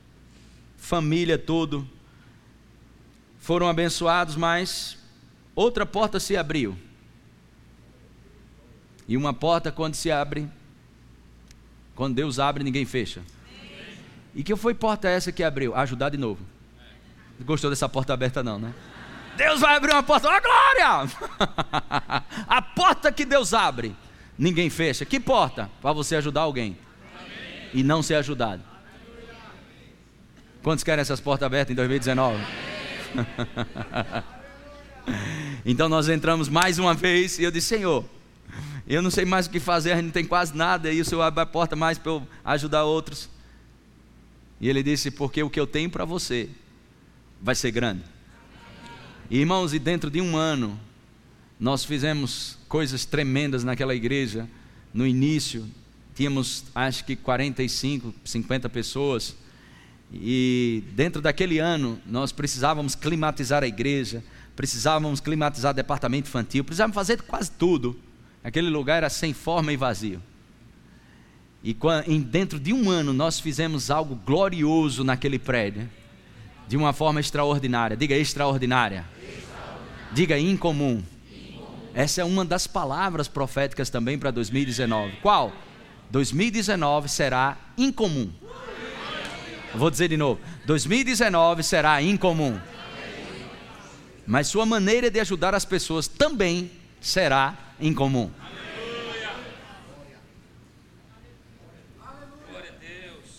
família 0.80 1.38
todo 1.38 1.88
foram 3.40 3.68
abençoados, 3.68 4.36
mas 4.36 4.98
outra 5.56 5.86
porta 5.86 6.20
se 6.20 6.36
abriu. 6.36 6.78
E 9.08 9.18
uma 9.18 9.34
porta, 9.34 9.72
quando 9.72 9.96
se 9.96 10.12
abre, 10.12 10.48
quando 11.96 12.16
Deus 12.16 12.40
abre, 12.40 12.64
ninguém 12.64 12.86
fecha. 12.86 13.22
E 14.34 14.44
que 14.44 14.56
foi 14.56 14.74
porta 14.74 15.10
essa 15.10 15.32
que 15.32 15.44
abriu? 15.44 15.76
Ajudar 15.76 16.10
de 16.10 16.18
novo. 16.18 16.46
Gostou 17.42 17.70
dessa 17.70 17.90
porta 17.90 18.14
aberta, 18.14 18.44
não, 18.44 18.60
né? 18.60 18.74
Deus 19.36 19.62
vai 19.62 19.76
abrir 19.76 19.94
uma 19.94 20.04
porta, 20.04 20.28
ó 20.28 20.42
glória! 20.42 21.12
A 22.48 22.62
porta 22.62 23.12
que 23.12 23.26
Deus 23.26 23.54
abre, 23.54 23.96
ninguém 24.38 24.70
fecha. 24.70 25.06
Que 25.06 25.20
porta? 25.20 25.70
Para 25.82 25.94
você 25.94 26.16
ajudar 26.18 26.42
alguém 26.42 26.78
e 27.74 27.84
não 27.84 28.04
ser 28.04 28.16
ajudado. 28.16 28.69
Quantos 30.62 30.84
querem 30.84 31.02
essas 31.02 31.20
portas 31.20 31.46
abertas 31.46 31.72
em 31.72 31.76
2019? 31.76 32.38
então 35.66 35.88
nós 35.88 36.10
entramos 36.10 36.50
mais 36.50 36.78
uma 36.78 36.94
vez 36.94 37.40
e 37.40 37.44
eu 37.44 37.52
disse: 37.52 37.68
Senhor, 37.68 38.06
Eu 38.90 39.04
não 39.04 39.12
sei 39.12 39.24
mais 39.24 39.46
o 39.46 39.52
que 39.52 39.60
fazer, 39.60 39.92
a 39.92 39.96
gente 39.96 40.06
não 40.06 40.12
tem 40.12 40.26
quase 40.26 40.58
nada, 40.58 40.92
e 40.92 41.00
o 41.00 41.06
Senhor 41.06 41.22
abre 41.22 41.44
a 41.44 41.46
porta 41.46 41.76
mais 41.76 42.00
para 42.00 42.12
eu 42.12 42.28
ajudar 42.44 42.86
outros. 42.86 43.30
E 44.60 44.68
ele 44.68 44.82
disse: 44.82 45.12
Porque 45.12 45.44
o 45.44 45.50
que 45.50 45.60
eu 45.60 45.68
tenho 45.68 45.92
para 45.92 46.06
você 46.06 46.50
vai 47.40 47.54
ser 47.54 47.70
grande. 47.70 48.02
Irmãos, 49.30 49.76
e 49.76 49.80
dentro 49.80 50.10
de 50.10 50.20
um 50.20 50.36
ano, 50.36 50.78
nós 51.60 51.86
fizemos 51.86 52.58
coisas 52.68 53.06
tremendas 53.06 53.64
naquela 53.64 53.94
igreja. 53.94 54.50
No 54.92 55.06
início, 55.06 55.70
tínhamos 56.16 56.66
acho 56.74 57.06
que 57.06 57.16
45, 57.16 58.12
50 58.26 58.68
pessoas. 58.70 59.36
E 60.12 60.84
dentro 60.94 61.22
daquele 61.22 61.60
ano, 61.60 62.00
nós 62.06 62.32
precisávamos 62.32 62.96
climatizar 62.96 63.64
a 63.64 63.68
igreja, 63.68 64.24
precisávamos 64.56 65.20
climatizar 65.20 65.72
o 65.72 65.76
departamento 65.76 66.28
infantil, 66.28 66.64
precisávamos 66.64 66.96
fazer 66.96 67.22
quase 67.22 67.52
tudo. 67.52 68.00
Aquele 68.44 68.70
lugar 68.70 68.98
era 68.98 69.10
sem 69.10 69.34
forma 69.34 69.72
e 69.72 69.78
vazio. 69.78 70.22
E 71.64 71.74
dentro 72.20 72.60
de 72.60 72.72
um 72.74 72.90
ano, 72.90 73.12
nós 73.14 73.40
fizemos 73.40 73.92
algo 73.92 74.16
glorioso 74.16 75.04
naquele 75.04 75.38
prédio 75.38 75.90
de 76.68 76.78
uma 76.78 76.94
forma 76.94 77.20
extraordinária. 77.20 77.98
Diga 77.98 78.16
extraordinária. 78.16 79.06
extraordinária. 79.22 80.14
Diga 80.14 80.40
incomum. 80.40 81.04
incomum. 81.32 81.68
Essa 81.94 82.22
é 82.22 82.24
uma 82.24 82.46
das 82.46 82.66
palavras 82.66 83.28
proféticas 83.28 83.90
também 83.90 84.18
para 84.18 84.32
2019. 84.32 85.18
Qual? 85.22 85.52
2019 86.10 87.10
será 87.10 87.58
incomum. 87.78 88.32
Vou 89.76 89.90
dizer 89.90 90.08
de 90.08 90.18
novo: 90.18 90.40
2019 90.66 91.64
será 91.64 92.02
incomum. 92.02 92.60
Mas 94.26 94.48
sua 94.48 94.66
maneira 94.66 95.10
de 95.10 95.20
ajudar 95.20 95.56
as 95.56 95.66
pessoas 95.66 96.08
também 96.08 96.72
será 97.02 97.58
incomum. 97.80 98.30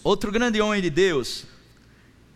Outro 0.03 0.33
grande 0.33 0.61
homem 0.61 0.81
de 0.81 0.89
Deus, 0.89 1.45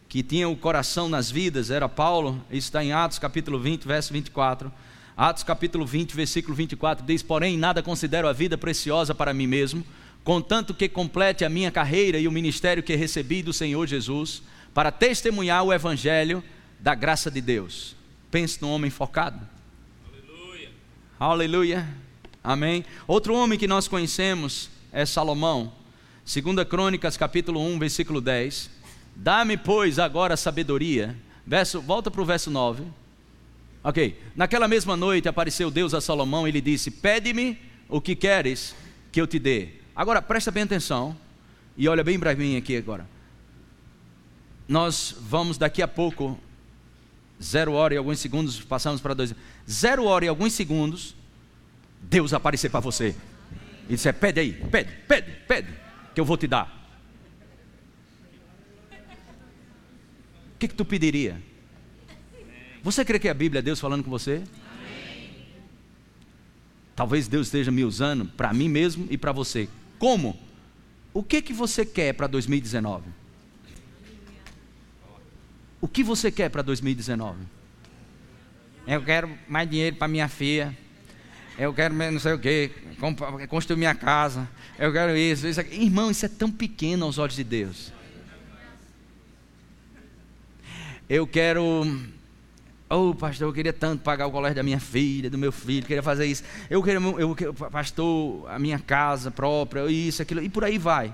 que 0.08 0.22
tinha 0.22 0.48
o 0.48 0.54
coração 0.54 1.08
nas 1.08 1.30
vidas 1.30 1.70
era 1.70 1.88
Paulo, 1.88 2.40
isso 2.50 2.68
está 2.68 2.84
em 2.84 2.92
Atos 2.92 3.18
capítulo 3.18 3.58
20, 3.58 3.84
verso 3.88 4.12
24. 4.12 4.70
Atos 5.16 5.42
capítulo 5.42 5.86
20, 5.86 6.14
versículo 6.14 6.54
24 6.54 7.04
diz: 7.06 7.22
Porém, 7.22 7.56
nada 7.56 7.82
considero 7.82 8.28
a 8.28 8.32
vida 8.32 8.58
preciosa 8.58 9.14
para 9.14 9.32
mim 9.32 9.46
mesmo, 9.46 9.84
contanto 10.24 10.72
que 10.72 10.88
complete 10.88 11.44
a 11.44 11.50
minha 11.50 11.70
carreira 11.70 12.18
e 12.18 12.26
o 12.26 12.32
ministério 12.32 12.82
que 12.82 12.96
recebi 12.96 13.42
do 13.42 13.52
Senhor 13.52 13.86
Jesus, 13.86 14.42
para 14.72 14.90
testemunhar 14.90 15.62
o 15.62 15.72
evangelho 15.72 16.42
da 16.80 16.94
graça 16.94 17.30
de 17.30 17.40
Deus. 17.40 17.94
Pense 18.30 18.60
num 18.60 18.70
homem 18.70 18.90
focado. 18.90 19.46
Aleluia. 20.10 20.70
Aleluia. 21.20 21.88
Amém. 22.42 22.84
Outro 23.06 23.34
homem 23.34 23.58
que 23.58 23.68
nós 23.68 23.86
conhecemos 23.86 24.68
é 24.90 25.06
Salomão. 25.06 25.72
Segunda 26.24 26.64
Crônicas, 26.64 27.16
capítulo 27.16 27.60
1, 27.60 27.78
versículo 27.78 28.20
10. 28.20 28.70
Dá-me, 29.14 29.56
pois, 29.56 29.98
agora 29.98 30.36
sabedoria. 30.36 31.14
Verso, 31.46 31.80
volta 31.80 32.10
para 32.10 32.22
o 32.22 32.24
verso 32.24 32.50
9. 32.50 32.82
Ok. 33.84 34.18
Naquela 34.34 34.66
mesma 34.66 34.96
noite 34.96 35.28
apareceu 35.28 35.70
Deus 35.70 35.94
a 35.94 36.00
Salomão 36.00 36.48
e 36.48 36.50
lhe 36.50 36.60
disse: 36.60 36.90
Pede-me 36.90 37.58
o 37.88 38.00
que 38.00 38.16
queres 38.16 38.74
que 39.12 39.20
eu 39.20 39.26
te 39.26 39.38
dê. 39.38 39.83
Agora 39.94 40.20
presta 40.20 40.50
bem 40.50 40.64
atenção 40.64 41.16
e 41.76 41.88
olha 41.88 42.02
bem 42.02 42.18
para 42.18 42.34
mim 42.34 42.56
aqui 42.56 42.76
agora. 42.76 43.06
Nós 44.66 45.14
vamos 45.20 45.56
daqui 45.56 45.82
a 45.82 45.88
pouco, 45.88 46.38
zero 47.42 47.72
hora 47.72 47.94
e 47.94 47.96
alguns 47.96 48.18
segundos, 48.18 48.60
passamos 48.60 49.00
para 49.00 49.14
dois. 49.14 49.34
Zero 49.70 50.04
hora 50.04 50.24
e 50.24 50.28
alguns 50.28 50.52
segundos, 50.52 51.14
Deus 52.00 52.32
aparecer 52.32 52.70
para 52.70 52.80
você. 52.80 53.14
E 53.88 53.94
disser: 53.94 54.14
Pede 54.14 54.40
aí, 54.40 54.52
pede, 54.52 54.90
pede, 55.06 55.30
pede, 55.46 55.68
que 56.14 56.20
eu 56.20 56.24
vou 56.24 56.36
te 56.36 56.46
dar. 56.46 56.82
o 60.54 60.58
que, 60.58 60.68
que 60.68 60.74
tu 60.74 60.84
pediria? 60.84 61.40
Você 62.82 63.04
crê 63.04 63.18
que 63.18 63.28
a 63.28 63.34
Bíblia 63.34 63.58
é 63.58 63.62
Deus 63.62 63.78
falando 63.78 64.02
com 64.02 64.10
você? 64.10 64.42
Talvez 66.96 67.28
Deus 67.28 67.48
esteja 67.48 67.70
me 67.70 67.84
usando 67.84 68.24
para 68.24 68.52
mim 68.52 68.68
mesmo 68.68 69.06
e 69.10 69.18
para 69.18 69.32
você. 69.32 69.68
Como? 69.98 70.38
O 71.12 71.22
que 71.22 71.40
que 71.40 71.52
você 71.52 71.84
quer 71.84 72.12
para 72.14 72.26
2019? 72.26 73.04
O 75.80 75.88
que 75.88 76.02
você 76.02 76.30
quer 76.30 76.48
para 76.48 76.62
2019? 76.62 77.38
Eu 78.86 79.02
quero 79.02 79.30
mais 79.48 79.68
dinheiro 79.68 79.96
para 79.96 80.08
minha 80.08 80.28
filha. 80.28 80.76
Eu 81.58 81.72
quero 81.72 81.94
não 81.94 82.18
sei 82.18 82.32
o 82.32 82.38
que, 82.38 82.70
construir 83.48 83.78
minha 83.78 83.94
casa. 83.94 84.48
Eu 84.78 84.92
quero 84.92 85.16
isso, 85.16 85.46
isso. 85.46 85.60
Aqui. 85.60 85.76
Irmão, 85.76 86.10
isso 86.10 86.26
é 86.26 86.28
tão 86.28 86.50
pequeno 86.50 87.04
aos 87.04 87.18
olhos 87.18 87.36
de 87.36 87.44
Deus 87.44 87.92
eu 91.08 91.26
quero. 91.26 91.84
Oh, 92.96 93.12
pastor, 93.12 93.48
eu 93.48 93.52
queria 93.52 93.72
tanto 93.72 94.02
pagar 94.02 94.28
o 94.28 94.30
colégio 94.30 94.54
da 94.54 94.62
minha 94.62 94.78
filha, 94.78 95.28
do 95.28 95.36
meu 95.36 95.50
filho, 95.50 95.84
queria 95.84 96.02
fazer 96.02 96.26
isso. 96.26 96.44
Eu 96.70 96.80
queria, 96.80 97.00
eu, 97.00 97.36
eu, 97.40 97.54
pastor, 97.54 98.48
a 98.48 98.56
minha 98.56 98.78
casa 98.78 99.32
própria, 99.32 99.90
isso, 99.90 100.22
aquilo, 100.22 100.40
e 100.40 100.48
por 100.48 100.62
aí 100.62 100.78
vai. 100.78 101.12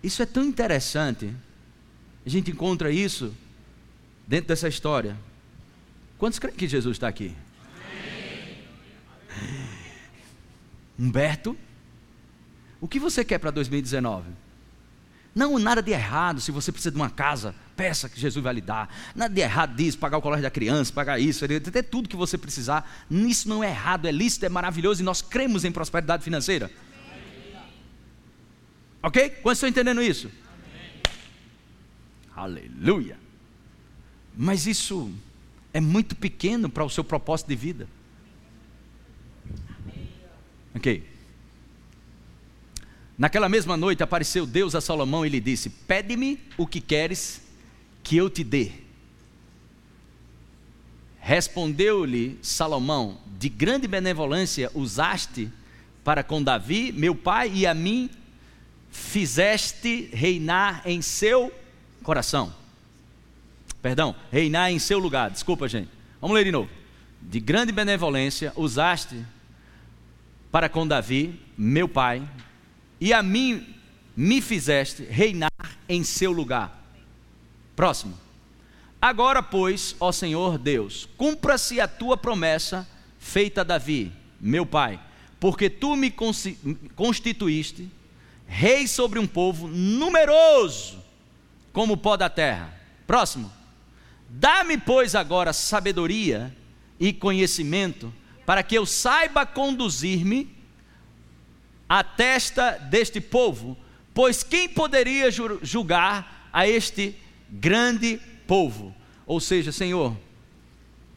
Isso 0.00 0.22
é 0.22 0.26
tão 0.26 0.44
interessante. 0.44 1.34
A 2.24 2.28
gente 2.28 2.52
encontra 2.52 2.92
isso 2.92 3.34
dentro 4.28 4.46
dessa 4.46 4.68
história. 4.68 5.16
Quantos 6.18 6.38
creem 6.38 6.56
que 6.56 6.68
Jesus 6.68 6.94
está 6.96 7.08
aqui? 7.08 7.34
Humberto, 10.96 11.56
o 12.80 12.86
que 12.86 13.00
você 13.00 13.24
quer 13.24 13.38
para 13.38 13.50
2019? 13.50 14.30
Não, 15.34 15.58
nada 15.58 15.82
de 15.82 15.90
errado. 15.90 16.40
Se 16.40 16.52
você 16.52 16.70
precisa 16.70 16.92
de 16.92 16.96
uma 16.96 17.10
casa, 17.10 17.54
peça 17.76 18.08
que 18.08 18.18
Jesus 18.18 18.42
vai 18.42 18.54
lhe 18.54 18.60
dar. 18.60 18.88
Nada 19.14 19.32
de 19.32 19.40
errado 19.40 19.74
disso, 19.74 19.98
pagar 19.98 20.18
o 20.18 20.22
colégio 20.22 20.42
da 20.42 20.50
criança, 20.50 20.92
pagar 20.92 21.18
isso, 21.18 21.44
até 21.44 21.82
tudo 21.82 22.08
que 22.08 22.16
você 22.16 22.38
precisar. 22.38 22.88
Isso 23.10 23.48
não 23.48 23.62
é 23.62 23.68
errado, 23.68 24.06
é 24.06 24.12
lícito, 24.12 24.46
é 24.46 24.48
maravilhoso 24.48 25.02
e 25.02 25.04
nós 25.04 25.20
cremos 25.22 25.64
em 25.64 25.72
prosperidade 25.72 26.22
financeira. 26.22 26.70
Ok? 29.02 29.30
Quantos 29.42 29.58
estão 29.58 29.68
entendendo 29.68 30.02
isso? 30.02 30.30
Aleluia. 32.34 33.18
Mas 34.36 34.66
isso 34.66 35.12
é 35.72 35.80
muito 35.80 36.16
pequeno 36.16 36.68
para 36.68 36.84
o 36.84 36.90
seu 36.90 37.04
propósito 37.04 37.48
de 37.48 37.56
vida. 37.56 37.88
Ok. 40.74 41.06
Naquela 43.16 43.48
mesma 43.48 43.76
noite 43.76 44.02
apareceu 44.02 44.44
Deus 44.44 44.74
a 44.74 44.80
Salomão 44.80 45.24
e 45.24 45.28
lhe 45.28 45.40
disse: 45.40 45.70
Pede-me 45.70 46.40
o 46.56 46.66
que 46.66 46.80
queres 46.80 47.43
que 48.04 48.16
eu 48.16 48.30
te 48.30 48.44
dê. 48.44 48.70
Respondeu-lhe 51.18 52.38
Salomão: 52.42 53.18
De 53.38 53.48
grande 53.48 53.88
benevolência 53.88 54.70
usaste 54.74 55.50
para 56.04 56.22
com 56.22 56.42
Davi, 56.42 56.92
meu 56.92 57.14
pai, 57.14 57.50
e 57.52 57.66
a 57.66 57.72
mim 57.72 58.10
fizeste 58.90 60.10
reinar 60.12 60.82
em 60.84 61.00
seu 61.00 61.50
coração. 62.02 62.54
Perdão, 63.80 64.14
reinar 64.30 64.70
em 64.70 64.78
seu 64.78 64.98
lugar. 64.98 65.30
Desculpa, 65.30 65.66
gente. 65.66 65.90
Vamos 66.20 66.34
ler 66.34 66.44
de 66.44 66.52
novo. 66.52 66.70
De 67.22 67.40
grande 67.40 67.72
benevolência 67.72 68.52
usaste 68.54 69.24
para 70.52 70.68
com 70.68 70.86
Davi, 70.86 71.40
meu 71.56 71.88
pai, 71.88 72.22
e 73.00 73.12
a 73.12 73.22
mim 73.22 73.74
me 74.16 74.40
fizeste 74.40 75.02
reinar 75.04 75.50
em 75.88 76.04
seu 76.04 76.30
lugar. 76.30 76.83
Próximo. 77.76 78.18
Agora, 79.00 79.42
pois, 79.42 79.94
ó 80.00 80.10
Senhor 80.12 80.56
Deus, 80.56 81.08
cumpra-se 81.16 81.80
a 81.80 81.86
tua 81.86 82.16
promessa 82.16 82.88
feita 83.18 83.60
a 83.60 83.64
Davi, 83.64 84.12
meu 84.40 84.64
pai, 84.64 85.00
porque 85.38 85.68
tu 85.68 85.96
me 85.96 86.10
constituíste 86.94 87.90
rei 88.46 88.86
sobre 88.86 89.18
um 89.18 89.26
povo 89.26 89.68
numeroso 89.68 91.02
como 91.72 91.94
o 91.94 91.96
pó 91.96 92.16
da 92.16 92.30
terra. 92.30 92.72
Próximo. 93.06 93.52
Dá-me, 94.28 94.78
pois, 94.78 95.14
agora 95.14 95.52
sabedoria 95.52 96.54
e 96.98 97.12
conhecimento, 97.12 98.12
para 98.46 98.62
que 98.62 98.74
eu 98.76 98.86
saiba 98.86 99.44
conduzir-me 99.44 100.54
a 101.88 102.02
testa 102.02 102.72
deste 102.72 103.20
povo, 103.20 103.76
pois 104.14 104.42
quem 104.42 104.68
poderia 104.68 105.30
julgar 105.30 106.48
a 106.52 106.66
este 106.66 107.16
grande 107.60 108.20
povo? 108.46 108.94
Ou 109.26 109.40
seja, 109.40 109.72
Senhor, 109.72 110.16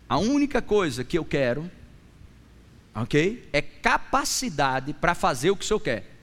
a 0.08 0.18
única 0.18 0.62
coisa 0.62 1.04
que 1.04 1.18
eu 1.18 1.26
quero, 1.26 1.70
ok, 2.96 3.48
é 3.52 3.62
capacidade 3.62 4.94
para 4.94 5.14
fazer 5.14 5.52
o 5.52 5.58
que 5.58 5.64
o 5.64 5.68
Senhor 5.68 5.80
quer. 5.80 6.14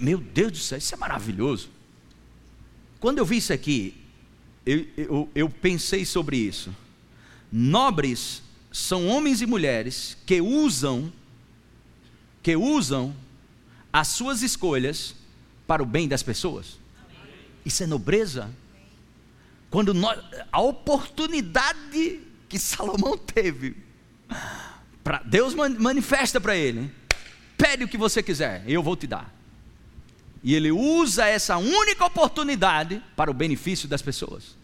Meu 0.00 0.18
Deus 0.18 0.52
do 0.52 0.58
céu, 0.58 0.78
isso 0.78 0.94
é 0.94 0.96
maravilhoso. 0.98 1.70
Quando 2.98 3.18
eu 3.18 3.24
vi 3.24 3.36
isso 3.36 3.52
aqui, 3.52 3.94
eu, 4.64 4.86
eu, 4.96 5.30
eu 5.34 5.48
pensei 5.48 6.04
sobre 6.04 6.36
isso. 6.38 6.74
Nobres 7.52 8.42
são 8.72 9.06
homens 9.06 9.40
e 9.40 9.46
mulheres 9.46 10.16
que 10.26 10.40
usam 10.40 11.12
que 12.42 12.56
usam 12.56 13.14
as 13.92 14.08
suas 14.08 14.40
escolhas 14.40 15.16
para 15.66 15.82
o 15.82 15.86
bem 15.86 16.06
das 16.06 16.22
pessoas. 16.22 16.78
Isso 17.66 17.82
é 17.82 17.86
nobreza. 17.86 18.48
Quando 19.68 19.92
nós, 19.92 20.22
a 20.52 20.60
oportunidade 20.60 22.20
que 22.48 22.60
Salomão 22.60 23.18
teve, 23.18 23.76
pra, 25.02 25.20
Deus 25.24 25.52
manifesta 25.52 26.40
para 26.40 26.56
ele: 26.56 26.88
pede 27.58 27.82
o 27.82 27.88
que 27.88 27.98
você 27.98 28.22
quiser, 28.22 28.62
eu 28.68 28.84
vou 28.84 28.94
te 28.94 29.08
dar. 29.08 29.34
E 30.44 30.54
ele 30.54 30.70
usa 30.70 31.26
essa 31.26 31.56
única 31.56 32.04
oportunidade 32.04 33.02
para 33.16 33.32
o 33.32 33.34
benefício 33.34 33.88
das 33.88 34.00
pessoas. 34.00 34.56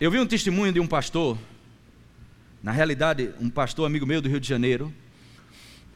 Eu 0.00 0.10
vi 0.10 0.18
um 0.18 0.26
testemunho 0.26 0.72
de 0.72 0.80
um 0.80 0.86
pastor, 0.86 1.38
na 2.60 2.72
realidade, 2.72 3.32
um 3.40 3.48
pastor 3.48 3.86
amigo 3.86 4.04
meu 4.04 4.20
do 4.20 4.28
Rio 4.28 4.40
de 4.40 4.48
Janeiro, 4.48 4.92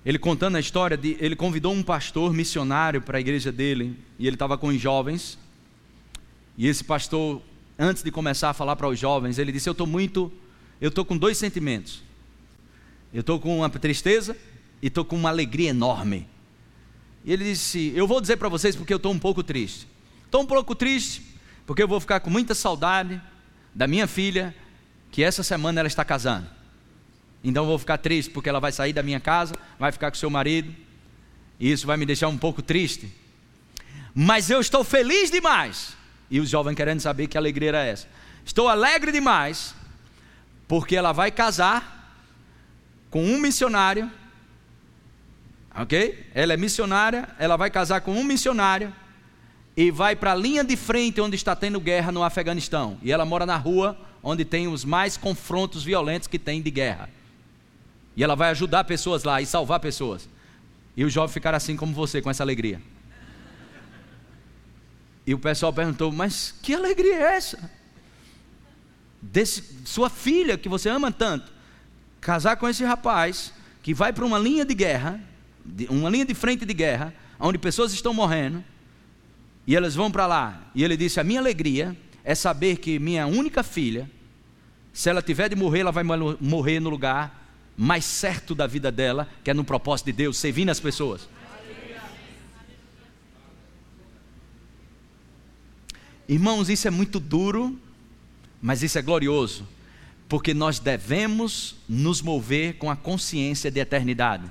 ele 0.07 0.16
contando 0.16 0.55
a 0.55 0.61
história 0.61 0.97
de. 0.97 1.16
Ele 1.18 1.35
convidou 1.35 1.72
um 1.72 1.83
pastor 1.83 2.33
missionário 2.33 3.03
para 3.03 3.18
a 3.18 3.20
igreja 3.20 3.51
dele, 3.51 3.99
e 4.16 4.28
ele 4.28 4.37
estava 4.37 4.57
com 4.57 4.68
os 4.68 4.81
jovens. 4.81 5.37
E 6.57 6.66
esse 6.66 6.84
pastor, 6.84 7.40
antes 7.78 8.03
de 8.03 8.11
começar 8.11 8.51
a 8.51 8.55
falar 8.55 8.76
para 8.76 8.88
os 8.88 8.98
jovens, 8.98 9.38
ele 9.38 9.53
disse: 9.53 9.68
Eu 9.68 9.72
estou 9.72 9.86
muito. 9.86 10.32
Eu 10.80 10.88
estou 10.88 11.05
com 11.05 11.16
dois 11.16 11.38
sentimentos. 11.38 12.03
Eu 13.12 13.20
estou 13.20 13.40
com 13.40 13.59
uma 13.59 13.70
tristeza 13.70 14.36
e 14.80 14.86
estou 14.86 15.05
com 15.05 15.16
uma 15.16 15.28
alegria 15.28 15.70
enorme. 15.70 16.26
E 17.24 17.32
ele 17.32 17.44
disse: 17.44 17.92
Eu 17.94 18.07
vou 18.07 18.20
dizer 18.20 18.36
para 18.36 18.48
vocês 18.48 18.76
porque 18.76 18.92
eu 18.92 18.98
estou 18.98 19.12
um 19.12 19.18
pouco 19.18 19.42
triste. 19.42 19.86
Estou 20.24 20.42
um 20.42 20.46
pouco 20.46 20.74
triste 20.74 21.22
porque 21.66 21.82
eu 21.82 21.88
vou 21.88 22.01
ficar 22.01 22.20
com 22.20 22.30
muita 22.30 22.55
saudade 22.55 23.20
da 23.72 23.86
minha 23.86 24.07
filha, 24.07 24.55
que 25.11 25.22
essa 25.22 25.42
semana 25.42 25.80
ela 25.80 25.86
está 25.86 26.05
casando. 26.05 26.46
Então 27.44 27.62
eu 27.62 27.68
vou 27.68 27.78
ficar 27.78 27.98
triste 27.98 28.30
porque 28.30 28.48
ela 28.48 28.61
vai 28.61 28.72
sair 28.72 28.92
da 28.92 29.03
minha 29.03 29.20
casa, 29.20 29.55
vai 29.78 29.92
ficar 29.92 30.11
com 30.11 30.16
seu 30.16 30.28
marido, 30.28 30.74
e 31.59 31.70
isso 31.70 31.86
vai 31.86 31.96
me 31.96 32.05
deixar 32.05 32.28
um 32.28 32.36
pouco 32.36 32.61
triste. 32.61 33.12
Mas 34.14 34.51
eu 34.51 34.61
estou 34.61 34.82
feliz 34.82 35.30
demais. 35.30 35.96
E 36.31 36.39
os 36.39 36.49
jovens 36.49 36.74
querendo 36.74 37.01
saber 37.01 37.26
que 37.26 37.37
alegria 37.37 37.70
era 37.70 37.85
essa. 37.85 38.07
Estou 38.45 38.68
alegre 38.68 39.11
demais 39.11 39.74
porque 40.68 40.95
ela 40.95 41.12
vai 41.12 41.31
casar 41.31 42.16
com 43.11 43.24
um 43.24 43.41
missionário. 43.41 44.11
OK? 45.74 46.26
Ela 46.35 46.55
é 46.55 46.57
missionária, 46.57 47.28
ela 47.39 47.57
vai 47.57 47.70
casar 47.70 48.01
com 48.01 48.12
um 48.12 48.24
missionário 48.24 48.95
e 49.76 49.91
vai 49.91 50.14
para 50.14 50.33
a 50.33 50.35
linha 50.35 50.62
de 50.62 50.76
frente 50.76 51.20
onde 51.20 51.37
está 51.37 51.57
tendo 51.57 51.81
guerra 51.81 52.12
no 52.12 52.22
Afeganistão. 52.22 52.99
E 53.03 53.11
ela 53.11 53.24
mora 53.24 53.47
na 53.47 53.57
rua 53.57 53.99
onde 54.22 54.45
tem 54.45 54.68
os 54.68 54.85
mais 54.85 55.16
confrontos 55.16 55.83
violentos 55.83 56.28
que 56.28 56.39
tem 56.39 56.61
de 56.61 56.70
guerra. 56.70 57.09
E 58.16 58.22
ela 58.22 58.35
vai 58.35 58.51
ajudar 58.51 58.85
pessoas 58.85 59.24
lá 59.24 59.41
e 59.41 59.47
salvar 59.47 59.81
pessoas. 59.81 60.28
E 60.97 61.05
os 61.05 61.12
jovens 61.12 61.33
ficaram 61.33 61.57
assim 61.57 61.76
como 61.76 61.95
você, 61.95 62.20
com 62.20 62.28
essa 62.28 62.43
alegria. 62.43 62.81
E 65.31 65.35
o 65.35 65.39
pessoal 65.39 65.72
perguntou: 65.72 66.11
Mas 66.11 66.53
que 66.61 66.74
alegria 66.74 67.14
é 67.14 67.37
essa? 67.37 67.70
Desse, 69.22 69.62
sua 69.85 70.11
filha, 70.11 70.59
que 70.59 70.68
você 70.68 70.89
ama 70.89 71.12
tanto, 71.12 71.53
casar 72.20 72.57
com 72.57 72.68
esse 72.68 72.83
rapaz 72.83 73.55
que 73.81 73.95
vai 73.95 74.12
para 74.12 74.24
uma 74.24 74.41
linha 74.41 74.64
de 74.64 74.74
guerra, 74.74 75.20
uma 75.89 76.11
linha 76.11 76.24
de 76.24 76.35
frente 76.35 76.66
de 76.66 76.74
guerra, 76.74 77.14
onde 77.39 77.59
pessoas 77.59 77.93
estão 77.93 78.12
morrendo, 78.12 78.64
e 79.68 79.76
elas 79.76 79.95
vão 79.95 80.11
para 80.11 80.26
lá. 80.26 80.68
E 80.74 80.83
ele 80.83 80.97
disse: 80.97 81.20
A 81.20 81.22
minha 81.22 81.39
alegria 81.39 81.97
é 82.24 82.35
saber 82.35 82.78
que 82.78 82.99
minha 82.99 83.24
única 83.28 83.62
filha, 83.62 84.11
se 84.93 85.09
ela 85.09 85.22
tiver 85.22 85.49
de 85.49 85.55
morrer, 85.55 85.83
ela 85.83 85.93
vai 85.93 86.03
morrer 86.41 86.81
no 86.81 86.91
lugar 86.91 87.55
mais 87.76 88.05
certo 88.05 88.53
da 88.53 88.66
vida 88.66 88.91
dela, 88.91 89.28
que 89.45 89.51
é 89.53 89.55
no 89.55 89.62
propósito 89.62 90.07
de 90.07 90.12
Deus, 90.12 90.39
servindo 90.39 90.70
as 90.70 90.81
pessoas. 90.81 91.28
Irmãos, 96.31 96.68
isso 96.68 96.87
é 96.87 96.93
muito 96.93 97.18
duro, 97.18 97.76
mas 98.62 98.85
isso 98.85 98.97
é 98.97 99.03
glorioso, 99.03 99.66
porque 100.28 100.55
nós 100.55 100.78
devemos 100.78 101.74
nos 101.89 102.22
mover 102.22 102.74
com 102.74 102.89
a 102.89 102.95
consciência 102.95 103.68
de 103.68 103.81
eternidade. 103.81 104.45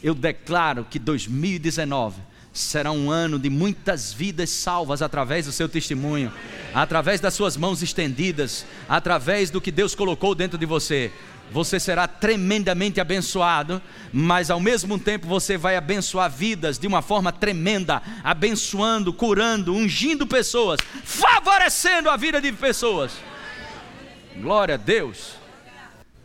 Eu 0.00 0.14
declaro 0.14 0.86
que 0.88 0.96
2019 0.96 2.20
será 2.52 2.92
um 2.92 3.10
ano 3.10 3.36
de 3.36 3.50
muitas 3.50 4.12
vidas 4.12 4.50
salvas 4.50 5.02
através 5.02 5.46
do 5.46 5.50
seu 5.50 5.68
testemunho, 5.68 6.32
através 6.72 7.20
das 7.20 7.34
suas 7.34 7.56
mãos 7.56 7.82
estendidas, 7.82 8.64
através 8.88 9.50
do 9.50 9.60
que 9.60 9.72
Deus 9.72 9.96
colocou 9.96 10.36
dentro 10.36 10.56
de 10.56 10.66
você 10.66 11.10
você 11.50 11.80
será 11.80 12.06
tremendamente 12.06 13.00
abençoado, 13.00 13.80
mas 14.12 14.50
ao 14.50 14.60
mesmo 14.60 14.98
tempo 14.98 15.26
você 15.26 15.56
vai 15.56 15.76
abençoar 15.76 16.30
vidas 16.30 16.78
de 16.78 16.86
uma 16.86 17.00
forma 17.00 17.32
tremenda, 17.32 18.02
abençoando, 18.22 19.12
curando, 19.12 19.74
ungindo 19.74 20.26
pessoas, 20.26 20.80
favorecendo 21.04 22.10
a 22.10 22.16
vida 22.16 22.40
de 22.40 22.52
pessoas. 22.52 23.12
Glória 24.36 24.74
a 24.74 24.78
Deus. 24.78 25.34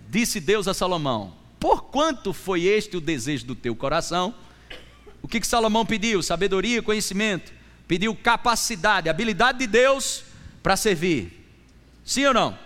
Disse 0.09 0.39
Deus 0.39 0.67
a 0.67 0.74
Salomão: 0.74 1.34
Por 1.59 1.86
quanto 1.86 2.34
foi 2.34 2.63
este 2.63 2.97
o 2.97 3.01
desejo 3.01 3.45
do 3.45 3.55
teu 3.55 3.76
coração? 3.76 4.34
O 5.21 5.28
que, 5.28 5.39
que 5.39 5.47
Salomão 5.47 5.86
pediu? 5.86 6.21
Sabedoria, 6.21 6.84
conhecimento. 6.84 7.53
Pediu 7.88 8.13
capacidade, 8.13 9.09
habilidade 9.09 9.59
de 9.59 9.67
Deus 9.67 10.24
para 10.61 10.76
servir. 10.76 11.47
Sim 12.03 12.26
ou 12.26 12.34
não? 12.34 12.59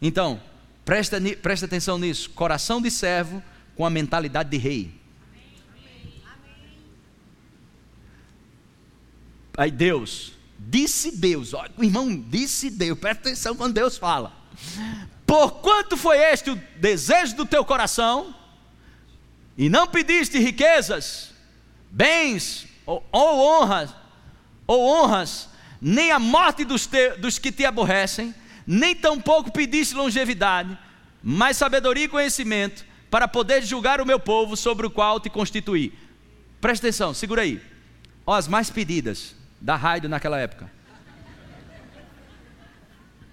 Então, 0.00 0.40
Presta, 0.86 1.20
presta 1.42 1.66
atenção 1.66 1.98
nisso. 1.98 2.30
Coração 2.30 2.80
de 2.80 2.92
servo 2.92 3.42
com 3.74 3.84
a 3.84 3.90
mentalidade 3.90 4.48
de 4.48 4.56
rei. 4.56 4.94
Aí 9.56 9.70
Deus, 9.70 10.32
disse 10.58 11.10
Deus, 11.16 11.54
ó, 11.54 11.66
irmão 11.80 12.16
disse 12.28 12.70
Deus, 12.70 12.96
presta 12.98 13.28
atenção 13.28 13.56
quando 13.56 13.74
Deus 13.74 13.98
fala. 13.98 14.32
Por 15.26 15.60
quanto 15.60 15.96
foi 15.96 16.18
este 16.18 16.50
o 16.50 16.62
desejo 16.76 17.34
do 17.34 17.44
teu 17.46 17.64
coração, 17.64 18.34
e 19.58 19.68
não 19.68 19.88
pediste 19.88 20.38
riquezas, 20.38 21.32
bens 21.90 22.68
ou, 22.84 23.04
ou 23.10 23.40
honras, 23.40 23.94
ou 24.66 24.86
honras, 24.86 25.48
nem 25.80 26.12
a 26.12 26.18
morte 26.18 26.64
dos, 26.64 26.86
te, 26.86 27.16
dos 27.16 27.38
que 27.38 27.50
te 27.50 27.64
aborrecem, 27.64 28.34
nem 28.66 28.94
tampouco 28.94 29.52
pediste 29.52 29.94
longevidade, 29.94 30.76
mas 31.22 31.56
sabedoria 31.56 32.04
e 32.04 32.08
conhecimento, 32.08 32.84
para 33.08 33.28
poder 33.28 33.62
julgar 33.62 34.00
o 34.00 34.06
meu 34.06 34.18
povo 34.18 34.56
sobre 34.56 34.86
o 34.86 34.90
qual 34.90 35.20
te 35.20 35.30
constituí. 35.30 35.96
Presta 36.60 36.86
atenção, 36.86 37.14
segura 37.14 37.42
aí. 37.42 37.60
Ó, 38.26 38.34
as 38.34 38.48
mais 38.48 38.68
pedidas 38.68 39.36
da 39.60 39.76
rádio 39.76 40.08
naquela 40.08 40.40
época. 40.40 40.68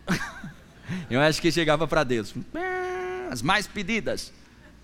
Eu 1.09 1.19
acho 1.19 1.41
que 1.41 1.51
chegava 1.51 1.87
para 1.87 2.03
Deus. 2.03 2.35
As 3.31 3.41
mais 3.41 3.65
pedidas. 3.65 4.31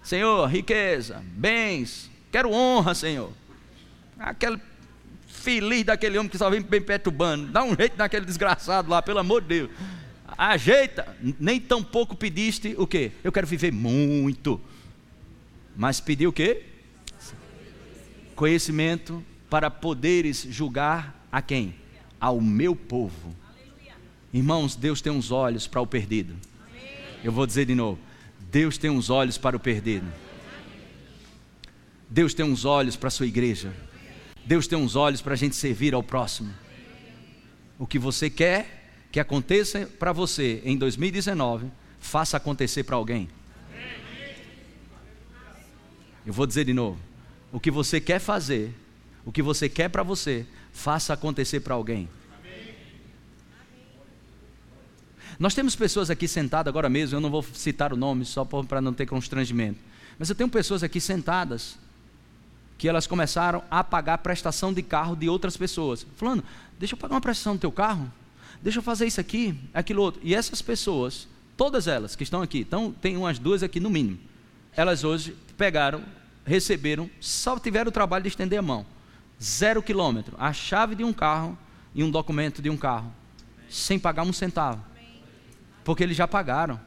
Senhor, 0.02 0.48
riqueza, 0.48 1.24
bens, 1.34 2.10
quero 2.32 2.52
honra, 2.52 2.96
Senhor. 2.96 3.32
Aquele 4.18 4.60
feliz 5.28 5.84
daquele 5.84 6.18
homem 6.18 6.30
que 6.30 6.38
só 6.38 6.50
vem 6.50 6.62
bem 6.62 6.82
perturbando. 6.82 7.52
Dá 7.52 7.64
um 7.64 7.76
jeito 7.76 7.96
naquele 7.98 8.26
desgraçado 8.26 8.90
lá, 8.90 9.02
pelo 9.02 9.20
amor 9.20 9.42
de 9.42 9.48
Deus 9.48 9.70
ajeita, 10.48 11.18
nem 11.38 11.60
tão 11.60 11.84
pouco 11.84 12.16
pediste 12.16 12.74
o 12.78 12.88
quê? 12.88 13.12
Eu 13.22 13.32
quero 13.32 13.46
viver 13.46 13.74
muito. 13.74 14.60
Mas 15.76 16.00
pediu 16.00 16.30
o 16.30 16.34
quê? 16.34 16.64
Conhecimento 18.36 19.22
para 19.50 19.70
poderes 19.70 20.48
julgar 20.50 21.28
a 21.30 21.42
quem? 21.42 21.76
Ao 22.20 22.40
meu 22.40 22.74
povo. 22.74 23.36
Irmãos, 24.34 24.78
Deus 24.78 25.02
tem 25.02 25.12
uns 25.12 25.30
olhos 25.30 25.68
para 25.68 25.82
o 25.82 25.88
perdido. 25.88 26.36
Eu 27.22 27.34
vou 27.34 27.46
dizer 27.46 27.66
de 27.66 27.76
novo: 27.76 28.00
Deus 28.50 28.78
tem 28.78 28.90
uns 28.90 29.10
olhos 29.10 29.38
para 29.38 29.58
o 29.58 29.60
perdido. 29.60 30.08
Deus 32.10 32.34
tem 32.34 32.46
uns 32.46 32.64
olhos 32.64 32.96
para 32.96 33.08
a 33.10 33.12
sua 33.12 33.28
igreja. 33.28 33.74
Deus 34.46 34.68
tem 34.68 34.78
uns 34.78 34.96
olhos 34.96 35.22
para 35.22 35.34
a 35.34 35.38
gente 35.38 35.56
servir 35.56 35.94
ao 35.94 36.02
próximo. 36.02 36.54
O 37.78 37.86
que 37.86 38.00
você 38.00 38.30
quer 38.30 38.79
que 39.12 39.20
aconteça 39.20 39.90
para 40.00 40.12
você 40.12 40.62
em 40.64 40.78
2019, 40.78 41.72
faça 42.00 42.38
acontecer 42.38 42.84
para 42.84 42.96
alguém. 42.96 43.28
Eu 46.26 46.34
vou 46.34 46.46
dizer 46.46 46.66
de 46.66 46.74
novo: 46.74 47.00
o 47.52 47.60
que 47.60 47.72
você 47.72 48.00
quer 48.00 48.20
fazer, 48.20 48.74
o 49.26 49.32
que 49.32 49.42
você 49.42 49.68
quer 49.68 49.90
para 49.90 50.04
você, 50.04 50.46
faça 50.72 51.14
acontecer 51.14 51.62
para 51.62 51.74
alguém. 51.74 52.08
Nós 55.40 55.56
temos 55.56 55.76
pessoas 55.76 56.10
aqui 56.10 56.28
sentadas 56.28 56.70
agora 56.70 56.90
mesmo, 56.90 57.16
eu 57.16 57.22
não 57.22 57.30
vou 57.30 57.42
citar 57.42 57.94
o 57.94 57.98
nome 57.98 58.26
só 58.26 58.44
para 58.44 58.82
não 58.82 58.94
ter 58.94 59.06
constrangimento, 59.06 59.80
mas 60.18 60.30
eu 60.30 60.36
tenho 60.36 60.50
pessoas 60.50 60.84
aqui 60.84 61.00
sentadas 61.00 61.78
que 62.78 62.90
elas 62.90 63.08
começaram 63.08 63.64
a 63.72 63.84
pagar 63.84 64.18
prestação 64.20 64.74
de 64.74 64.82
carro 64.82 65.16
de 65.16 65.30
outras 65.30 65.56
pessoas. 65.56 66.06
Falando, 66.16 66.44
deixa 66.78 66.94
eu 66.94 66.98
pagar 66.98 67.16
uma 67.16 67.22
prestação 67.22 67.56
do 67.56 67.60
teu 67.60 67.72
carro 67.72 68.12
deixa 68.62 68.80
eu 68.80 68.84
fazer 68.84 69.06
isso 69.06 69.20
aqui, 69.20 69.58
aquilo 69.74 70.02
outro. 70.02 70.22
E 70.24 70.34
essas 70.36 70.62
pessoas 70.62 71.28
todas 71.60 71.88
elas 71.88 72.16
que 72.16 72.24
estão 72.24 72.42
aqui, 72.42 72.60
então 72.60 72.94
tem 73.02 73.18
umas 73.18 73.38
duas 73.38 73.62
aqui 73.64 73.82
no 73.82 73.90
mínimo. 73.90 74.18
Elas 74.78 75.04
hoje 75.04 75.36
pegaram, 75.58 76.02
receberam, 76.46 77.10
só 77.20 77.60
tiveram 77.60 77.90
o 77.90 77.92
trabalho 77.92 78.24
de 78.24 78.30
estender 78.30 78.58
a 78.58 78.62
mão. 78.62 78.86
Zero 79.44 79.84
quilômetro, 79.84 80.38
a 80.40 80.54
chave 80.54 80.96
de 80.96 81.04
um 81.04 81.12
carro 81.12 81.58
e 81.94 82.02
um 82.02 82.10
documento 82.10 82.62
de 82.62 82.70
um 82.70 82.78
carro, 82.78 83.14
sem 83.70 84.00
pagar 84.00 84.24
um 84.24 84.32
centavo, 84.32 84.82
porque 85.84 86.02
eles 86.02 86.16
já 86.16 86.26
pagaram. 86.26 86.80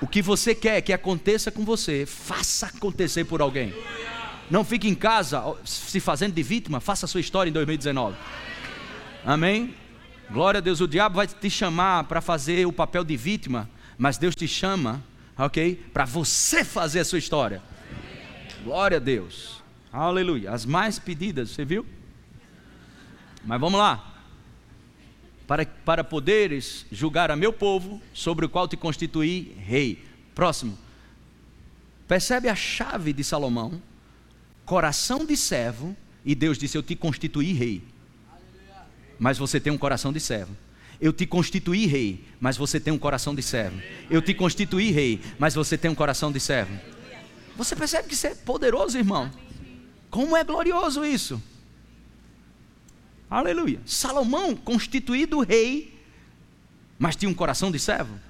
O 0.00 0.06
que 0.06 0.22
você 0.22 0.54
quer 0.54 0.80
que 0.82 0.92
aconteça 0.92 1.50
com 1.50 1.64
você, 1.64 2.06
faça 2.06 2.66
acontecer 2.66 3.24
por 3.24 3.42
alguém. 3.42 3.74
Não 4.50 4.64
fique 4.64 4.88
em 4.88 4.94
casa 4.94 5.42
se 5.64 6.00
fazendo 6.00 6.34
de 6.34 6.42
vítima, 6.42 6.80
faça 6.80 7.06
a 7.06 7.08
sua 7.08 7.20
história 7.20 7.50
em 7.50 7.52
2019. 7.52 8.16
Amém? 9.24 9.74
Glória 10.30 10.58
a 10.58 10.60
Deus. 10.60 10.80
O 10.80 10.88
diabo 10.88 11.16
vai 11.16 11.26
te 11.26 11.50
chamar 11.50 12.04
para 12.04 12.20
fazer 12.20 12.66
o 12.66 12.72
papel 12.72 13.04
de 13.04 13.16
vítima, 13.16 13.68
mas 13.96 14.16
Deus 14.16 14.34
te 14.34 14.48
chama, 14.48 15.02
ok? 15.36 15.74
Para 15.92 16.04
você 16.04 16.64
fazer 16.64 17.00
a 17.00 17.04
sua 17.04 17.18
história. 17.18 17.62
Glória 18.64 18.96
a 18.96 19.00
Deus. 19.00 19.62
Aleluia. 19.92 20.52
As 20.52 20.64
mais 20.64 20.98
pedidas, 20.98 21.50
você 21.50 21.64
viu? 21.64 21.86
Mas 23.44 23.60
vamos 23.60 23.78
lá. 23.78 24.04
Para, 25.46 25.64
para 25.64 26.04
poderes 26.04 26.84
julgar 26.92 27.30
a 27.30 27.36
meu 27.36 27.52
povo, 27.52 28.00
sobre 28.12 28.44
o 28.44 28.48
qual 28.48 28.68
te 28.68 28.76
constituí 28.76 29.56
rei. 29.58 30.04
Próximo. 30.34 30.78
Percebe 32.06 32.48
a 32.48 32.54
chave 32.54 33.12
de 33.12 33.24
Salomão? 33.24 33.80
Coração 34.68 35.24
de 35.24 35.34
servo, 35.34 35.96
e 36.22 36.34
Deus 36.34 36.58
disse: 36.58 36.76
Eu 36.76 36.82
te 36.82 36.94
constituí 36.94 37.54
rei. 37.54 37.82
Mas 39.18 39.38
você 39.38 39.58
tem 39.58 39.72
um 39.72 39.78
coração 39.78 40.12
de 40.12 40.20
servo. 40.20 40.54
Eu 41.00 41.10
te 41.10 41.24
constituí 41.24 41.86
rei, 41.86 42.22
mas 42.38 42.58
você 42.58 42.78
tem 42.78 42.92
um 42.92 42.98
coração 42.98 43.34
de 43.34 43.40
servo. 43.40 43.80
Eu 44.10 44.20
te 44.20 44.34
constituí 44.34 44.90
rei, 44.90 45.22
mas 45.38 45.54
você 45.54 45.78
tem 45.78 45.90
um 45.90 45.94
coração 45.94 46.30
de 46.30 46.38
servo. 46.38 46.78
Você 47.56 47.74
percebe 47.74 48.08
que 48.08 48.14
isso 48.14 48.26
é 48.26 48.34
poderoso, 48.34 48.98
irmão? 48.98 49.30
Como 50.10 50.36
é 50.36 50.44
glorioso 50.44 51.02
isso? 51.02 51.42
Aleluia. 53.30 53.80
Salomão, 53.86 54.54
constituído 54.54 55.40
rei, 55.40 55.98
mas 56.98 57.16
tinha 57.16 57.30
um 57.30 57.34
coração 57.34 57.70
de 57.70 57.78
servo. 57.78 58.20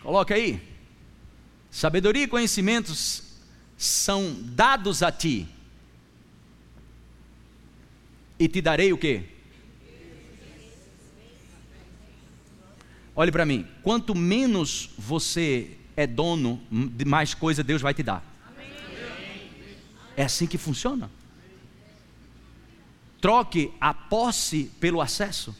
Coloca 0.00 0.34
aí. 0.34 0.75
Sabedoria 1.76 2.22
e 2.22 2.26
conhecimentos 2.26 3.22
são 3.76 4.34
dados 4.40 5.02
a 5.02 5.12
ti. 5.12 5.46
E 8.38 8.48
te 8.48 8.62
darei 8.62 8.94
o 8.94 8.96
quê? 8.96 9.24
Olhe 13.14 13.30
para 13.30 13.44
mim, 13.44 13.66
quanto 13.82 14.14
menos 14.14 14.88
você 14.96 15.76
é 15.94 16.06
dono, 16.06 16.62
mais 17.06 17.34
coisa 17.34 17.62
Deus 17.62 17.82
vai 17.82 17.92
te 17.92 18.02
dar. 18.02 18.24
É 20.16 20.24
assim 20.24 20.46
que 20.46 20.56
funciona. 20.56 21.10
Troque 23.20 23.70
a 23.78 23.92
posse 23.92 24.70
pelo 24.80 25.02
acesso. 25.02 25.54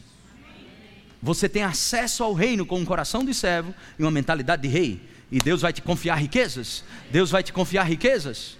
Você 1.22 1.46
tem 1.46 1.62
acesso 1.62 2.24
ao 2.24 2.32
reino 2.32 2.64
com 2.64 2.80
um 2.80 2.86
coração 2.86 3.22
de 3.22 3.34
servo 3.34 3.74
e 3.98 4.02
uma 4.02 4.10
mentalidade 4.10 4.62
de 4.62 4.68
rei. 4.68 5.15
E 5.30 5.38
Deus 5.38 5.62
vai 5.62 5.72
te 5.72 5.82
confiar 5.82 6.16
riquezas. 6.16 6.84
Deus 7.10 7.30
vai 7.30 7.42
te 7.42 7.52
confiar 7.52 7.84
riquezas. 7.84 8.56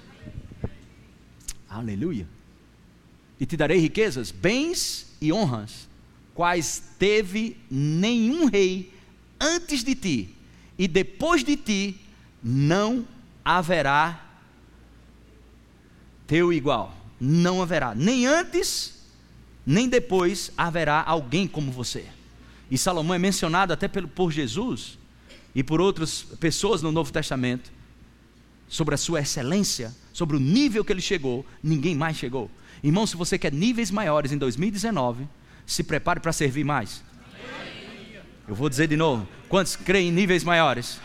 Aleluia. 1.69 2.27
E 3.39 3.47
te 3.47 3.57
darei 3.57 3.79
riquezas, 3.79 4.31
bens 4.31 5.15
e 5.21 5.33
honras 5.33 5.87
quais 6.35 6.83
teve 6.99 7.57
nenhum 7.71 8.47
rei 8.47 8.93
antes 9.41 9.83
de 9.83 9.95
ti, 9.95 10.35
e 10.79 10.87
depois 10.87 11.43
de 11.43 11.57
ti 11.57 12.01
não 12.43 13.07
haverá 13.45 14.23
teu 16.27 16.53
igual. 16.53 16.95
Não 17.19 17.63
haverá, 17.63 17.95
nem 17.95 18.27
antes, 18.27 19.03
nem 19.65 19.89
depois 19.89 20.53
haverá 20.57 21.03
alguém 21.03 21.49
como 21.49 21.73
você. 21.73 22.05
E 22.71 22.77
Salomão 22.77 23.15
é 23.15 23.19
mencionado 23.19 23.73
até 23.73 23.89
por 23.89 24.31
Jesus 24.31 24.99
e 25.57 25.63
por 25.63 25.81
outras 25.81 26.21
pessoas 26.39 26.83
no 26.83 26.93
Novo 26.93 27.11
Testamento 27.11 27.73
sobre 28.69 28.95
a 28.95 28.99
sua 28.99 29.21
excelência, 29.21 29.91
sobre 30.13 30.37
o 30.37 30.39
nível 30.39 30.85
que 30.85 30.93
ele 30.93 31.01
chegou, 31.01 31.47
ninguém 31.63 31.95
mais 31.95 32.19
chegou. 32.19 32.51
Irmão, 32.85 33.07
se 33.07 33.17
você 33.17 33.39
quer 33.39 33.51
níveis 33.51 33.91
maiores 33.91 34.33
em 34.33 34.37
2019, 34.37 35.27
se 35.65 35.83
prepare 35.83 36.21
para 36.21 36.31
servir 36.31 36.63
mais. 36.63 37.03
Eu 38.47 38.55
vou 38.55 38.69
dizer 38.69 38.87
de 38.87 38.99
novo: 38.99 39.27
quantos 39.49 39.77
creem 39.77 40.09
em 40.09 40.13
níveis 40.13 40.45
maiores? 40.45 41.01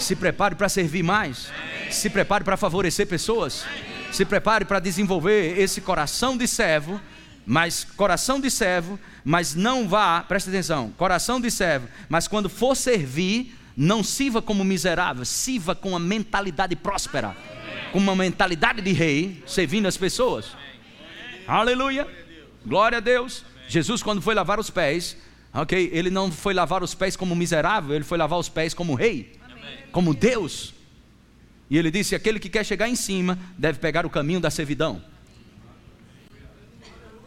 Se 0.00 0.16
prepare 0.16 0.56
para 0.56 0.68
servir 0.68 1.04
mais. 1.04 1.48
Se 1.88 2.10
prepare 2.10 2.42
para 2.42 2.56
favorecer 2.56 3.06
pessoas. 3.06 3.64
Se 4.10 4.24
prepare 4.24 4.64
para 4.64 4.80
desenvolver 4.80 5.60
esse 5.60 5.80
coração 5.80 6.36
de 6.36 6.48
servo, 6.48 7.00
mas 7.46 7.84
coração 7.84 8.40
de 8.40 8.50
servo, 8.50 8.98
mas 9.24 9.54
não 9.54 9.88
vá, 9.88 10.22
preste 10.22 10.48
atenção, 10.48 10.90
coração 10.96 11.40
de 11.40 11.52
servo, 11.52 11.86
mas 12.08 12.26
quando 12.26 12.48
for 12.48 12.74
servir, 12.74 13.54
não 13.76 14.02
sirva 14.02 14.40
como 14.40 14.64
miserável, 14.64 15.24
sirva 15.24 15.74
com 15.74 15.90
uma 15.90 15.98
mentalidade 15.98 16.74
próspera, 16.74 17.36
com 17.92 17.98
uma 17.98 18.16
mentalidade 18.16 18.80
de 18.80 18.92
rei, 18.92 19.42
servindo 19.46 19.86
as 19.86 19.96
pessoas. 19.96 20.56
Aleluia. 21.46 22.08
Glória 22.64 22.98
a 22.98 23.00
Deus. 23.00 23.44
Jesus, 23.68 24.02
quando 24.02 24.22
foi 24.22 24.34
lavar 24.34 24.58
os 24.58 24.70
pés, 24.70 25.16
ok, 25.52 25.90
ele 25.92 26.08
não 26.08 26.32
foi 26.32 26.54
lavar 26.54 26.82
os 26.82 26.94
pés 26.94 27.16
como 27.16 27.36
miserável, 27.36 27.94
ele 27.94 28.04
foi 28.04 28.16
lavar 28.16 28.38
os 28.38 28.48
pés 28.48 28.72
como 28.72 28.94
rei, 28.94 29.38
como 29.92 30.14
Deus. 30.14 30.72
E 31.68 31.76
ele 31.76 31.90
disse: 31.90 32.14
aquele 32.14 32.38
que 32.38 32.48
quer 32.48 32.64
chegar 32.64 32.88
em 32.88 32.96
cima 32.96 33.38
deve 33.58 33.78
pegar 33.78 34.06
o 34.06 34.10
caminho 34.10 34.40
da 34.40 34.50
servidão. 34.50 35.02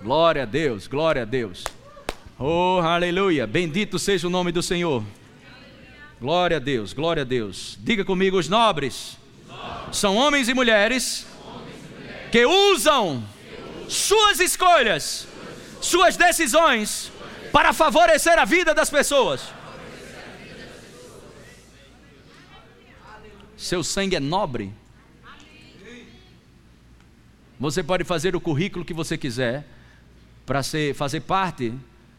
Glória 0.02 0.43
a 0.43 0.45
Deus, 0.45 0.88
glória 0.88 1.22
a 1.22 1.26
Deus. 1.26 1.64
Oh, 2.38 2.80
aleluia. 2.82 3.45
Bendito 3.45 4.00
seja 4.00 4.28
o 4.28 4.30
nome 4.30 4.52
do 4.52 4.64
Senhor. 4.64 5.04
Glória 6.20 6.57
a 6.57 6.59
Deus, 6.59 6.91
glória 6.91 7.22
a 7.22 7.26
Deus. 7.26 7.78
Diga 7.80 8.03
comigo: 8.03 8.38
os 8.38 8.49
nobres, 8.49 9.17
são 9.91 10.17
homens 10.17 10.49
e 10.49 10.53
mulheres 10.53 11.26
que 12.32 12.45
usam 12.45 13.24
suas 13.88 14.39
escolhas, 14.39 15.28
suas 15.82 16.17
decisões 16.17 17.11
para 17.53 17.72
favorecer 17.72 18.38
a 18.38 18.43
vida 18.43 18.74
das 18.74 18.89
pessoas. 18.89 19.41
Seu 23.55 23.84
sangue 23.84 24.15
é 24.15 24.20
nobre. 24.20 24.74
Você 27.59 27.82
pode 27.82 28.03
fazer 28.03 28.36
o 28.36 28.41
currículo 28.41 28.86
que 28.86 28.93
você 28.93 29.17
quiser 29.17 29.65
para 30.45 30.61
fazer 30.95 31.22
parte 31.22 31.74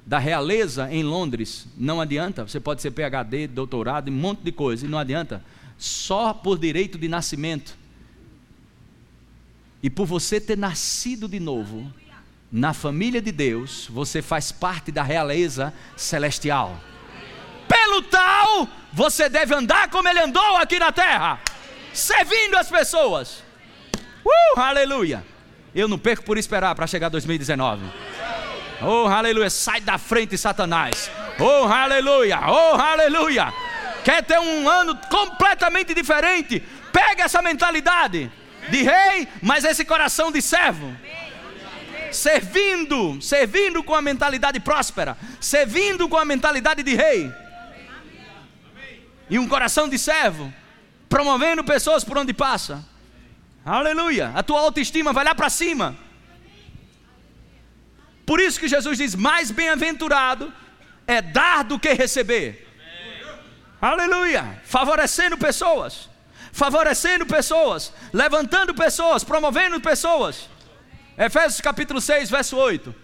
da 0.07 0.19
realeza 0.19 0.89
em 0.91 1.03
Londres. 1.03 1.67
Não 1.77 2.01
adianta. 2.01 2.47
Você 2.47 2.61
pode 2.61 2.83
ser 2.83 2.91
PhD, 2.91 3.47
doutorado, 3.47 4.11
um 4.11 4.15
monte 4.15 4.41
de 4.41 4.53
coisa, 4.53 4.87
e 4.87 4.89
não 4.89 4.99
adianta. 4.99 5.43
Só 5.79 6.33
por 6.35 6.59
direito 6.59 6.99
de 6.99 7.09
nascimento 7.09 7.79
e 9.83 9.89
por 9.89 10.07
você 10.07 10.41
ter 10.41 10.59
nascido 10.59 11.27
de 11.27 11.41
novo 11.41 11.91
na 12.53 12.75
família 12.75 13.23
de 13.23 13.31
Deus, 13.31 13.87
você 13.89 14.21
faz 14.21 14.51
parte 14.51 14.91
da 14.91 15.03
realeza 15.03 15.73
celestial. 15.97 16.79
Pelo 17.69 18.03
tal, 18.03 18.69
você 18.93 19.29
deve 19.29 19.55
andar 19.55 19.89
como 19.89 20.09
ele 20.09 20.21
andou 20.21 20.57
aqui 20.57 20.79
na 20.79 20.91
terra, 20.91 21.41
servindo 21.93 22.57
as 22.57 22.69
pessoas. 22.69 23.43
Uh, 24.25 24.61
aleluia! 24.61 25.25
Eu 25.73 25.87
não 25.87 25.99
perco 25.99 26.25
por 26.25 26.37
esperar 26.37 26.75
para 26.75 26.87
chegar 26.87 27.09
2019. 27.09 27.85
Oh, 28.83 29.07
aleluia! 29.07 29.51
Sai 29.51 29.81
da 29.81 29.99
frente, 29.99 30.39
Satanás. 30.39 31.11
Oh, 31.39 31.67
aleluia! 31.67 32.39
Oh, 32.47 32.75
aleluia! 32.75 33.53
Quer 34.05 34.23
ter 34.23 34.39
um 34.39 34.69
ano 34.69 34.97
completamente 35.09 35.93
diferente? 35.95 36.61
Pega 36.93 37.25
essa 37.25 37.43
mentalidade 37.43 38.31
de 38.71 38.83
rei, 38.83 39.29
mas 39.43 39.65
esse 39.65 39.85
coração 39.85 40.33
de 40.33 40.41
servo. 40.41 40.95
Servindo, 42.11 43.21
servindo 43.23 43.83
com 43.83 43.95
a 43.95 44.03
mentalidade 44.03 44.59
próspera, 44.59 45.17
servindo 45.41 46.09
com 46.09 46.17
a 46.17 46.25
mentalidade 46.25 46.83
de 46.83 46.95
rei. 46.95 47.33
E 49.29 49.39
um 49.39 49.47
coração 49.47 49.89
de 49.89 49.99
servo, 49.99 50.53
promovendo 51.09 51.63
pessoas 51.63 52.03
por 52.03 52.19
onde 52.19 52.33
passa. 52.33 52.85
Aleluia. 53.65 54.33
A 54.35 54.43
tua 54.43 54.61
autoestima 54.61 55.13
vai 55.13 55.25
lá 55.25 55.35
para 55.35 55.51
cima. 55.51 55.97
Por 58.31 58.39
isso 58.39 58.61
que 58.61 58.69
Jesus 58.69 58.99
diz: 58.99 59.15
mais 59.17 59.51
bem-aventurado 59.51 60.53
é 61.07 61.21
dar 61.21 61.65
do 61.65 61.81
que 61.81 61.93
receber. 61.93 62.69
Aleluia. 63.81 64.61
Favorecendo 64.65 65.37
pessoas 65.37 66.09
favorecendo 66.53 67.25
pessoas, 67.27 67.93
levantando 68.13 68.75
pessoas, 68.75 69.25
promovendo 69.25 69.81
pessoas. 69.81 70.49
Efésios 71.17 71.61
capítulo 71.61 72.01
6, 72.01 72.31
verso 72.31 72.57
8. 72.57 72.95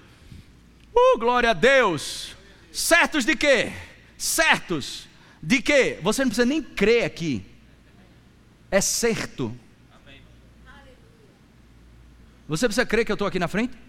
Uh, 0.95 1.19
glória 1.19 1.51
a 1.51 1.53
Deus. 1.53 2.35
Certos 2.73 3.25
de 3.25 3.37
quê? 3.37 3.73
Certos 4.19 5.07
de 5.43 5.63
quê? 5.63 5.99
Você 6.03 6.23
não 6.23 6.29
precisa 6.29 6.47
nem 6.47 6.63
crer 6.63 7.05
aqui. 7.05 7.45
É 8.71 8.81
certo. 8.81 9.57
Você 12.49 12.67
precisa 12.67 12.87
crer 12.87 13.05
que 13.05 13.13
eu 13.13 13.15
estou 13.15 13.29
aqui 13.29 13.39
na 13.39 13.49
frente? 13.49 13.86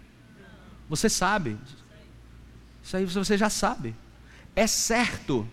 Você 0.88 1.08
sabe. 1.08 1.56
Isso 2.82 2.96
aí 2.96 3.04
você 3.04 3.36
já 3.36 3.50
sabe. 3.50 3.94
É 4.56 4.66
certo. 4.66 5.46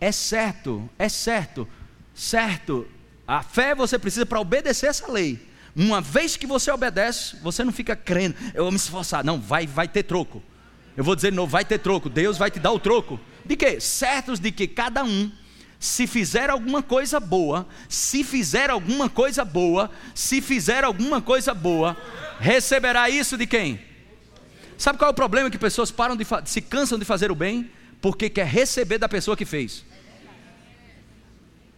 É 0.00 0.12
certo. 0.12 0.88
É 0.98 1.08
certo. 1.08 1.68
Certo. 2.14 2.86
A 3.26 3.42
fé 3.42 3.74
você 3.74 3.98
precisa 3.98 4.26
para 4.26 4.40
obedecer 4.40 4.86
essa 4.86 5.10
lei. 5.10 5.48
Uma 5.74 6.00
vez 6.00 6.36
que 6.36 6.46
você 6.46 6.70
obedece, 6.70 7.36
você 7.42 7.64
não 7.64 7.72
fica 7.72 7.96
crendo, 7.96 8.36
eu 8.52 8.64
vou 8.64 8.70
me 8.70 8.76
esforçar. 8.76 9.24
Não, 9.24 9.40
vai, 9.40 9.66
vai 9.66 9.88
ter 9.88 10.02
troco. 10.02 10.42
Eu 10.96 11.02
vou 11.02 11.16
dizer 11.16 11.30
de 11.30 11.36
novo, 11.36 11.50
vai 11.50 11.64
ter 11.64 11.78
troco. 11.78 12.10
Deus 12.10 12.36
vai 12.36 12.50
te 12.50 12.60
dar 12.60 12.72
o 12.72 12.78
troco. 12.78 13.18
De 13.44 13.56
quê? 13.56 13.80
Certos 13.80 14.38
de 14.38 14.52
que 14.52 14.68
cada 14.68 15.02
um, 15.02 15.32
se 15.80 16.06
fizer 16.06 16.50
alguma 16.50 16.82
coisa 16.82 17.18
boa, 17.18 17.66
se 17.88 18.22
fizer 18.22 18.68
alguma 18.68 19.08
coisa 19.08 19.44
boa, 19.44 19.90
se 20.14 20.42
fizer 20.42 20.84
alguma 20.84 21.22
coisa 21.22 21.54
boa, 21.54 21.96
receberá 22.38 23.08
isso 23.08 23.38
de 23.38 23.46
quem? 23.46 23.80
Sabe 24.82 24.98
qual 24.98 25.10
é 25.10 25.12
o 25.12 25.14
problema 25.14 25.48
que 25.48 25.56
pessoas 25.56 25.92
param 25.92 26.16
de 26.16 26.26
se 26.44 26.60
cansam 26.60 26.98
de 26.98 27.04
fazer 27.04 27.30
o 27.30 27.36
bem 27.36 27.70
porque 28.00 28.28
quer 28.28 28.48
receber 28.48 28.98
da 28.98 29.08
pessoa 29.08 29.36
que 29.36 29.44
fez? 29.44 29.84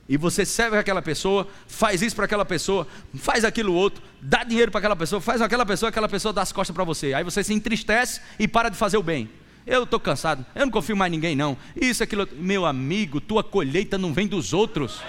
E 0.08 0.16
você 0.16 0.46
serve 0.46 0.78
aquela 0.78 1.02
pessoa, 1.02 1.46
faz 1.66 2.00
isso 2.00 2.16
para 2.16 2.24
aquela 2.24 2.46
pessoa, 2.46 2.88
faz 3.14 3.44
aquilo 3.44 3.74
outro, 3.74 4.02
dá 4.22 4.42
dinheiro 4.42 4.70
para 4.70 4.78
aquela 4.78 4.96
pessoa, 4.96 5.20
faz 5.20 5.42
aquela 5.42 5.66
pessoa, 5.66 5.90
aquela 5.90 6.08
pessoa 6.08 6.32
dá 6.32 6.40
as 6.40 6.50
costas 6.50 6.72
para 6.72 6.82
você. 6.82 7.12
Aí 7.12 7.22
você 7.22 7.44
se 7.44 7.52
entristece 7.52 8.22
e 8.38 8.48
para 8.48 8.70
de 8.70 8.76
fazer 8.78 8.96
o 8.96 9.02
bem. 9.02 9.28
Eu 9.66 9.82
estou 9.82 10.00
cansado, 10.00 10.42
eu 10.54 10.64
não 10.64 10.72
confio 10.72 10.96
mais 10.96 11.12
em 11.12 11.16
ninguém 11.16 11.36
não. 11.36 11.58
Isso, 11.76 12.02
aquilo, 12.02 12.22
outro. 12.22 12.38
meu 12.38 12.64
amigo, 12.64 13.20
tua 13.20 13.44
colheita 13.44 13.98
não 13.98 14.14
vem 14.14 14.26
dos 14.26 14.54
outros. 14.54 15.02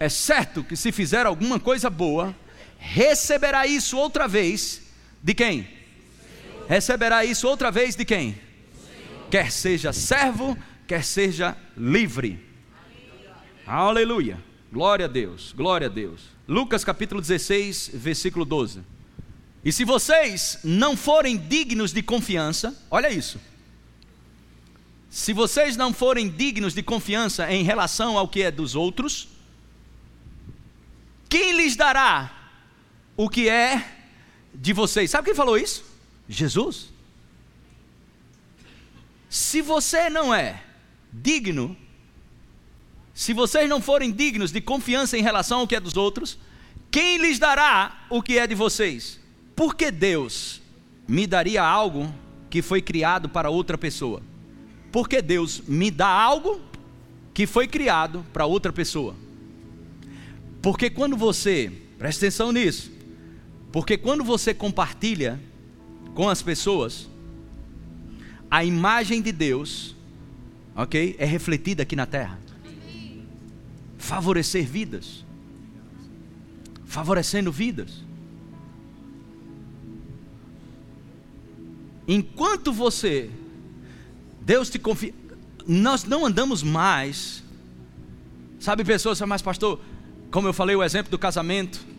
É 0.00 0.08
certo 0.08 0.64
que 0.64 0.74
se 0.74 0.90
fizer 0.90 1.26
alguma 1.26 1.60
coisa 1.60 1.90
boa, 1.90 2.34
receberá 2.78 3.66
isso 3.66 3.98
outra 3.98 4.26
vez 4.26 4.85
de 5.26 5.34
quem? 5.34 5.68
Receberá 6.68 7.24
isso 7.24 7.48
outra 7.48 7.68
vez 7.68 7.96
de 7.96 8.04
quem? 8.04 8.38
Quer 9.28 9.50
seja 9.50 9.92
servo, 9.92 10.56
quer 10.86 11.02
seja 11.02 11.56
livre. 11.76 12.38
Aleluia. 13.66 14.40
Glória 14.72 15.06
a 15.06 15.08
Deus, 15.08 15.52
glória 15.52 15.88
a 15.88 15.90
Deus. 15.90 16.20
Lucas 16.46 16.84
capítulo 16.84 17.20
16, 17.20 17.90
versículo 17.94 18.44
12. 18.44 18.82
E 19.64 19.72
se 19.72 19.84
vocês 19.84 20.60
não 20.62 20.96
forem 20.96 21.36
dignos 21.36 21.92
de 21.92 22.04
confiança, 22.04 22.80
olha 22.88 23.10
isso. 23.10 23.40
Se 25.10 25.32
vocês 25.32 25.76
não 25.76 25.92
forem 25.92 26.28
dignos 26.28 26.72
de 26.72 26.84
confiança 26.84 27.52
em 27.52 27.64
relação 27.64 28.16
ao 28.16 28.28
que 28.28 28.42
é 28.42 28.50
dos 28.52 28.76
outros, 28.76 29.26
quem 31.28 31.56
lhes 31.56 31.74
dará 31.74 32.30
o 33.16 33.28
que 33.28 33.48
é 33.48 33.95
de 34.60 34.72
vocês? 34.72 35.10
Sabe 35.10 35.26
quem 35.26 35.34
falou 35.34 35.56
isso? 35.56 35.84
Jesus. 36.28 36.88
Se 39.28 39.60
você 39.60 40.08
não 40.08 40.34
é 40.34 40.62
digno, 41.12 41.76
se 43.14 43.32
vocês 43.32 43.68
não 43.68 43.80
forem 43.80 44.10
dignos 44.10 44.50
de 44.50 44.60
confiança 44.60 45.16
em 45.16 45.22
relação 45.22 45.60
ao 45.60 45.66
que 45.66 45.76
é 45.76 45.80
dos 45.80 45.96
outros, 45.96 46.38
quem 46.90 47.18
lhes 47.18 47.38
dará 47.38 48.06
o 48.10 48.22
que 48.22 48.38
é 48.38 48.46
de 48.46 48.54
vocês? 48.54 49.20
Porque 49.54 49.90
Deus 49.90 50.60
me 51.06 51.26
daria 51.26 51.62
algo 51.62 52.12
que 52.48 52.62
foi 52.62 52.80
criado 52.80 53.28
para 53.28 53.50
outra 53.50 53.76
pessoa? 53.76 54.22
Porque 54.92 55.20
Deus 55.20 55.62
me 55.66 55.90
dá 55.90 56.08
algo 56.08 56.60
que 57.34 57.46
foi 57.46 57.66
criado 57.66 58.24
para 58.32 58.46
outra 58.46 58.72
pessoa? 58.72 59.14
Porque 60.62 60.88
quando 60.88 61.16
você, 61.16 61.70
preste 61.98 62.18
atenção 62.18 62.52
nisso, 62.52 62.90
porque 63.76 63.98
quando 63.98 64.24
você 64.24 64.54
compartilha 64.54 65.38
com 66.14 66.30
as 66.30 66.40
pessoas, 66.40 67.10
a 68.50 68.64
imagem 68.64 69.20
de 69.20 69.30
Deus 69.30 69.94
ok? 70.74 71.14
É 71.18 71.26
refletida 71.26 71.82
aqui 71.82 71.94
na 71.94 72.06
terra. 72.06 72.40
Favorecer 73.98 74.66
vidas. 74.66 75.26
Favorecendo 76.86 77.52
vidas. 77.52 78.02
Enquanto 82.08 82.72
você, 82.72 83.28
Deus 84.40 84.70
te 84.70 84.78
confia, 84.78 85.12
nós 85.66 86.02
não 86.02 86.24
andamos 86.24 86.62
mais, 86.62 87.44
sabe, 88.58 88.82
pessoas, 88.84 89.20
mas 89.20 89.42
pastor, 89.42 89.78
como 90.30 90.48
eu 90.48 90.54
falei, 90.54 90.74
o 90.74 90.82
exemplo 90.82 91.10
do 91.10 91.18
casamento, 91.18 91.95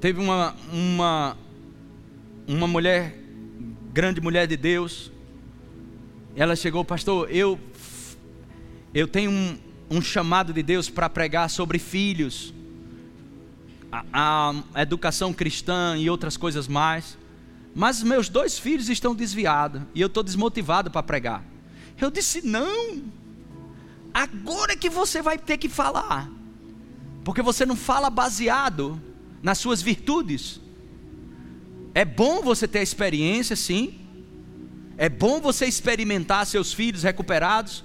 teve 0.00 0.18
uma, 0.18 0.56
uma, 0.72 1.36
uma 2.48 2.66
mulher, 2.66 3.18
grande 3.92 4.20
mulher 4.20 4.46
de 4.46 4.56
Deus, 4.56 5.12
ela 6.34 6.56
chegou, 6.56 6.84
pastor, 6.84 7.30
eu 7.30 7.60
eu 8.92 9.06
tenho 9.06 9.30
um, 9.30 9.58
um 9.88 10.00
chamado 10.00 10.52
de 10.52 10.62
Deus 10.62 10.90
para 10.90 11.08
pregar 11.08 11.48
sobre 11.48 11.78
filhos, 11.78 12.52
a, 14.12 14.54
a 14.74 14.82
educação 14.82 15.32
cristã 15.32 15.96
e 15.96 16.10
outras 16.10 16.36
coisas 16.36 16.66
mais. 16.66 17.16
Mas 17.72 18.02
meus 18.02 18.28
dois 18.28 18.58
filhos 18.58 18.88
estão 18.88 19.14
desviados 19.14 19.82
e 19.94 20.00
eu 20.00 20.08
estou 20.08 20.24
desmotivado 20.24 20.90
para 20.90 21.02
pregar. 21.04 21.44
Eu 22.00 22.10
disse: 22.10 22.44
não, 22.44 23.02
agora 24.12 24.72
é 24.72 24.76
que 24.76 24.90
você 24.90 25.22
vai 25.22 25.38
ter 25.38 25.56
que 25.56 25.68
falar, 25.68 26.28
porque 27.22 27.42
você 27.42 27.64
não 27.64 27.76
fala 27.76 28.10
baseado 28.10 29.00
nas 29.42 29.58
suas 29.58 29.82
virtudes. 29.82 30.60
É 31.94 32.04
bom 32.04 32.42
você 32.42 32.68
ter 32.68 32.80
a 32.80 32.82
experiência, 32.82 33.56
sim. 33.56 34.00
É 34.96 35.08
bom 35.08 35.40
você 35.40 35.66
experimentar 35.66 36.46
seus 36.46 36.72
filhos 36.72 37.02
recuperados. 37.02 37.82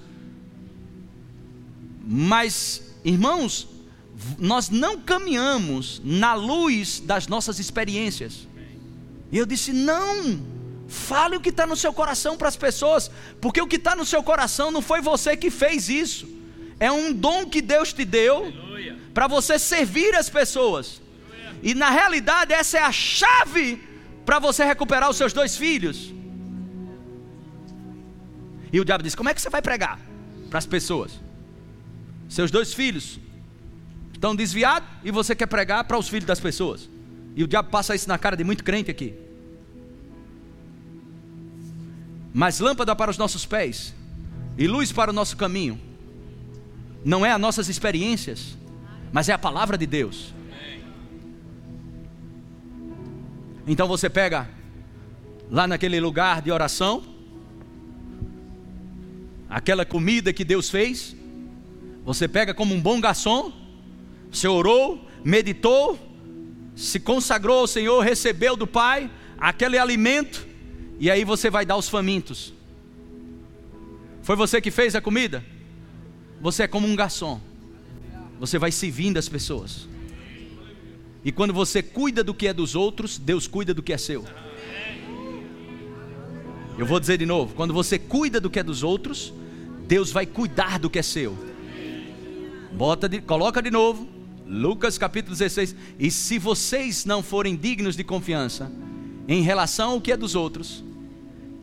Mas, 2.06 2.94
irmãos, 3.04 3.68
nós 4.38 4.70
não 4.70 5.00
caminhamos 5.00 6.02
na 6.04 6.34
luz 6.34 7.00
das 7.00 7.28
nossas 7.28 7.60
experiências. 7.60 8.48
E 9.32 9.38
eu 9.38 9.46
disse: 9.46 9.74
não, 9.74 10.40
fale 10.88 11.36
o 11.36 11.42
que 11.42 11.50
está 11.50 11.66
no 11.66 11.76
seu 11.76 11.94
coração 11.94 12.38
para 12.38 12.48
as 12.48 12.56
pessoas, 12.56 13.10
porque 13.42 13.62
o 13.62 13.68
que 13.68 13.78
está 13.78 13.96
no 13.96 14.06
seu 14.06 14.22
coração 14.22 14.72
não 14.72 14.82
foi 14.82 15.02
você 15.02 15.36
que 15.36 15.50
fez 15.50 15.90
isso, 15.90 16.28
é 16.80 16.92
um 16.92 17.12
dom 17.14 17.46
que 17.46 17.62
Deus 17.62 17.92
te 17.92 18.06
deu 18.06 18.54
para 19.14 19.28
você 19.28 19.58
servir 19.58 20.14
as 20.16 20.30
pessoas. 20.30 21.02
E 21.62 21.74
na 21.74 21.90
realidade, 21.90 22.54
essa 22.54 22.78
é 22.78 22.82
a 22.82 22.92
chave 22.92 23.82
para 24.26 24.40
você 24.40 24.64
recuperar 24.64 25.10
os 25.10 25.18
seus 25.18 25.34
dois 25.34 25.56
filhos. 25.56 26.14
E 28.72 28.80
o 28.80 28.86
diabo 28.86 29.04
disse: 29.04 29.16
Como 29.16 29.30
é 29.30 29.34
que 29.34 29.42
você 29.42 29.50
vai 29.50 29.62
pregar 29.62 30.00
para 30.50 30.60
as 30.60 30.66
pessoas? 30.66 31.20
Seus 32.28 32.52
dois 32.52 32.74
filhos 32.74 33.20
estão 34.14 34.36
desviados 34.36 34.90
e 35.04 35.12
você 35.12 35.36
quer 35.36 35.46
pregar 35.46 35.84
para 35.86 35.98
os 35.98 36.10
filhos 36.10 36.26
das 36.26 36.40
pessoas. 36.40 36.90
E 37.36 37.44
o 37.44 37.48
diabo 37.48 37.70
passa 37.70 37.96
isso 37.96 38.08
na 38.08 38.18
cara 38.18 38.36
de 38.36 38.44
muito 38.44 38.64
crente 38.64 38.92
aqui. 38.92 39.14
Mas 42.34 42.60
lâmpada 42.60 42.94
para 42.94 43.10
os 43.10 43.18
nossos 43.18 43.46
pés 43.46 43.96
e 44.58 44.68
luz 44.68 44.92
para 44.92 45.10
o 45.10 45.14
nosso 45.14 45.38
caminho 45.38 45.80
não 47.06 47.26
é 47.26 47.32
as 47.32 47.40
nossas 47.40 47.70
experiências, 47.70 48.58
mas 49.14 49.30
é 49.30 49.34
a 49.34 49.38
palavra 49.38 49.78
de 49.78 49.86
Deus. 49.86 50.35
Então 53.68 53.88
você 53.88 54.10
pega 54.10 54.48
lá 55.50 55.68
naquele 55.68 56.00
lugar 56.00 56.42
de 56.42 56.52
oração, 56.52 57.04
aquela 59.50 59.86
comida 59.86 60.32
que 60.32 60.44
Deus 60.44 60.70
fez, 60.70 61.16
você 62.04 62.28
pega 62.28 62.54
como 62.54 62.76
um 62.76 62.82
bom 62.82 63.02
garçom, 63.02 63.52
você 64.32 64.48
orou, 64.48 65.08
meditou, 65.24 65.98
se 66.76 67.00
consagrou 67.00 67.60
ao 67.60 67.68
Senhor, 67.68 68.02
recebeu 68.02 68.56
do 68.56 68.68
Pai 68.68 69.10
aquele 69.38 69.78
alimento, 69.78 70.46
e 71.00 71.10
aí 71.10 71.24
você 71.24 71.50
vai 71.50 71.66
dar 71.66 71.74
aos 71.74 71.90
famintos. 71.90 72.54
Foi 74.22 74.36
você 74.36 74.62
que 74.62 74.70
fez 74.70 74.96
a 74.96 75.02
comida? 75.02 75.44
Você 76.42 76.64
é 76.64 76.68
como 76.68 76.88
um 76.88 76.96
garçom. 76.96 77.40
Você 78.40 78.60
vai 78.60 78.72
servindo 78.72 79.18
as 79.18 79.30
pessoas. 79.30 79.88
E 81.26 81.32
quando 81.32 81.52
você 81.52 81.82
cuida 81.82 82.24
do 82.24 82.36
que 82.36 82.48
é 82.48 82.54
dos 82.54 82.76
outros, 82.76 83.18
Deus 83.18 83.48
cuida 83.48 83.74
do 83.74 83.82
que 83.82 83.92
é 83.92 83.98
seu. 83.98 84.24
Eu 86.78 86.86
vou 86.86 87.00
dizer 87.00 87.18
de 87.18 87.26
novo: 87.26 87.56
quando 87.56 87.74
você 87.74 87.98
cuida 87.98 88.40
do 88.40 88.48
que 88.48 88.60
é 88.60 88.64
dos 88.64 88.84
outros, 88.84 89.34
Deus 89.88 90.12
vai 90.12 90.28
cuidar 90.28 90.78
do 90.78 90.88
que 90.88 91.00
é 91.00 91.02
seu. 91.02 91.36
Bota 92.72 93.10
de, 93.10 93.22
coloca 93.22 93.60
de 93.60 93.72
novo. 93.72 94.08
Lucas 94.46 95.00
capítulo 95.00 95.36
16. 95.36 95.76
E 95.98 96.12
se 96.12 96.38
vocês 96.38 97.06
não 97.06 97.24
forem 97.24 97.56
dignos 97.56 97.96
de 97.96 98.04
confiança 98.04 98.72
em 99.28 99.42
relação 99.42 99.94
ao 99.94 100.02
que 100.02 100.12
é 100.12 100.18
dos 100.18 100.36
outros, 100.36 100.84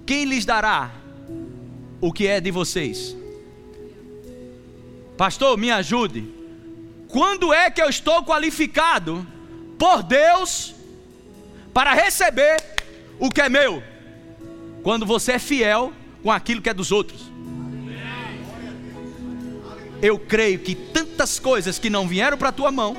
quem 0.04 0.24
lhes 0.24 0.44
dará 0.44 0.92
o 2.00 2.12
que 2.12 2.26
é 2.26 2.40
de 2.40 2.50
vocês? 2.50 3.16
Pastor, 5.16 5.56
me 5.56 5.70
ajude. 5.70 6.28
Quando 7.06 7.52
é 7.52 7.70
que 7.70 7.80
eu 7.80 7.88
estou 7.88 8.24
qualificado 8.24 9.24
por 9.82 10.00
Deus 10.04 10.76
para 11.74 11.92
receber 11.92 12.62
o 13.18 13.28
que 13.28 13.40
é 13.40 13.48
meu? 13.48 13.82
Quando 14.80 15.04
você 15.04 15.32
é 15.32 15.38
fiel 15.40 15.92
com 16.22 16.30
aquilo 16.30 16.62
que 16.62 16.70
é 16.70 16.74
dos 16.74 16.92
outros. 16.92 17.20
Eu 20.00 20.20
creio 20.20 20.60
que 20.60 20.76
tantas 20.76 21.40
coisas 21.40 21.80
que 21.80 21.90
não 21.90 22.06
vieram 22.06 22.38
para 22.38 22.50
a 22.50 22.52
tua 22.52 22.70
mão 22.70 22.96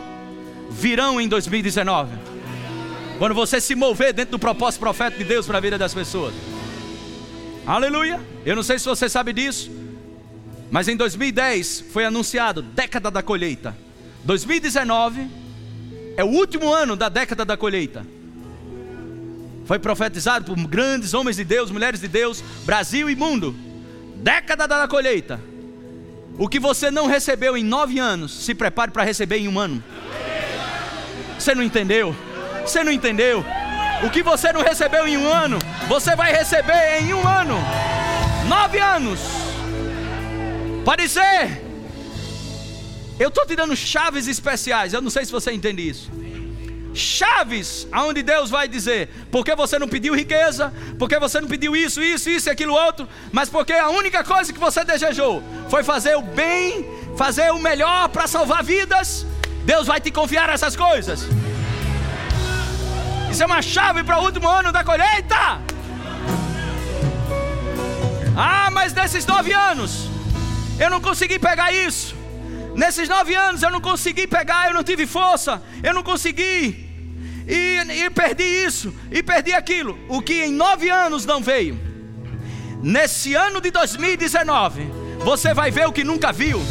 virão 0.70 1.22
em 1.22 1.28
2019. 1.30 2.18
Quando 3.18 3.34
você 3.34 3.62
se 3.62 3.76
mover 3.76 4.12
dentro 4.12 4.34
do 4.34 4.40
propósito 4.40 4.82
profético 4.82 5.24
de 5.24 5.30
Deus 5.30 5.46
para 5.46 5.60
a 5.60 5.62
vida 5.62 5.78
das 5.78 5.94
pessoas. 5.94 6.34
Aleluia. 7.66 8.20
Eu 8.46 8.58
não 8.58 8.64
sei 8.64 8.78
se 8.78 8.84
você 8.84 9.08
sabe 9.08 9.32
disso, 9.32 9.72
mas 10.70 10.90
em 10.90 10.98
2010 10.98 11.86
foi 11.94 12.04
anunciado 12.04 12.62
década 12.62 13.10
da 13.10 13.24
colheita. 13.24 13.74
2019 14.26 15.43
é 16.16 16.24
o 16.24 16.28
último 16.28 16.72
ano 16.72 16.96
da 16.96 17.10
década 17.10 17.44
da 17.44 17.58
colheita. 17.58 18.06
Foi 19.66 19.80
profetizado 19.80 20.46
por 20.46 20.68
grandes 20.68 21.14
homens 21.14 21.38
de 21.38 21.44
Deus, 21.44 21.72
mulheres 21.72 22.02
de 22.02 22.08
Deus, 22.08 22.44
Brasil 22.66 23.10
e 23.10 23.16
mundo. 23.16 23.56
Década 24.16 24.68
da 24.68 24.88
colheita. 24.88 25.40
O 26.38 26.48
que 26.48 26.60
você 26.60 26.90
não 26.90 27.08
recebeu 27.08 27.56
em 27.56 27.64
nove 27.64 28.00
anos, 28.00 28.46
se 28.46 28.54
prepare 28.54 28.92
para 28.92 29.04
receber 29.04 29.38
em 29.38 29.48
um 29.48 29.60
ano. 29.60 29.84
Você 31.38 31.54
não 31.54 31.64
entendeu? 31.64 32.16
Você 32.62 32.84
não 32.84 32.92
entendeu? 32.92 33.46
O 34.04 34.10
que 34.10 34.22
você 34.22 34.52
não 34.52 34.62
recebeu 34.62 35.08
em 35.08 35.18
um 35.18 35.28
ano, 35.28 35.60
você 35.88 36.16
vai 36.16 36.34
receber 36.34 37.02
em 37.02 37.14
um 37.14 37.26
ano. 37.28 37.58
Nove 38.48 38.80
anos. 38.80 39.20
Pode 40.84 41.08
ser. 41.08 41.63
Eu 43.24 43.30
estou 43.30 43.46
te 43.46 43.56
dando 43.56 43.74
chaves 43.74 44.28
especiais. 44.28 44.92
Eu 44.92 45.02
não 45.02 45.10
sei 45.10 45.24
se 45.24 45.32
você 45.32 45.54
entende 45.54 45.88
isso. 45.88 46.12
Chaves 46.94 47.88
aonde 47.90 48.22
Deus 48.22 48.50
vai 48.50 48.68
dizer, 48.68 49.10
porque 49.32 49.56
você 49.56 49.80
não 49.80 49.88
pediu 49.88 50.14
riqueza, 50.14 50.74
porque 51.00 51.18
você 51.18 51.40
não 51.40 51.48
pediu 51.48 51.74
isso, 51.74 52.02
isso, 52.02 52.30
isso 52.30 52.50
e 52.50 52.52
aquilo 52.52 52.74
outro, 52.74 53.08
mas 53.32 53.50
porque 53.50 53.72
a 53.72 53.90
única 53.90 54.26
coisa 54.26 54.52
que 54.52 54.60
você 54.60 54.84
desejou 54.84 55.42
foi 55.70 55.84
fazer 55.86 56.16
o 56.18 56.22
bem, 56.22 56.86
fazer 57.18 57.50
o 57.52 57.60
melhor 57.60 58.10
para 58.10 58.28
salvar 58.28 58.62
vidas. 58.62 59.26
Deus 59.64 59.88
vai 59.88 60.02
te 60.02 60.12
confiar 60.12 60.50
essas 60.50 60.76
coisas. 60.76 61.26
Isso 63.32 63.42
é 63.42 63.46
uma 63.46 63.62
chave 63.62 64.04
para 64.04 64.20
o 64.20 64.26
último 64.26 64.50
ano 64.50 64.70
da 64.74 64.84
colheita. 64.84 65.62
Ah, 68.36 68.70
mas 68.70 68.94
nesses 68.94 69.26
nove 69.26 69.54
anos, 69.54 70.10
eu 70.78 70.90
não 70.90 71.00
consegui 71.00 71.40
pegar 71.40 71.72
isso. 71.72 72.23
Nesses 72.76 73.08
nove 73.08 73.36
anos 73.36 73.62
eu 73.62 73.70
não 73.70 73.80
consegui 73.80 74.28
pegar, 74.28 74.68
eu 74.68 74.74
não 74.74 74.84
tive 74.84 75.06
força, 75.06 75.62
eu 75.84 75.94
não 75.94 76.04
consegui. 76.04 76.92
E, 77.48 78.06
e 78.06 78.10
perdi 78.10 78.44
isso, 78.44 78.94
e 79.12 79.22
perdi 79.22 79.54
aquilo. 79.54 79.98
O 80.10 80.22
que 80.22 80.44
em 80.44 80.52
nove 80.52 80.90
anos 80.90 81.26
não 81.26 81.42
veio. 81.42 81.80
Nesse 82.82 83.36
ano 83.36 83.62
de 83.62 83.72
2019, 83.72 84.90
você 85.20 85.54
vai 85.54 85.72
ver 85.72 85.88
o 85.88 85.94
que 85.94 86.04
nunca 86.04 86.32
viu. 86.32 86.62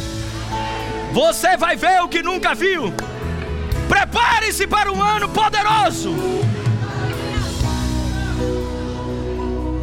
Você 1.12 1.56
vai 1.56 1.76
ver 1.76 2.02
o 2.02 2.08
que 2.08 2.22
nunca 2.22 2.54
viu. 2.54 2.92
Prepare-se 3.88 4.66
para 4.66 4.90
um 4.90 5.00
ano 5.00 5.28
poderoso. 5.28 6.14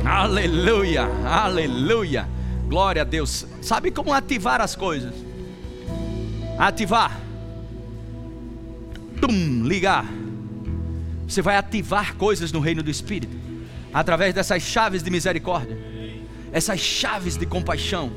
Aleluia, 0.06 1.08
aleluia. 1.26 2.28
Glória 2.68 3.04
a 3.04 3.06
Deus. 3.06 3.46
Sabe 3.62 3.92
como 3.92 4.12
ativar 4.12 4.60
as 4.60 4.76
coisas? 4.76 5.29
Ativar. 6.60 7.18
Tum, 9.22 9.64
ligar. 9.64 10.06
Você 11.26 11.42
vai 11.42 11.56
ativar 11.56 12.16
coisas 12.16 12.52
no 12.52 12.60
reino 12.60 12.84
do 12.84 12.92
Espírito 12.92 13.36
através 13.94 14.36
dessas 14.36 14.62
chaves 14.62 15.02
de 15.02 15.10
misericórdia, 15.10 15.78
essas 16.52 16.80
chaves 16.80 17.38
de 17.38 17.46
compaixão. 17.46 18.12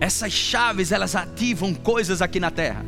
Essas 0.00 0.32
chaves 0.32 0.92
elas 0.92 1.14
ativam 1.14 1.72
coisas 1.72 2.20
aqui 2.20 2.38
na 2.38 2.50
terra. 2.50 2.84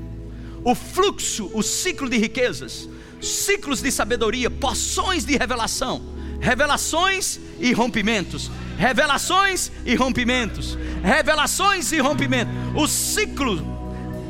O 0.65 0.75
fluxo, 0.75 1.51
o 1.55 1.63
ciclo 1.63 2.11
de 2.11 2.19
riquezas, 2.19 2.89
ciclos 3.23 3.81
de 3.81 3.91
sabedoria, 3.91 4.51
poções 4.51 5.25
de 5.25 5.37
revelação 5.37 6.19
revelações 6.41 7.41
e 7.59 7.73
rompimentos, 7.73 8.51
revelações 8.79 9.73
e 9.85 9.95
rompimentos, 9.95 10.79
revelações 11.03 11.93
e 11.93 11.99
rompimentos. 11.99 12.55
O 12.75 12.87
ciclo, 12.87 13.78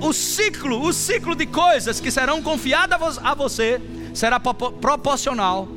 o 0.01 0.13
ciclo, 0.13 0.83
o 0.83 0.93
ciclo 0.93 1.35
de 1.35 1.47
coisas 1.47 2.01
que 2.01 2.11
serão 2.11 2.43
confiadas 2.43 3.19
a 3.19 3.35
você 3.35 3.81
será 4.15 4.41
proporcional, 4.41 5.69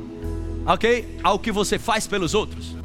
ok, 0.66 1.18
ao 1.22 1.38
que 1.38 1.52
você 1.52 1.78
faz 1.78 2.06
pelos 2.06 2.34
outros. 2.34 2.76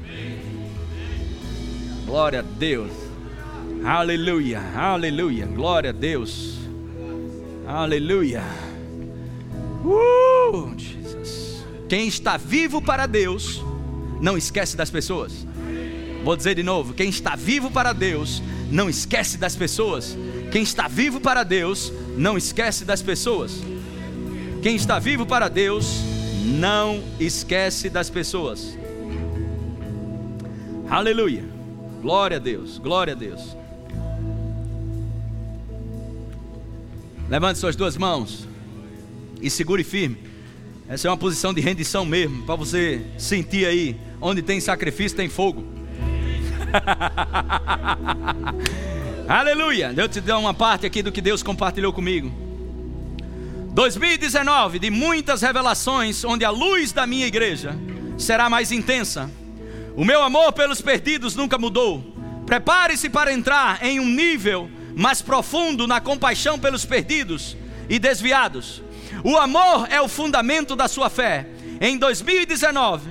Glória 2.06 2.40
a 2.40 2.42
Deus. 2.42 2.92
Aleluia, 3.84 4.62
aleluia. 4.76 5.46
Glória 5.46 5.90
a 5.90 5.94
Deus. 5.94 6.58
Aleluia. 7.68 8.44
Uh! 9.84 10.76
Quem 11.88 12.08
está 12.08 12.38
vivo 12.38 12.82
para 12.82 13.06
Deus, 13.06 13.64
não 14.20 14.38
esquece 14.38 14.76
das 14.76 14.90
pessoas. 14.90 15.46
Vou 16.24 16.36
dizer 16.36 16.56
de 16.56 16.64
novo: 16.64 16.94
quem 16.94 17.10
está 17.10 17.36
vivo 17.36 17.72
para 17.72 17.94
Deus, 17.94 18.42
não 18.72 18.90
esquece 18.90 19.38
das 19.38 19.56
pessoas. 19.56 20.18
Quem 20.52 20.64
está 20.64 20.88
vivo 20.88 21.20
para 21.20 21.44
Deus, 21.44 21.92
não 22.18 22.38
esquece 22.38 22.86
das 22.86 23.02
pessoas. 23.02 23.62
Quem 24.62 24.76
está 24.76 25.00
vivo 25.00 25.26
para 25.26 25.48
Deus, 25.48 26.02
não 26.44 27.04
esquece 27.20 27.90
das 27.90 28.10
pessoas. 28.10 28.78
Aleluia. 30.90 31.44
Glória 32.02 32.38
a 32.38 32.40
Deus. 32.40 32.78
Glória 32.78 33.14
a 33.14 33.16
Deus. 33.16 33.56
Levante 37.30 37.60
suas 37.60 37.76
duas 37.76 37.98
mãos 37.98 38.48
e 39.42 39.50
segure 39.50 39.84
firme. 39.84 40.18
Essa 40.88 41.10
é 41.10 41.12
uma 41.12 41.18
posição 41.18 41.54
de 41.54 41.60
rendição 41.60 42.06
mesmo, 42.06 42.44
para 42.44 42.56
você 42.56 43.02
sentir 43.18 43.66
aí, 43.66 43.98
onde 44.22 44.42
tem 44.42 44.62
sacrifício 44.62 45.18
tem 45.18 45.28
fogo. 45.28 45.77
Aleluia! 49.28 49.94
Deus 49.94 50.10
te 50.10 50.22
dá 50.22 50.38
uma 50.38 50.54
parte 50.54 50.86
aqui 50.86 51.02
do 51.02 51.12
que 51.12 51.22
Deus 51.22 51.44
compartilhou 51.44 51.94
comigo. 51.94 52.32
2019, 53.74 54.80
de 54.80 54.90
muitas 54.90 55.42
revelações, 55.42 56.24
onde 56.24 56.44
a 56.44 56.50
luz 56.50 56.92
da 56.92 57.06
minha 57.06 57.28
igreja 57.28 57.76
será 58.18 58.50
mais 58.50 58.72
intensa. 58.72 59.30
O 59.96 60.04
meu 60.04 60.24
amor 60.24 60.54
pelos 60.54 60.82
perdidos 60.82 61.36
nunca 61.36 61.58
mudou. 61.58 62.04
Prepare-se 62.46 63.10
para 63.10 63.32
entrar 63.32 63.84
em 63.84 64.00
um 64.00 64.06
nível 64.06 64.70
mais 64.96 65.22
profundo 65.22 65.86
na 65.86 66.02
compaixão 66.02 66.58
pelos 66.58 66.86
perdidos 66.86 67.56
e 67.90 68.00
desviados. 68.00 68.82
O 69.24 69.38
amor 69.38 69.88
é 69.92 70.02
o 70.02 70.08
fundamento 70.08 70.76
da 70.76 70.88
sua 70.88 71.10
fé. 71.10 71.48
Em 71.80 71.98
2019, 71.98 73.10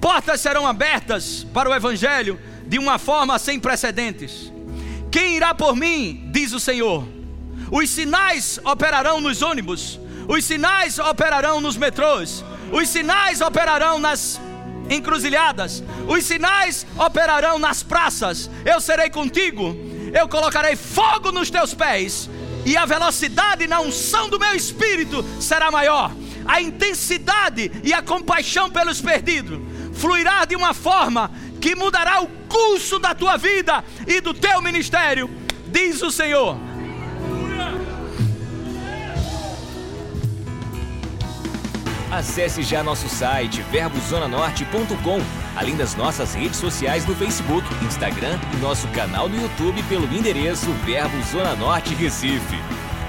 portas 0.00 0.40
serão 0.40 0.66
abertas 0.66 1.46
para 1.54 1.70
o 1.70 1.74
Evangelho 1.74 2.38
de 2.68 2.78
uma 2.78 2.98
forma 2.98 3.38
sem 3.38 3.58
precedentes. 3.58 4.52
Quem 5.10 5.36
irá 5.36 5.54
por 5.54 5.74
mim, 5.74 6.28
diz 6.30 6.52
o 6.52 6.60
Senhor. 6.60 7.06
Os 7.70 7.90
sinais 7.90 8.60
operarão 8.64 9.20
nos 9.20 9.42
ônibus, 9.42 9.98
os 10.28 10.44
sinais 10.44 10.98
operarão 10.98 11.60
nos 11.60 11.76
metrôs, 11.76 12.44
os 12.70 12.88
sinais 12.88 13.40
operarão 13.40 13.98
nas 13.98 14.40
encruzilhadas, 14.90 15.82
os 16.06 16.24
sinais 16.24 16.86
operarão 16.98 17.58
nas 17.58 17.82
praças. 17.82 18.50
Eu 18.64 18.80
serei 18.80 19.10
contigo, 19.10 19.76
eu 20.12 20.28
colocarei 20.28 20.76
fogo 20.76 21.32
nos 21.32 21.50
teus 21.50 21.74
pés 21.74 22.28
e 22.64 22.76
a 22.76 22.84
velocidade 22.84 23.66
na 23.66 23.80
unção 23.80 24.28
do 24.28 24.38
meu 24.38 24.54
espírito 24.54 25.24
será 25.40 25.70
maior. 25.70 26.12
A 26.44 26.60
intensidade 26.60 27.70
e 27.82 27.92
a 27.92 28.02
compaixão 28.02 28.70
pelos 28.70 29.00
perdidos 29.00 29.58
fluirá 29.94 30.44
de 30.44 30.54
uma 30.54 30.72
forma 30.72 31.30
que 31.60 31.74
mudará 31.74 32.22
o 32.22 32.28
curso 32.48 32.98
da 32.98 33.14
tua 33.14 33.36
vida 33.36 33.84
e 34.06 34.20
do 34.20 34.32
teu 34.32 34.62
ministério, 34.62 35.28
diz 35.66 36.00
o 36.02 36.10
Senhor. 36.10 36.56
Acesse 42.10 42.62
já 42.62 42.82
nosso 42.82 43.08
site 43.08 43.60
verbozonanorte.com, 43.70 45.20
além 45.54 45.76
das 45.76 45.94
nossas 45.94 46.34
redes 46.34 46.58
sociais 46.58 47.06
no 47.06 47.14
Facebook, 47.14 47.66
Instagram 47.84 48.38
e 48.54 48.56
nosso 48.56 48.88
canal 48.88 49.28
no 49.28 49.40
YouTube 49.40 49.82
pelo 49.84 50.06
endereço 50.06 50.72
Verbo 50.86 51.22
Zona 51.30 51.54
Norte 51.54 51.94
Recife. 51.94 52.58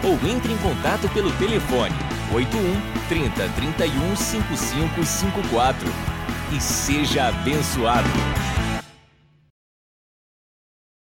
ou 0.04 0.14
entre 0.30 0.54
em 0.54 0.58
contato 0.58 1.10
pelo 1.10 1.30
telefone 1.34 1.94
81 2.32 2.82
30 3.10 3.50
31 3.50 4.16
5554 4.16 5.90
e 6.52 6.60
seja 6.60 7.28
abençoado. 7.28 8.10